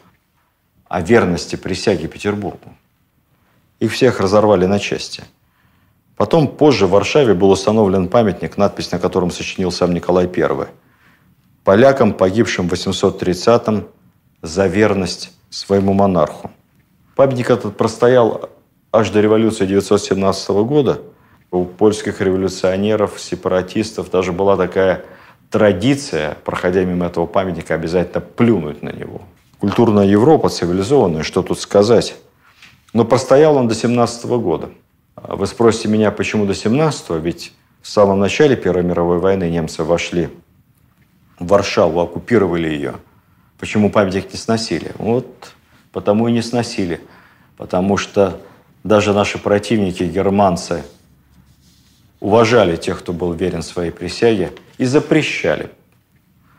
о 0.88 1.00
верности 1.00 1.56
присяге 1.56 2.08
Петербургу. 2.08 2.74
Их 3.80 3.92
всех 3.92 4.20
разорвали 4.20 4.66
на 4.66 4.78
части. 4.78 5.24
Потом, 6.16 6.46
позже, 6.46 6.86
в 6.86 6.90
Варшаве 6.90 7.34
был 7.34 7.50
установлен 7.50 8.08
памятник, 8.08 8.56
надпись 8.56 8.92
на 8.92 8.98
котором 8.98 9.30
сочинил 9.30 9.72
сам 9.72 9.92
Николай 9.92 10.26
I. 10.26 10.68
Полякам, 11.64 12.12
погибшим 12.12 12.68
в 12.68 12.72
830-м 12.72 13.88
за 14.42 14.66
верность 14.66 15.32
своему 15.50 15.92
монарху. 15.92 16.50
Памятник 17.16 17.50
этот 17.50 17.76
простоял 17.76 18.50
аж 18.92 19.10
до 19.10 19.20
революции 19.20 19.64
1917 19.64 20.50
года. 20.50 21.00
У 21.50 21.64
польских 21.64 22.20
революционеров, 22.20 23.20
сепаратистов 23.20 24.10
даже 24.10 24.32
была 24.32 24.56
такая 24.56 25.04
традиция, 25.50 26.36
проходя 26.44 26.84
мимо 26.84 27.06
этого 27.06 27.26
памятника, 27.26 27.74
обязательно 27.74 28.20
плюнуть 28.20 28.82
на 28.82 28.90
него– 28.90 29.22
Культурная 29.64 30.04
Европа, 30.04 30.50
цивилизованная, 30.50 31.22
что 31.22 31.42
тут 31.42 31.58
сказать. 31.58 32.16
Но 32.92 33.06
простоял 33.06 33.56
он 33.56 33.66
до 33.66 33.74
17 33.74 34.26
года. 34.26 34.68
А 35.14 35.36
вы 35.36 35.46
спросите 35.46 35.88
меня, 35.88 36.10
почему 36.10 36.44
до 36.44 36.54
17 36.54 37.22
Ведь 37.22 37.54
в 37.80 37.88
самом 37.88 38.20
начале 38.20 38.56
Первой 38.56 38.82
мировой 38.82 39.20
войны 39.20 39.48
немцы 39.48 39.82
вошли 39.82 40.28
в 41.38 41.46
Варшаву, 41.46 41.98
оккупировали 42.00 42.68
ее. 42.68 42.96
Почему 43.58 43.90
памятник 43.90 44.30
не 44.34 44.38
сносили? 44.38 44.92
Вот 44.98 45.54
потому 45.92 46.28
и 46.28 46.32
не 46.32 46.42
сносили. 46.42 47.00
Потому 47.56 47.96
что 47.96 48.42
даже 48.82 49.14
наши 49.14 49.38
противники, 49.38 50.02
германцы, 50.02 50.82
уважали 52.24 52.76
тех, 52.76 53.00
кто 53.00 53.12
был 53.12 53.34
верен 53.34 53.62
своей 53.62 53.90
присяге, 53.90 54.50
и 54.78 54.86
запрещали 54.86 55.68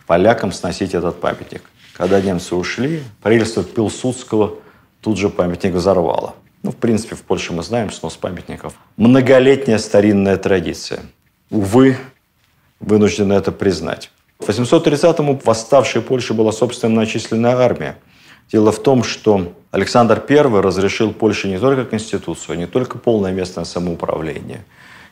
полякам 0.05 0.51
сносить 0.51 0.93
этот 0.93 1.19
памятник. 1.19 1.63
Когда 1.93 2.21
немцы 2.21 2.55
ушли, 2.55 3.01
правительство 3.23 3.63
Пилсудского 3.63 4.59
тут 5.01 5.17
же 5.17 5.29
памятник 5.29 5.73
взорвало. 5.73 6.35
Ну, 6.61 6.71
в 6.71 6.75
принципе, 6.75 7.15
в 7.15 7.23
Польше 7.23 7.51
мы 7.51 7.63
знаем, 7.63 7.91
снос 7.91 8.15
памятников. 8.15 8.73
Многолетняя 8.95 9.79
старинная 9.79 10.37
традиция. 10.37 10.99
Увы, 11.49 11.97
вынуждены 12.79 13.33
это 13.33 13.51
признать. 13.51 14.11
В 14.37 14.47
830-му 14.47 15.39
в 15.39 15.45
восставшей 15.45 16.03
Польше 16.03 16.35
была 16.35 16.51
собственная 16.51 16.93
многочисленная 16.93 17.55
армия. 17.55 17.97
Дело 18.51 18.71
в 18.71 18.83
том, 18.83 19.03
что 19.03 19.51
Александр 19.71 20.23
I 20.29 20.61
разрешил 20.61 21.11
Польше 21.11 21.47
не 21.47 21.57
только 21.57 21.85
конституцию, 21.85 22.59
не 22.59 22.67
только 22.67 22.99
полное 22.99 23.31
местное 23.31 23.63
самоуправление, 23.63 24.63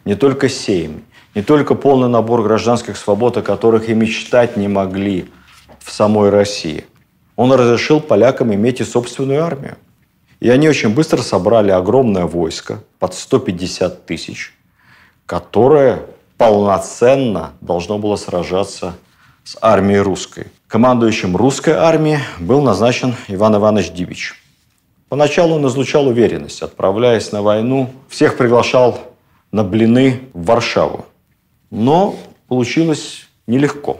не 0.05 0.15
только 0.15 0.49
сейм, 0.49 1.05
не 1.35 1.41
только 1.41 1.75
полный 1.75 2.09
набор 2.09 2.43
гражданских 2.43 2.97
свобод, 2.97 3.37
о 3.37 3.41
которых 3.41 3.89
и 3.89 3.93
мечтать 3.93 4.57
не 4.57 4.67
могли 4.67 5.29
в 5.79 5.91
самой 5.91 6.29
России. 6.29 6.85
Он 7.35 7.51
разрешил 7.51 7.99
полякам 7.99 8.53
иметь 8.53 8.79
и 8.79 8.83
собственную 8.83 9.43
армию. 9.43 9.77
И 10.39 10.49
они 10.49 10.67
очень 10.67 10.89
быстро 10.89 11.21
собрали 11.21 11.71
огромное 11.71 12.25
войско 12.25 12.83
под 12.99 13.13
150 13.13 14.05
тысяч, 14.05 14.53
которое 15.25 16.03
полноценно 16.37 17.53
должно 17.61 17.97
было 17.97 18.17
сражаться 18.17 18.95
с 19.43 19.57
армией 19.61 19.99
русской. 19.99 20.47
Командующим 20.67 21.35
русской 21.35 21.73
армией 21.73 22.19
был 22.39 22.61
назначен 22.61 23.15
Иван 23.27 23.55
Иванович 23.55 23.91
Дивич. 23.91 24.35
Поначалу 25.07 25.55
он 25.55 25.67
излучал 25.67 26.07
уверенность, 26.07 26.61
отправляясь 26.61 27.31
на 27.31 27.41
войну, 27.41 27.91
всех 28.09 28.35
приглашал 28.35 29.12
на 29.53 29.63
блины 29.63 30.23
в 30.33 30.45
Варшаву. 30.45 31.05
Но 31.69 32.15
получилось 32.49 33.27
нелегко. 33.47 33.99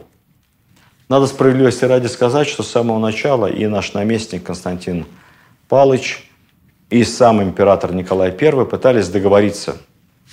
Надо 1.08 1.28
справедливости 1.28 1.86
ради 1.86 2.08
сказать, 2.08 2.48
что 2.48 2.64
с 2.64 2.72
самого 2.72 3.00
начала 3.00 3.46
и 3.46 3.68
наш 3.68 3.94
наместник 3.94 4.44
Константин 4.44 5.06
Палыч, 5.70 6.30
и 6.90 7.04
сам 7.04 7.42
император 7.42 7.94
Николай 7.94 8.30
I 8.30 8.66
пытались 8.66 9.08
договориться. 9.08 9.78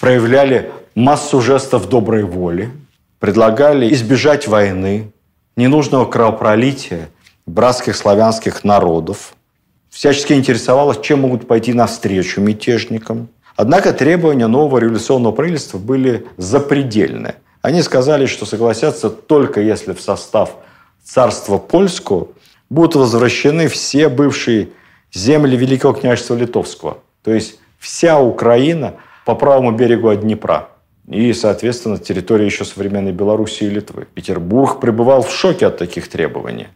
Проявляли 0.00 0.72
массу 0.94 1.40
жестов 1.40 1.88
доброй 1.88 2.24
воли, 2.24 2.70
предлагали 3.18 3.92
избежать 3.92 4.48
войны, 4.48 5.12
ненужного 5.56 6.06
кровопролития 6.06 7.10
братских 7.46 7.96
славянских 7.96 8.64
народов, 8.64 9.34
всячески 9.90 10.32
интересовалась, 10.32 11.00
чем 11.00 11.20
могут 11.20 11.46
пойти 11.46 11.74
навстречу 11.74 12.40
мятежникам. 12.40 13.28
Однако 13.60 13.92
требования 13.92 14.46
нового 14.46 14.78
революционного 14.78 15.32
правительства 15.32 15.76
были 15.76 16.26
запредельные. 16.38 17.34
Они 17.60 17.82
сказали, 17.82 18.24
что 18.24 18.46
согласятся 18.46 19.10
только 19.10 19.60
если 19.60 19.92
в 19.92 20.00
состав 20.00 20.56
царства 21.04 21.58
польского 21.58 22.28
будут 22.70 22.94
возвращены 22.94 23.68
все 23.68 24.08
бывшие 24.08 24.70
земли 25.12 25.58
Великого 25.58 25.92
княжества 25.92 26.36
Литовского. 26.36 27.00
То 27.22 27.34
есть 27.34 27.58
вся 27.78 28.18
Украина 28.18 28.94
по 29.26 29.34
правому 29.34 29.72
берегу 29.72 30.08
от 30.08 30.22
Днепра. 30.22 30.70
И, 31.06 31.30
соответственно, 31.34 31.98
территория 31.98 32.46
еще 32.46 32.64
современной 32.64 33.12
Белоруссии 33.12 33.66
и 33.66 33.70
Литвы. 33.70 34.06
Петербург 34.14 34.80
пребывал 34.80 35.22
в 35.22 35.30
шоке 35.30 35.66
от 35.66 35.76
таких 35.76 36.08
требований. 36.08 36.68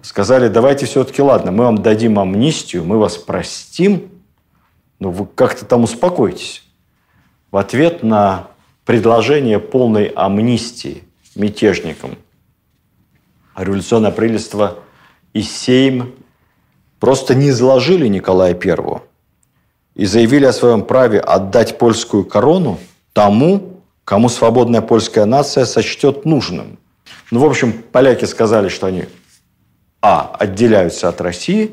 Сказали, 0.00 0.48
давайте 0.48 0.86
все-таки, 0.86 1.20
ладно, 1.20 1.52
мы 1.52 1.64
вам 1.64 1.82
дадим 1.82 2.18
амнистию, 2.18 2.82
мы 2.82 2.96
вас 2.96 3.18
простим, 3.18 4.08
но 4.98 5.10
вы 5.10 5.26
как-то 5.26 5.64
там 5.64 5.84
успокойтесь. 5.84 6.64
В 7.50 7.56
ответ 7.56 8.02
на 8.02 8.48
предложение 8.84 9.58
полной 9.58 10.06
амнистии 10.06 11.04
мятежникам 11.34 12.18
революционное 13.64 14.10
правительство 14.10 14.78
и 15.32 15.42
Сейм 15.42 16.14
просто 17.00 17.34
не 17.34 17.50
изложили 17.50 18.06
Николая 18.06 18.54
I 18.54 19.00
и 19.94 20.06
заявили 20.06 20.44
о 20.44 20.52
своем 20.52 20.82
праве 20.82 21.20
отдать 21.20 21.78
польскую 21.78 22.24
корону 22.24 22.78
тому, 23.12 23.82
кому 24.04 24.28
свободная 24.28 24.80
польская 24.80 25.24
нация 25.24 25.64
сочтет 25.64 26.24
нужным. 26.24 26.78
Ну, 27.30 27.40
в 27.40 27.44
общем, 27.44 27.72
поляки 27.72 28.24
сказали, 28.24 28.68
что 28.68 28.86
они 28.86 29.06
а. 30.00 30.34
отделяются 30.38 31.08
от 31.08 31.20
России, 31.20 31.72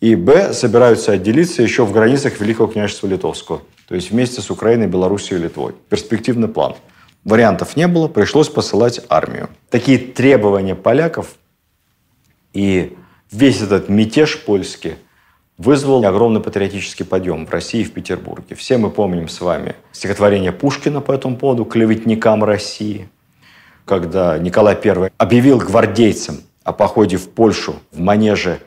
и 0.00 0.14
б. 0.14 0.52
собираются 0.52 1.12
отделиться 1.12 1.62
еще 1.62 1.84
в 1.84 1.92
границах 1.92 2.40
Великого 2.40 2.68
княжества 2.68 3.06
Литовского, 3.06 3.62
то 3.86 3.94
есть 3.94 4.10
вместе 4.10 4.40
с 4.40 4.50
Украиной, 4.50 4.86
Белоруссией 4.86 5.38
и 5.40 5.42
Литвой. 5.44 5.74
Перспективный 5.88 6.48
план. 6.48 6.76
Вариантов 7.24 7.76
не 7.76 7.86
было, 7.86 8.08
пришлось 8.08 8.48
посылать 8.48 9.00
армию. 9.08 9.50
Такие 9.68 9.98
требования 9.98 10.74
поляков 10.74 11.36
и 12.52 12.96
весь 13.30 13.60
этот 13.60 13.88
мятеж 13.88 14.42
польский– 14.44 14.94
вызвал 15.60 16.06
огромный 16.06 16.40
патриотический 16.40 17.04
подъем 17.04 17.44
в 17.44 17.50
России 17.50 17.82
и 17.82 17.84
в 17.84 17.92
Петербурге. 17.92 18.56
Все 18.56 18.78
мы 18.78 18.90
помним 18.90 19.28
с 19.28 19.42
вами 19.42 19.76
стихотворение 19.92 20.52
Пушкина 20.52 21.02
по 21.02 21.12
этому 21.12 21.36
поводу 21.36 21.66
«Клеветникам 21.66 22.42
России», 22.42 23.10
когда 23.84 24.38
Николай 24.38 24.74
I 24.82 25.10
объявил 25.18 25.58
гвардейцам 25.58 26.38
о 26.64 26.72
походе 26.72 27.18
в 27.18 27.28
Польшу 27.28 27.74
в 27.92 28.00
манеже. 28.00 28.58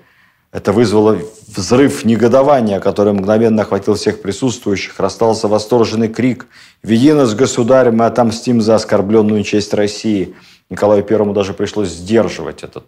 Это 0.54 0.72
вызвало 0.72 1.18
взрыв 1.48 2.06
негодования, 2.06 2.80
который 2.80 3.12
мгновенно 3.12 3.64
охватил 3.64 3.96
всех 3.96 4.22
присутствующих. 4.22 5.00
Расстался 5.00 5.48
восторженный 5.48 6.10
крик 6.10 6.46
«Веди 6.84 7.12
нас, 7.12 7.34
государь, 7.34 7.90
мы 7.90 8.06
отомстим 8.06 8.62
за 8.62 8.76
оскорбленную 8.76 9.44
честь 9.44 9.74
России». 9.74 10.36
Николаю 10.70 11.04
Первому 11.04 11.34
даже 11.34 11.56
пришлось 11.56 11.90
сдерживать 11.90 12.62
этот 12.62 12.86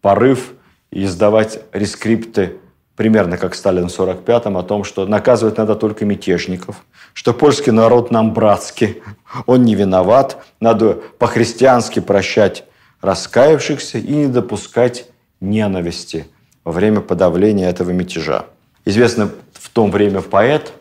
порыв 0.00 0.54
и 0.90 1.04
издавать 1.04 1.60
рескрипты 1.72 2.56
примерно 2.96 3.38
как 3.38 3.54
Сталин 3.54 3.88
в 3.88 3.96
45-м, 3.96 4.56
о 4.56 4.64
том, 4.64 4.82
что 4.82 5.06
наказывать 5.06 5.58
надо 5.58 5.76
только 5.76 6.04
мятежников, 6.04 6.84
что 7.12 7.32
польский 7.32 7.70
народ 7.70 8.10
нам 8.10 8.32
братский, 8.32 9.00
он 9.46 9.62
не 9.62 9.76
виноват, 9.76 10.44
надо 10.58 10.94
по-христиански 11.18 12.00
прощать 12.00 12.64
раскаявшихся 13.00 13.98
и 13.98 14.12
не 14.12 14.26
допускать 14.26 15.08
ненависти 15.40 16.26
во 16.66 16.72
время 16.72 17.00
подавления 17.00 17.68
этого 17.68 17.90
мятежа. 17.90 18.46
Известный 18.84 19.28
в 19.52 19.70
то 19.70 19.86
время 19.86 20.20
поэт, 20.20 20.72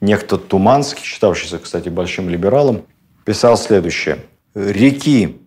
некто 0.00 0.36
Туманский, 0.36 1.04
считавшийся, 1.04 1.60
кстати, 1.60 1.88
большим 1.88 2.28
либералом, 2.28 2.82
писал 3.24 3.56
следующее. 3.56 4.18
«Реки 4.56 5.38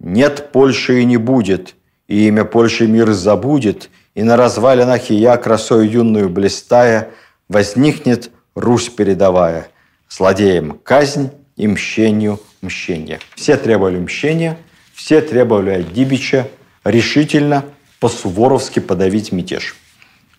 нет 0.00 0.50
Польши 0.52 1.00
и 1.00 1.06
не 1.06 1.16
будет, 1.16 1.76
и 2.08 2.28
имя 2.28 2.44
Польши 2.44 2.86
мир 2.86 3.10
забудет, 3.12 3.88
и 4.14 4.22
на 4.22 4.36
развалинах 4.36 5.08
я 5.08 5.38
красою 5.38 5.90
юную 5.90 6.28
блистая, 6.28 7.08
возникнет 7.48 8.30
Русь 8.54 8.90
передовая, 8.90 9.68
злодеям 10.10 10.78
казнь 10.82 11.30
и 11.56 11.66
мщению 11.66 12.38
мщение. 12.60 13.18
Все 13.34 13.56
требовали 13.56 13.98
мщения, 13.98 14.58
все 14.92 15.22
требовали 15.22 15.70
от 15.70 15.90
Дибича 15.94 16.48
решительно 16.84 17.64
по-суворовски 18.02 18.80
подавить 18.80 19.30
мятеж. 19.30 19.76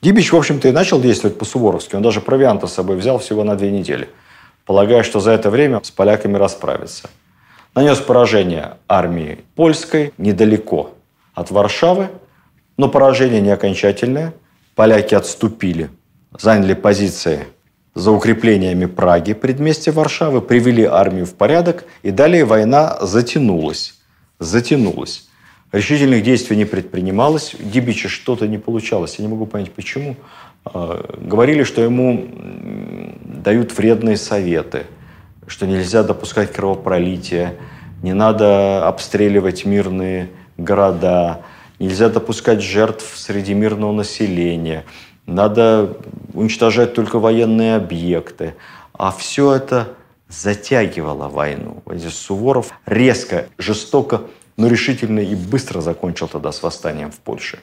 Дибич, 0.01 0.33
в 0.33 0.35
общем-то, 0.35 0.67
и 0.67 0.73
начал 0.73 0.99
действовать 0.99 1.37
по-суворовски. 1.37 1.95
Он 1.95 2.01
даже 2.01 2.19
провианта 2.19 2.67
с 2.67 2.73
собой 2.73 2.97
взял 2.97 3.19
всего 3.19 3.45
на 3.45 3.55
две 3.55 3.71
недели, 3.71 4.09
полагая, 4.65 5.01
что 5.01 5.21
за 5.21 5.31
это 5.31 5.49
время 5.49 5.79
с 5.81 5.89
поляками 5.89 6.35
расправится. 6.35 7.09
Нанес 7.73 7.97
поражение 7.99 8.73
армии 8.89 9.45
польской 9.55 10.11
недалеко 10.17 10.93
от 11.33 11.51
Варшавы, 11.51 12.09
но 12.75 12.89
поражение 12.89 13.39
не 13.39 13.51
окончательное. 13.51 14.33
Поляки 14.75 15.15
отступили, 15.15 15.89
заняли 16.37 16.73
позиции 16.73 17.47
за 17.95 18.11
укреплениями 18.11 18.87
Праги, 18.87 19.31
предместья 19.31 19.93
Варшавы, 19.93 20.41
привели 20.41 20.83
армию 20.83 21.25
в 21.25 21.33
порядок, 21.33 21.85
и 22.01 22.11
далее 22.11 22.43
война 22.43 22.97
затянулась. 22.99 23.93
Затянулась. 24.37 25.29
Решительных 25.73 26.21
действий 26.21 26.55
не 26.55 26.65
предпринималось. 26.65 27.55
Дибича 27.59 28.07
что-то 28.07 28.47
не 28.47 28.59
получалось. 28.59 29.15
Я 29.17 29.25
не 29.25 29.31
могу 29.31 29.47
понять, 29.47 29.71
почему. 29.71 30.15
А, 30.65 31.03
говорили, 31.19 31.63
что 31.63 31.81
ему 31.81 32.29
дают 33.25 33.75
вредные 33.75 34.17
советы, 34.17 34.83
что 35.47 35.65
нельзя 35.65 36.03
допускать 36.03 36.53
кровопролитие, 36.53 37.55
не 38.03 38.13
надо 38.13 38.87
обстреливать 38.87 39.65
мирные 39.65 40.29
города, 40.57 41.41
нельзя 41.79 42.07
допускать 42.09 42.61
жертв 42.61 43.11
среди 43.17 43.55
мирного 43.55 43.93
населения, 43.93 44.85
надо 45.25 45.97
уничтожать 46.35 46.93
только 46.93 47.17
военные 47.17 47.77
объекты. 47.77 48.53
А 48.93 49.11
все 49.11 49.53
это 49.53 49.95
затягивало 50.29 51.29
войну. 51.29 51.81
Суворов 52.09 52.71
резко, 52.85 53.47
жестоко, 53.57 54.21
но 54.57 54.67
решительно 54.67 55.19
и 55.19 55.35
быстро 55.35 55.81
закончил 55.81 56.27
тогда 56.27 56.51
с 56.51 56.63
восстанием 56.63 57.11
в 57.11 57.19
Польше. 57.19 57.59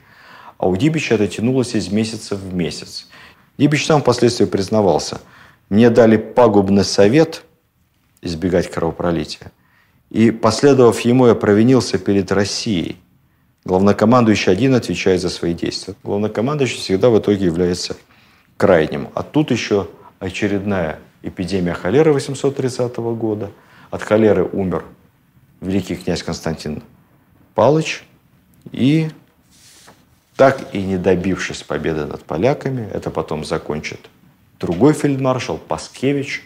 А 0.59 0.69
у 0.69 0.77
Дибича 0.77 1.15
это 1.15 1.27
тянулось 1.27 1.75
из 1.75 1.91
месяца 1.91 2.37
в 2.37 2.55
месяц. 2.55 3.09
Дибич 3.59 3.87
сам 3.87 4.03
впоследствии 4.03 4.45
признавался. 4.45 5.21
Мне 5.69 5.91
дали 5.91 6.17
пагубный 6.17 6.85
совет 6.85 7.45
избегать 8.23 8.71
кровопролития. 8.71 9.53
И, 10.11 10.31
последовав 10.31 11.01
ему, 11.01 11.27
я 11.27 11.35
провинился 11.35 11.99
перед 11.99 12.33
Россией– 12.33 12.97
Главнокомандующий 13.65 14.53
один 14.53 14.75
отвечает 14.75 15.21
за 15.21 15.29
свои 15.29 15.53
действия. 15.53 15.95
Главнокомандующий 16.03 16.79
всегда 16.79 17.11
в 17.11 17.19
итоге 17.19 17.45
является 17.45 17.97
крайним. 18.57 19.09
А 19.15 19.23
тут 19.23 19.51
еще 19.51 19.89
очередная 20.19 20.99
эпидемия 21.23 21.75
холеры 21.75 22.13
830 22.13 22.97
года. 22.97 23.51
От 23.91 24.03
холеры 24.03 24.45
умер 24.45 24.85
великий 25.61 25.97
князь 25.97 26.23
Константин 26.23 26.83
Палыч. 27.55 28.05
И 28.73 29.11
так 30.37 30.75
и 30.75 30.83
не 30.83 30.97
добившись 30.97 31.63
победы 31.63 32.07
над 32.07 32.25
поляками, 32.25 32.89
это 32.93 33.11
потом 33.11 33.45
закончит 33.45 34.09
другой 34.61 34.93
фельдмаршал 34.93 35.59
Паскевич 35.59 36.45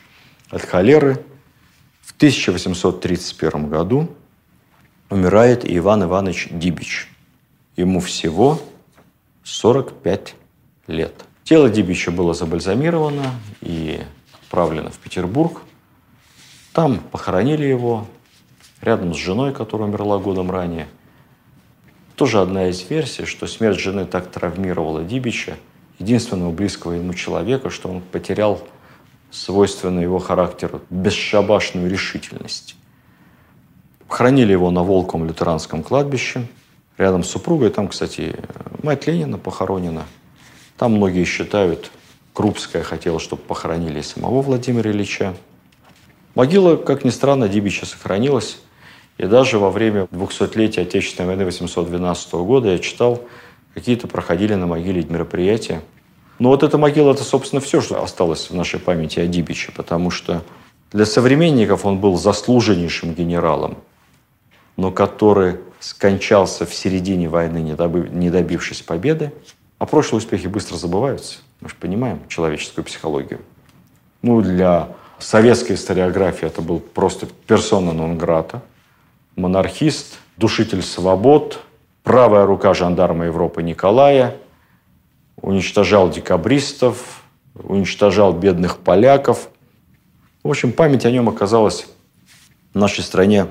от 0.51 0.62
холеры 0.62 1.23
в 2.03 2.15
1831 2.17 3.69
году 3.69 4.09
умирает 5.11 5.62
Иван 5.65 6.05
Иванович 6.05 6.49
Дибич. 6.51 7.11
Ему 7.77 8.01
всего 8.01 8.61
45 9.43 10.35
лет. 10.87 11.12
Тело 11.43 11.69
Дибича 11.69 12.12
было 12.12 12.35
забальзамировано 12.35 13.35
и 13.61 14.01
отправлено 14.33 14.91
в 14.91 14.99
Петербург. 14.99 15.62
Там 16.73 17.01
похоронили 17.01 17.65
его 17.65 18.07
рядом 18.85 19.14
с 19.14 19.16
женой, 19.16 19.53
которая 19.53 19.89
умерла 19.89 20.18
годом 20.18 20.51
ранее. 20.51 20.87
Тоже 22.16 22.41
одна 22.41 22.68
из 22.68 22.89
версий, 22.89 23.24
что 23.24 23.47
смерть 23.47 23.80
жены 23.80 24.05
так 24.05 24.30
травмировала 24.30 25.03
Дибича, 25.03 25.57
единственного 25.99 26.53
близкого 26.53 26.93
ему 26.93 27.14
человека, 27.14 27.70
что 27.70 27.89
он 27.89 28.01
потерял 28.01 28.61
свойственную 29.30 30.05
его 30.05 30.18
характеру 30.18 30.82
бесшабашную 30.91 31.91
решительность. 31.91 32.76
Хранили 34.07 34.53
его 34.53 34.70
на 34.70 34.85
Волком 34.85 35.26
лютеранском 35.26 35.82
кладбище, 35.82 36.47
рядом 36.99 37.24
с 37.24 37.28
супругой. 37.28 37.70
Там, 37.70 37.89
кстати, 37.89 38.37
мать 38.82 39.07
Ленина 39.07 39.39
похоронена. 39.39 40.05
Там 40.76 40.93
многие 40.93 41.24
считают, 41.24 41.91
Крупская 42.32 42.82
хотела, 42.82 43.20
чтобы 43.20 43.43
похоронили 43.43 44.01
самого 44.01 44.43
Владимира 44.43 44.91
Ильича. 44.91 45.35
Могила, 46.35 46.76
как 46.76 47.05
ни 47.05 47.11
странно, 47.11 47.49
Дибича 47.49 47.87
сохранилась. 47.87 48.59
И 49.19 49.27
даже 49.27 49.59
во 49.59 49.71
время 49.71 50.09
200-летия 50.11 50.83
Отечественной 50.83 51.29
войны 51.29 51.45
812 51.45 52.33
года 52.35 52.71
я 52.71 52.79
читал, 52.79 53.23
какие-то 53.73 54.09
проходили 54.09 54.55
на 54.55 54.67
могиле 54.67 55.05
мероприятия. 55.05 55.83
Но 56.39 56.49
вот 56.49 56.62
эта 56.62 56.79
могила– 56.79 57.12
это, 57.12 57.23
собственно, 57.23 57.61
все, 57.61 57.81
что 57.81 58.03
осталось 58.03 58.51
в 58.51 58.55
нашей 58.55 58.81
памяти 58.81 59.21
о 59.21 59.27
Дибиче, 59.27 59.73
потому 59.73 60.11
что 60.11 60.43
для 60.91 61.07
современников 61.07 61.85
он 61.85 61.99
был 61.99 62.17
заслуженнейшим 62.17 63.15
генералом, 63.15 63.79
но 64.77 64.91
который 64.91 65.59
скончался 65.79 66.67
в 66.67 66.75
середине 66.75 67.29
войны, 67.29 67.59
не 67.59 68.31
добившись 68.31 68.83
победы. 68.83 69.33
А 69.79 69.87
прошлые 69.87 70.19
успехи 70.19 70.47
быстро 70.47 70.77
забываются. 70.77 71.39
Мы 71.61 71.69
же 71.69 71.75
понимаем 71.79 72.21
человеческую 72.29 72.85
психологию. 72.85 73.41
Ну, 74.23 74.41
для 74.41 74.89
советской 75.19 75.75
историографии 75.75 76.47
это 76.47 76.62
был 76.62 76.81
просто 76.81 77.27
персона 77.47 77.93
нон-грата, 77.93 78.62
монархист, 79.37 80.18
душитель 80.37 80.82
свобод, 80.82 81.61
правая 82.03 82.47
рука 82.47 82.74
жандарма 82.74 83.26
Европы 83.26 83.62
Николая, 83.62 84.37
уничтожал 85.37 86.11
декабристов, 86.11 87.22
уничтожал 87.55 88.32
бедных 88.32 88.78
поляков. 88.78 89.49
В 90.43 90.51
общем, 90.51 90.72
память 90.72 91.07
о 91.07 91.11
нем 91.11 91.28
оказалась 91.28 91.87
в 92.72 92.78
нашей 92.78 93.03
стране 93.03 93.47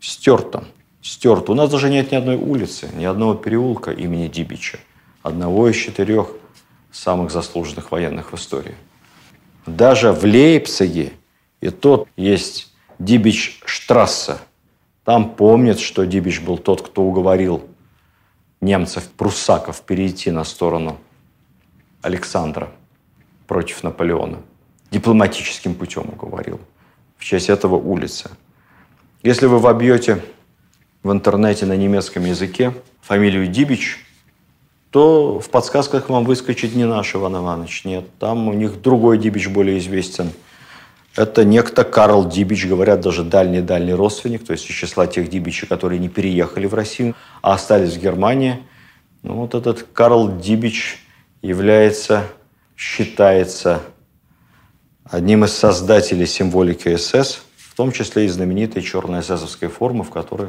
стерта. 0.00 0.64
Стерта. 1.00 1.52
У 1.52 1.54
нас 1.54 1.70
даже 1.70 1.90
нет 1.90 2.12
ни 2.12 2.16
одной 2.16 2.36
улицы, 2.36 2.88
ни 2.94 3.04
одного 3.04 3.34
переулка 3.34 3.90
имени 3.90 4.28
Дибича. 4.28 4.78
Одного 5.22 5.68
из 5.68 5.76
четырех 5.76 6.28
самых 6.90 7.30
заслуженных 7.30 7.90
военных 7.90 8.32
в 8.32 8.36
истории. 8.36 8.74
Даже 9.66 10.12
в 10.12 10.24
Лейпциге 10.24 11.12
и 11.60 11.70
тот 11.70 12.08
есть 12.16 12.72
Дибич 12.98 13.60
Штрассе. 13.64 14.38
Там 15.04 15.34
помнят, 15.34 15.80
что 15.80 16.04
Дибич 16.04 16.40
был 16.40 16.58
тот, 16.58 16.82
кто 16.82 17.02
уговорил 17.02 17.62
немцев, 18.60 19.08
пруссаков 19.16 19.82
перейти 19.82 20.30
на 20.30 20.44
сторону 20.44 20.98
Александра 22.02 22.70
против 23.46 23.82
Наполеона. 23.82 24.38
Дипломатическим 24.90 25.74
путем 25.74 26.08
уговорил. 26.12 26.60
В 27.16 27.24
честь 27.24 27.48
этого 27.48 27.76
улица. 27.76 28.30
Если 29.22 29.46
вы 29.46 29.58
вобьете 29.58 30.22
в 31.02 31.10
интернете 31.10 31.66
на 31.66 31.76
немецком 31.76 32.24
языке 32.24 32.72
фамилию 33.00 33.48
Дибич, 33.48 34.04
то 34.90 35.40
в 35.40 35.48
подсказках 35.48 36.10
вам 36.10 36.24
выскочит 36.24 36.74
не 36.74 36.84
наш 36.84 37.14
Иван 37.14 37.36
Иванович. 37.36 37.84
Нет, 37.84 38.04
там 38.18 38.48
у 38.48 38.52
них 38.52 38.82
другой 38.82 39.18
Дибич 39.18 39.48
более 39.48 39.78
известен. 39.78 40.30
Это 41.14 41.44
некто 41.44 41.84
Карл 41.84 42.26
Дибич, 42.26 42.66
говорят, 42.66 43.00
даже 43.00 43.22
дальний-дальний 43.22 43.92
родственник, 43.92 44.46
то 44.46 44.52
есть 44.52 44.68
из 44.70 44.74
числа 44.74 45.06
тех 45.06 45.28
Дибичей, 45.28 45.68
которые 45.68 45.98
не 45.98 46.08
переехали 46.08 46.66
в 46.66 46.72
Россию, 46.72 47.14
а 47.42 47.52
остались 47.52 47.94
в 47.94 48.00
Германии. 48.00 48.62
Ну, 49.22 49.34
вот 49.34 49.54
этот 49.54 49.82
Карл 49.92 50.38
Дибич 50.38 50.98
является, 51.42 52.24
считается 52.76 53.82
одним 55.04 55.44
из 55.44 55.52
создателей 55.52 56.26
символики 56.26 56.96
СС, 56.96 57.42
в 57.56 57.74
том 57.76 57.92
числе 57.92 58.24
и 58.24 58.28
знаменитой 58.28 58.82
черной 58.82 59.20
эсэсовской 59.20 59.68
формы, 59.68 60.04
в 60.04 60.10
которой 60.10 60.48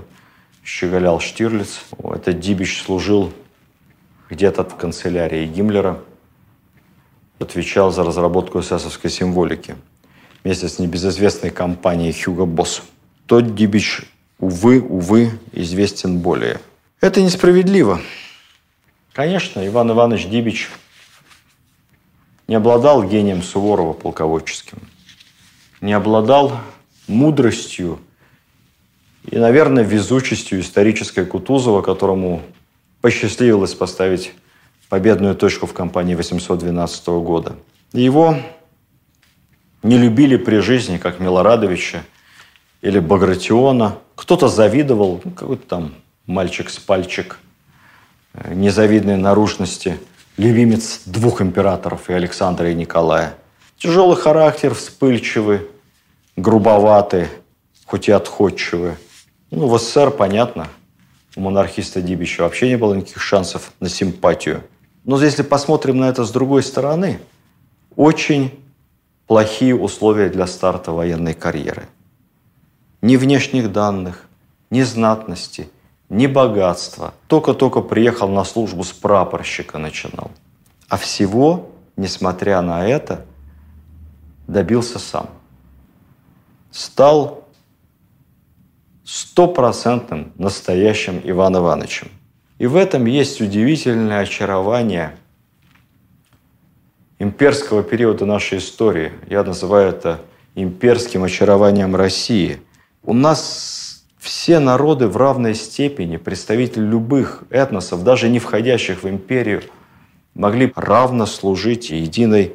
щеголял 0.63 1.19
Штирлиц. 1.19 1.81
Этот 2.01 2.39
Дибич 2.39 2.83
служил 2.83 3.33
где-то 4.29 4.63
в 4.63 4.77
канцелярии 4.77 5.45
Гиммлера, 5.45 5.99
отвечал 7.37 7.91
за 7.91 8.05
разработку 8.05 8.61
эсэсовской 8.61 9.09
символики 9.09 9.75
вместе 10.43 10.67
с 10.67 10.79
небезызвестной 10.79 11.49
компанией 11.49 12.11
Хьюго 12.11 12.45
Босс. 12.45 12.81
Тот 13.25 13.55
Дибич, 13.55 14.01
увы, 14.39 14.81
увы, 14.81 15.31
известен 15.51 16.19
более. 16.19 16.59
Это 17.01 17.21
несправедливо. 17.21 18.01
Конечно, 19.13 19.65
Иван 19.65 19.91
Иванович 19.91 20.27
Дибич 20.27 20.69
не 22.47 22.55
обладал 22.55 23.03
гением 23.03 23.41
Суворова 23.41 23.93
полководческим, 23.93 24.79
не 25.81 25.93
обладал 25.93 26.59
мудростью 27.07 27.99
и, 29.29 29.37
наверное, 29.37 29.83
везучестью 29.83 30.59
исторической 30.59 31.25
Кутузова, 31.25 31.81
которому 31.81 32.41
посчастливилось 33.01 33.73
поставить 33.73 34.33
победную 34.89 35.35
точку 35.35 35.67
в 35.67 35.73
кампании 35.73 36.15
812 36.15 37.07
года. 37.07 37.55
Его 37.93 38.37
не 39.83 39.97
любили 39.97 40.37
при 40.37 40.57
жизни, 40.57 40.97
как 40.97 41.19
Милорадовича 41.19 42.03
или 42.81 42.99
Багратиона. 42.99 43.97
Кто-то 44.15 44.47
завидовал, 44.47 45.21
ну, 45.23 45.31
какой-то 45.31 45.67
там 45.67 45.93
мальчик 46.25 46.69
с 46.69 46.79
пальчик 46.79 47.37
э, 48.33 48.53
незавидной 48.53 49.17
наружности– 49.17 49.99
любимец 50.37 51.01
двух 51.05 51.41
императоров, 51.41 52.09
и 52.09 52.13
Александра, 52.13 52.69
и 52.69 52.75
Николая. 52.75 53.35
Тяжелый 53.77 54.15
характер, 54.15 54.73
вспыльчивый, 54.73 55.61
грубоватый, 56.35 57.27
хоть 57.85 58.07
и 58.07 58.11
отходчивый. 58.11 58.93
Ну, 59.51 59.67
в 59.67 59.77
СССР, 59.77 60.11
понятно, 60.11 60.67
у 61.35 61.41
монархиста 61.41 62.01
Дибича 62.01 62.41
вообще 62.41 62.69
не 62.69 62.77
было 62.77 62.93
никаких 62.93 63.21
шансов 63.21 63.73
на 63.79 63.89
симпатию. 63.89 64.63
Но 65.03 65.21
если 65.21 65.43
посмотрим 65.43 65.97
на 65.97 66.09
это 66.09 66.23
с 66.23 66.31
другой 66.31 66.63
стороны, 66.63 67.19
очень 67.95 68.51
плохие 69.27 69.75
условия 69.75 70.29
для 70.29 70.47
старта 70.47 70.91
военной 70.91 71.33
карьеры. 71.33 71.87
Ни 73.01 73.17
внешних 73.17 73.71
данных, 73.71 74.27
ни 74.69 74.81
знатности– 74.81 75.69
ни 76.13 76.27
богатства. 76.27 77.13
Только-только 77.27 77.81
приехал 77.81 78.29
на 78.29 78.43
службу 78.43 78.83
с 78.83 78.93
прапорщика 78.93 79.79
начинал. 79.79 80.31
А 80.87 80.97
всего, 80.97 81.71
несмотря 81.97 82.61
на 82.61 82.87
это, 82.87 83.25
добился 84.47 84.99
сам. 84.99 85.29
Стал 86.71 87.47
стопроцентным 89.03 90.31
настоящим 90.37 91.19
Иван 91.23 91.57
Ивановичем. 91.57 92.09
И 92.59 92.67
в 92.67 92.75
этом 92.75 93.05
есть 93.05 93.41
удивительное 93.41 94.19
очарование 94.19 95.17
имперского 97.23 97.83
периода 97.83 98.25
нашей 98.25 98.59
истории. 98.59 99.11
Я 99.29 99.43
называю 99.43 99.89
это 99.89 100.19
имперским 100.55 101.23
очарованием 101.23 101.95
России. 101.95 102.59
У 103.03 103.13
нас 103.13 104.03
все 104.19 104.59
народы 104.59 105.07
в 105.07 105.17
равной 105.17 105.55
степени, 105.55 106.17
представители 106.17 106.83
любых 106.83 107.43
этносов, 107.49 108.03
даже 108.03 108.29
не 108.29 108.39
входящих 108.39 109.03
в 109.03 109.09
империю, 109.09 109.63
могли 110.35 110.71
равно 110.75 111.25
служить 111.25 111.89
единой 111.89 112.53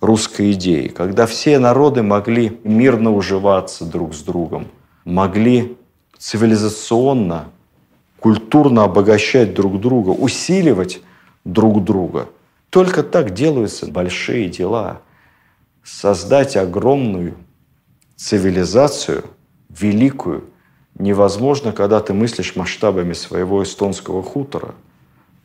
русской 0.00 0.52
идее, 0.52 0.88
когда 0.88 1.26
все 1.26 1.58
народы 1.58 2.02
могли 2.02 2.58
мирно 2.64 3.12
уживаться 3.12 3.84
друг 3.84 4.14
с 4.14 4.22
другом, 4.22 4.68
могли 5.04 5.76
цивилизационно, 6.18 7.46
культурно 8.20 8.84
обогащать 8.84 9.54
друг 9.54 9.80
друга, 9.80 10.10
усиливать 10.10 11.00
друг 11.44 11.84
друга. 11.84 12.28
Только 12.70 13.02
так 13.02 13.34
делаются 13.34 13.86
большие 13.86 14.48
дела. 14.48 15.02
Создать 15.82 16.56
огромную 16.56 17.36
цивилизацию, 18.16 19.24
великую– 19.68 20.44
невозможно, 20.98 21.72
когда 21.72 22.00
ты 22.00 22.12
мыслишь 22.12 22.56
масштабами 22.56 23.12
своего 23.12 23.62
эстонского 23.62 24.22
хутора. 24.22 24.74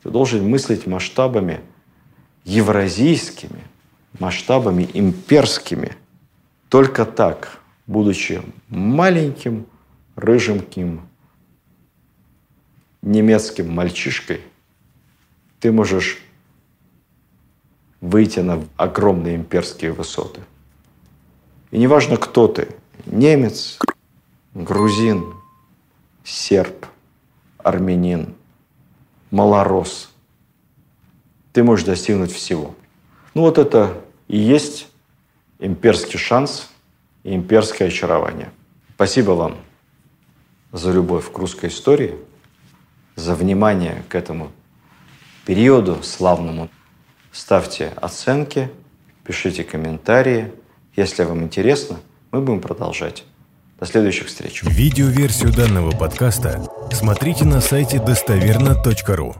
Ты 0.01 0.09
должен 0.09 0.47
мыслить 0.47 0.87
масштабами 0.87 1.61
евразийскими, 2.43 3.63
масштабами 4.19 4.89
имперскими. 4.93 5.93
Только 6.69 7.05
так, 7.05 7.59
будучи 7.87 8.41
маленьким, 8.67 9.67
рыженьким 10.15 11.07
немецким 13.01 13.71
мальчишкой, 13.71 14.41
ты 15.59 15.71
можешь 15.71 16.22
выйти 18.03 18.41
на 18.41 18.61
огромные 18.75 19.37
имперские 19.37 19.93
высоты. 19.93 20.41
И 21.71 21.77
неважно, 21.77 22.17
кто 22.17 22.49
ты– 22.49 22.67
немец, 23.05 23.79
грузин, 24.53 25.33
серб, 26.25 26.85
армянин, 27.59 28.35
малорос– 29.31 30.09
ты 31.53 31.63
можешь 31.63 31.85
достигнуть 31.85 32.33
всего. 32.33 32.75
Ну 33.35 33.43
вот 33.43 33.57
это 33.57 34.01
и 34.27 34.37
есть 34.37 34.89
имперский 35.59 36.19
шанс 36.19 36.67
и 37.23 37.33
имперское 37.33 37.87
очарование. 37.87 38.51
Спасибо 38.95 39.31
вам 39.31 39.55
за 40.73 40.91
любовь 40.91 41.31
к 41.31 41.37
русской 41.37 41.69
истории, 41.69 42.15
за 43.15 43.33
внимание 43.33 44.03
к 44.09 44.15
этому 44.15 44.51
периоду 45.45 46.03
славному. 46.03 46.69
Ставьте 47.33 47.91
оценки, 47.95 48.69
пишите 49.25 49.63
комментарии. 49.63 50.51
Если 50.95 51.23
вам 51.23 51.43
интересно, 51.43 51.99
мы 52.31 52.41
будем 52.41 52.61
продолжать. 52.61 53.23
До 53.79 53.87
следующих 53.87 54.27
встреч. 54.27 54.61
Видеоверсию 54.63 55.51
данного 55.51 55.91
подкаста 55.91 56.63
смотрите 56.91 57.43
на 57.43 57.59
сайте 57.59 57.99
достоверно.ру. 57.99 59.35